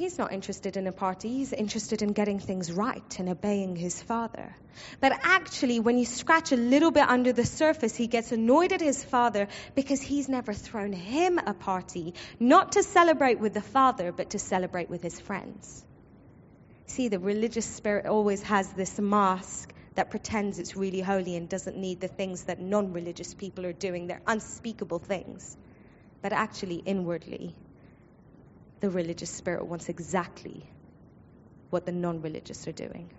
He's 0.00 0.16
not 0.16 0.32
interested 0.32 0.78
in 0.78 0.86
a 0.86 0.92
party, 0.92 1.28
he's 1.28 1.52
interested 1.52 2.00
in 2.00 2.14
getting 2.14 2.38
things 2.38 2.72
right 2.72 3.18
and 3.18 3.28
obeying 3.28 3.76
his 3.76 4.02
father. 4.02 4.56
But 4.98 5.12
actually, 5.22 5.78
when 5.78 5.98
you 5.98 6.06
scratch 6.06 6.52
a 6.52 6.56
little 6.56 6.90
bit 6.90 7.06
under 7.06 7.34
the 7.34 7.44
surface, 7.44 7.94
he 7.94 8.06
gets 8.06 8.32
annoyed 8.32 8.72
at 8.72 8.80
his 8.80 9.04
father 9.04 9.48
because 9.74 10.00
he's 10.00 10.26
never 10.26 10.54
thrown 10.54 10.94
him 10.94 11.38
a 11.38 11.52
party, 11.52 12.14
not 12.38 12.72
to 12.72 12.82
celebrate 12.82 13.40
with 13.40 13.52
the 13.52 13.60
father, 13.60 14.10
but 14.10 14.30
to 14.30 14.38
celebrate 14.38 14.88
with 14.88 15.02
his 15.02 15.20
friends. 15.20 15.84
See, 16.86 17.08
the 17.08 17.18
religious 17.18 17.66
spirit 17.66 18.06
always 18.06 18.40
has 18.44 18.72
this 18.72 18.98
mask 18.98 19.70
that 19.96 20.10
pretends 20.10 20.58
it's 20.58 20.76
really 20.76 21.02
holy 21.02 21.36
and 21.36 21.46
doesn't 21.46 21.76
need 21.76 22.00
the 22.00 22.08
things 22.08 22.44
that 22.44 22.58
non 22.58 22.94
religious 22.94 23.34
people 23.34 23.66
are 23.66 23.74
doing. 23.74 24.06
They're 24.06 24.22
unspeakable 24.26 25.00
things. 25.00 25.58
But 26.22 26.32
actually, 26.32 26.76
inwardly, 26.76 27.54
the 28.80 28.90
religious 28.90 29.30
spirit 29.30 29.66
wants 29.66 29.88
exactly 29.88 30.64
what 31.70 31.86
the 31.86 31.92
non 31.92 32.22
religious 32.22 32.66
are 32.66 32.72
doing. 32.72 33.10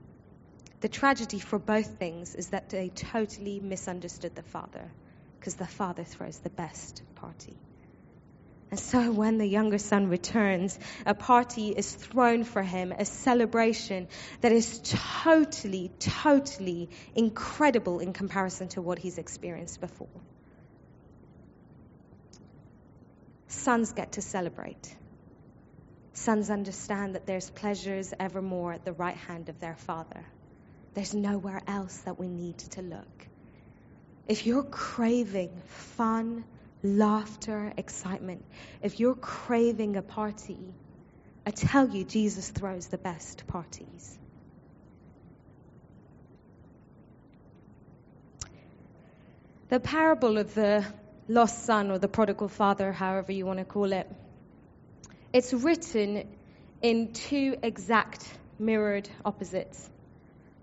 The 0.82 0.90
tragedy 0.90 1.40
for 1.40 1.60
both 1.60 2.00
things 2.00 2.36
is 2.36 2.50
that 2.50 2.70
they 2.70 2.90
totally 2.90 3.60
misunderstood 3.60 4.36
the 4.36 4.42
Father 4.42 4.92
because 5.40 5.56
the 5.56 5.68
Father 5.68 6.04
throws 6.04 6.40
the 6.40 6.50
best 6.50 7.04
party. 7.16 7.56
And 8.72 8.80
so 8.80 9.12
when 9.12 9.38
the 9.38 9.46
younger 9.46 9.78
son 9.78 10.08
returns, 10.08 10.80
a 11.06 11.14
party 11.14 11.70
is 11.70 11.92
thrown 11.94 12.46
for 12.46 12.64
him, 12.64 12.94
a 12.94 13.04
celebration 13.04 14.08
that 14.40 14.54
is 14.54 14.82
totally, 15.24 15.92
totally 16.00 16.90
incredible 17.14 18.00
in 18.00 18.14
comparison 18.14 18.70
to 18.70 18.82
what 18.82 18.98
he's 18.98 19.18
experienced 19.18 19.82
before. 19.82 20.08
Sons 23.50 23.92
get 23.92 24.14
to 24.14 24.22
celebrate. 24.22 24.96
Sons 26.14 26.50
understand 26.50 27.16
that 27.16 27.26
there's 27.26 27.50
pleasures 27.50 28.14
evermore 28.20 28.74
at 28.74 28.84
the 28.84 28.94
right 28.94 29.16
hand 29.16 29.50
of 29.50 29.60
their 29.60 29.76
father. 29.76 30.26
There's 30.94 31.14
nowhere 31.14 31.62
else 31.68 31.98
that 32.00 32.20
we 32.20 32.28
need 32.28 32.58
to 32.58 32.82
look. 32.82 33.28
If 34.28 34.46
you're 34.46 34.64
craving 34.64 35.52
fun, 35.96 36.44
laughter, 36.84 37.74
excitement, 37.78 38.44
if 38.82 39.00
you're 39.00 39.16
craving 39.16 39.96
a 39.96 40.02
party, 40.02 40.60
I 41.46 41.52
tell 41.52 41.90
you, 41.90 42.04
Jesus 42.04 42.50
throws 42.50 42.88
the 42.88 42.98
best 42.98 43.48
parties. 43.48 44.18
The 49.70 49.80
parable 49.80 50.38
of 50.38 50.54
the 50.54 50.86
lost 51.30 51.64
son 51.66 51.92
or 51.92 51.98
the 51.98 52.10
prodigal 52.10 52.50
father, 52.50 52.92
however 52.92 53.32
you 53.32 53.46
want 53.46 53.60
to 53.60 53.66
call 53.66 53.94
it, 53.94 54.10
it's 55.34 55.54
written 55.54 56.28
in 56.82 57.14
two 57.14 57.58
exact 57.62 58.26
mirrored 58.60 59.10
opposites. 59.24 59.90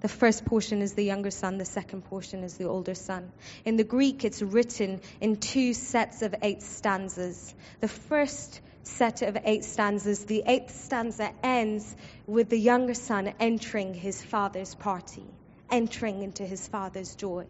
The 0.00 0.08
first 0.08 0.44
portion 0.44 0.80
is 0.80 0.94
the 0.94 1.04
younger 1.04 1.30
son, 1.30 1.58
the 1.58 1.64
second 1.64 2.04
portion 2.04 2.44
is 2.44 2.56
the 2.56 2.66
older 2.66 2.94
son. 2.94 3.32
In 3.64 3.76
the 3.76 3.84
Greek, 3.84 4.24
it's 4.24 4.40
written 4.40 5.00
in 5.20 5.36
two 5.36 5.74
sets 5.74 6.22
of 6.22 6.34
eight 6.40 6.62
stanzas. 6.62 7.52
The 7.80 7.88
first 7.88 8.60
set 8.84 9.22
of 9.22 9.36
eight 9.44 9.64
stanzas, 9.64 10.24
the 10.24 10.44
eighth 10.46 10.84
stanza 10.84 11.32
ends 11.42 11.96
with 12.26 12.48
the 12.48 12.58
younger 12.58 12.94
son 12.94 13.34
entering 13.40 13.92
his 13.92 14.22
father's 14.22 14.74
party, 14.74 15.24
entering 15.70 16.22
into 16.22 16.44
his 16.44 16.68
father's 16.68 17.16
joy. 17.16 17.46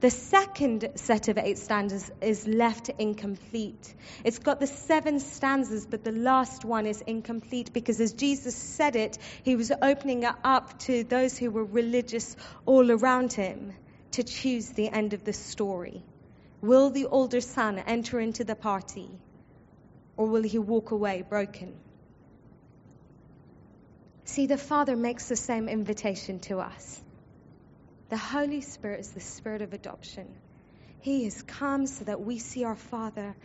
The 0.00 0.10
second 0.10 0.90
set 0.96 1.28
of 1.28 1.38
eight 1.38 1.58
stanzas 1.58 2.10
is 2.20 2.46
left 2.46 2.88
incomplete. 2.88 3.94
It's 4.24 4.38
got 4.38 4.60
the 4.60 4.66
seven 4.66 5.20
stanzas, 5.20 5.86
but 5.86 6.04
the 6.04 6.12
last 6.12 6.64
one 6.64 6.86
is 6.86 7.00
incomplete 7.00 7.72
because 7.72 8.00
as 8.00 8.12
Jesus 8.12 8.54
said 8.54 8.96
it, 8.96 9.18
he 9.42 9.56
was 9.56 9.72
opening 9.82 10.22
it 10.22 10.34
up 10.44 10.78
to 10.80 11.04
those 11.04 11.36
who 11.36 11.50
were 11.50 11.64
religious 11.64 12.36
all 12.66 12.90
around 12.90 13.32
him 13.32 13.72
to 14.12 14.22
choose 14.22 14.70
the 14.70 14.88
end 14.88 15.12
of 15.12 15.24
the 15.24 15.32
story. 15.32 16.02
Will 16.60 16.90
the 16.90 17.06
older 17.06 17.40
son 17.40 17.78
enter 17.78 18.20
into 18.20 18.44
the 18.44 18.56
party 18.56 19.08
or 20.16 20.26
will 20.26 20.42
he 20.42 20.58
walk 20.58 20.90
away 20.90 21.22
broken? 21.28 21.74
See, 24.24 24.46
the 24.46 24.58
Father 24.58 24.96
makes 24.96 25.28
the 25.28 25.36
same 25.36 25.68
invitation 25.68 26.38
to 26.40 26.60
us. 26.60 27.02
The 28.10 28.16
Holy 28.16 28.60
Spirit 28.60 29.00
is 29.00 29.12
the 29.12 29.20
spirit 29.20 29.62
of 29.62 29.72
adoption. 29.72 30.26
He 31.00 31.24
has 31.24 31.42
come 31.42 31.86
so 31.86 32.04
that 32.04 32.20
we 32.20 32.40
see 32.40 32.64
our 32.64 32.74
Father 32.74 33.36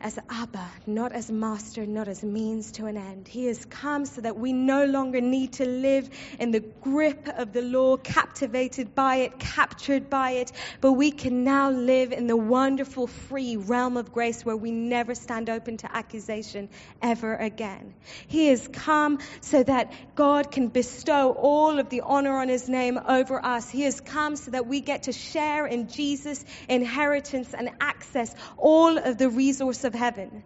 as 0.00 0.18
Abba, 0.28 0.70
not 0.86 1.12
as 1.12 1.30
master, 1.30 1.86
not 1.86 2.08
as 2.08 2.22
means 2.22 2.72
to 2.72 2.86
an 2.86 2.96
end. 2.96 3.28
He 3.28 3.46
has 3.46 3.64
come 3.64 4.04
so 4.04 4.20
that 4.20 4.36
we 4.36 4.52
no 4.52 4.84
longer 4.84 5.20
need 5.20 5.54
to 5.54 5.64
live 5.64 6.10
in 6.38 6.50
the 6.50 6.60
grip 6.60 7.28
of 7.38 7.52
the 7.52 7.62
law, 7.62 7.96
captivated 7.96 8.94
by 8.94 9.16
it, 9.16 9.38
captured 9.38 10.10
by 10.10 10.32
it, 10.32 10.52
but 10.80 10.92
we 10.92 11.10
can 11.10 11.44
now 11.44 11.70
live 11.70 12.12
in 12.12 12.26
the 12.26 12.36
wonderful, 12.36 13.06
free 13.06 13.56
realm 13.56 13.96
of 13.96 14.12
grace 14.12 14.44
where 14.44 14.56
we 14.56 14.72
never 14.72 15.14
stand 15.14 15.48
open 15.48 15.78
to 15.78 15.96
accusation 15.96 16.68
ever 17.00 17.34
again. 17.34 17.94
He 18.26 18.48
has 18.48 18.68
come 18.68 19.20
so 19.40 19.62
that 19.62 19.92
God 20.16 20.50
can 20.50 20.68
bestow 20.68 21.32
all 21.32 21.78
of 21.78 21.88
the 21.88 22.02
honor 22.02 22.36
on 22.38 22.48
his 22.48 22.68
name 22.68 22.98
over 23.08 23.42
us. 23.44 23.70
He 23.70 23.82
has 23.82 24.00
come 24.00 24.36
so 24.36 24.50
that 24.50 24.66
we 24.66 24.80
get 24.80 25.04
to 25.04 25.12
share 25.12 25.66
in 25.66 25.88
Jesus' 25.88 26.44
inheritance 26.68 27.54
and 27.54 27.70
access 27.80 28.34
all 28.58 28.98
of 28.98 29.16
the 29.18 29.30
resources 29.30 29.83
of 29.84 29.94
heaven. 29.94 30.44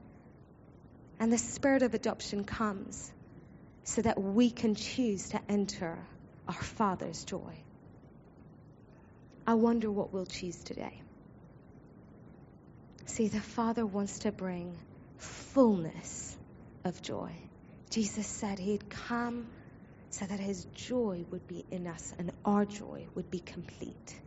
And 1.21 1.33
the 1.33 1.39
spirit 1.39 1.83
of 1.83 1.95
adoption 1.95 2.45
comes 2.45 3.13
so 3.85 4.03
that 4.03 4.21
we 4.23 4.51
can 4.51 4.75
choose 4.75 5.31
to 5.31 5.41
enter 5.49 5.99
our 6.47 6.55
Father's 6.55 7.25
joy. 7.25 7.57
I 9.47 9.55
wonder 9.55 9.91
what 9.91 10.13
we'll 10.13 10.27
choose 10.27 10.63
today. 10.63 11.01
See, 13.07 13.29
the 13.29 13.41
Father 13.41 13.87
wants 13.87 14.21
to 14.21 14.33
bring 14.33 14.77
fullness 15.17 16.37
of 16.85 17.01
joy. 17.03 17.33
Jesus 17.91 18.27
said 18.27 18.59
he'd 18.59 18.91
come 18.91 19.47
so 20.11 20.27
that 20.27 20.39
his 20.39 20.67
joy 20.75 21.25
would 21.31 21.47
be 21.49 21.65
in 21.71 21.87
us 21.87 22.15
and 22.19 22.31
our 22.45 22.65
joy 22.65 23.07
would 23.15 23.31
be 23.31 23.41
complete. 23.41 24.21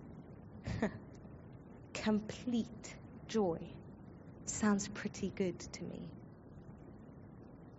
complete 1.93 2.95
joy 3.27 3.59
sounds 4.45 4.87
pretty 4.89 5.31
good 5.31 5.59
to 5.59 5.83
me. 5.85 6.11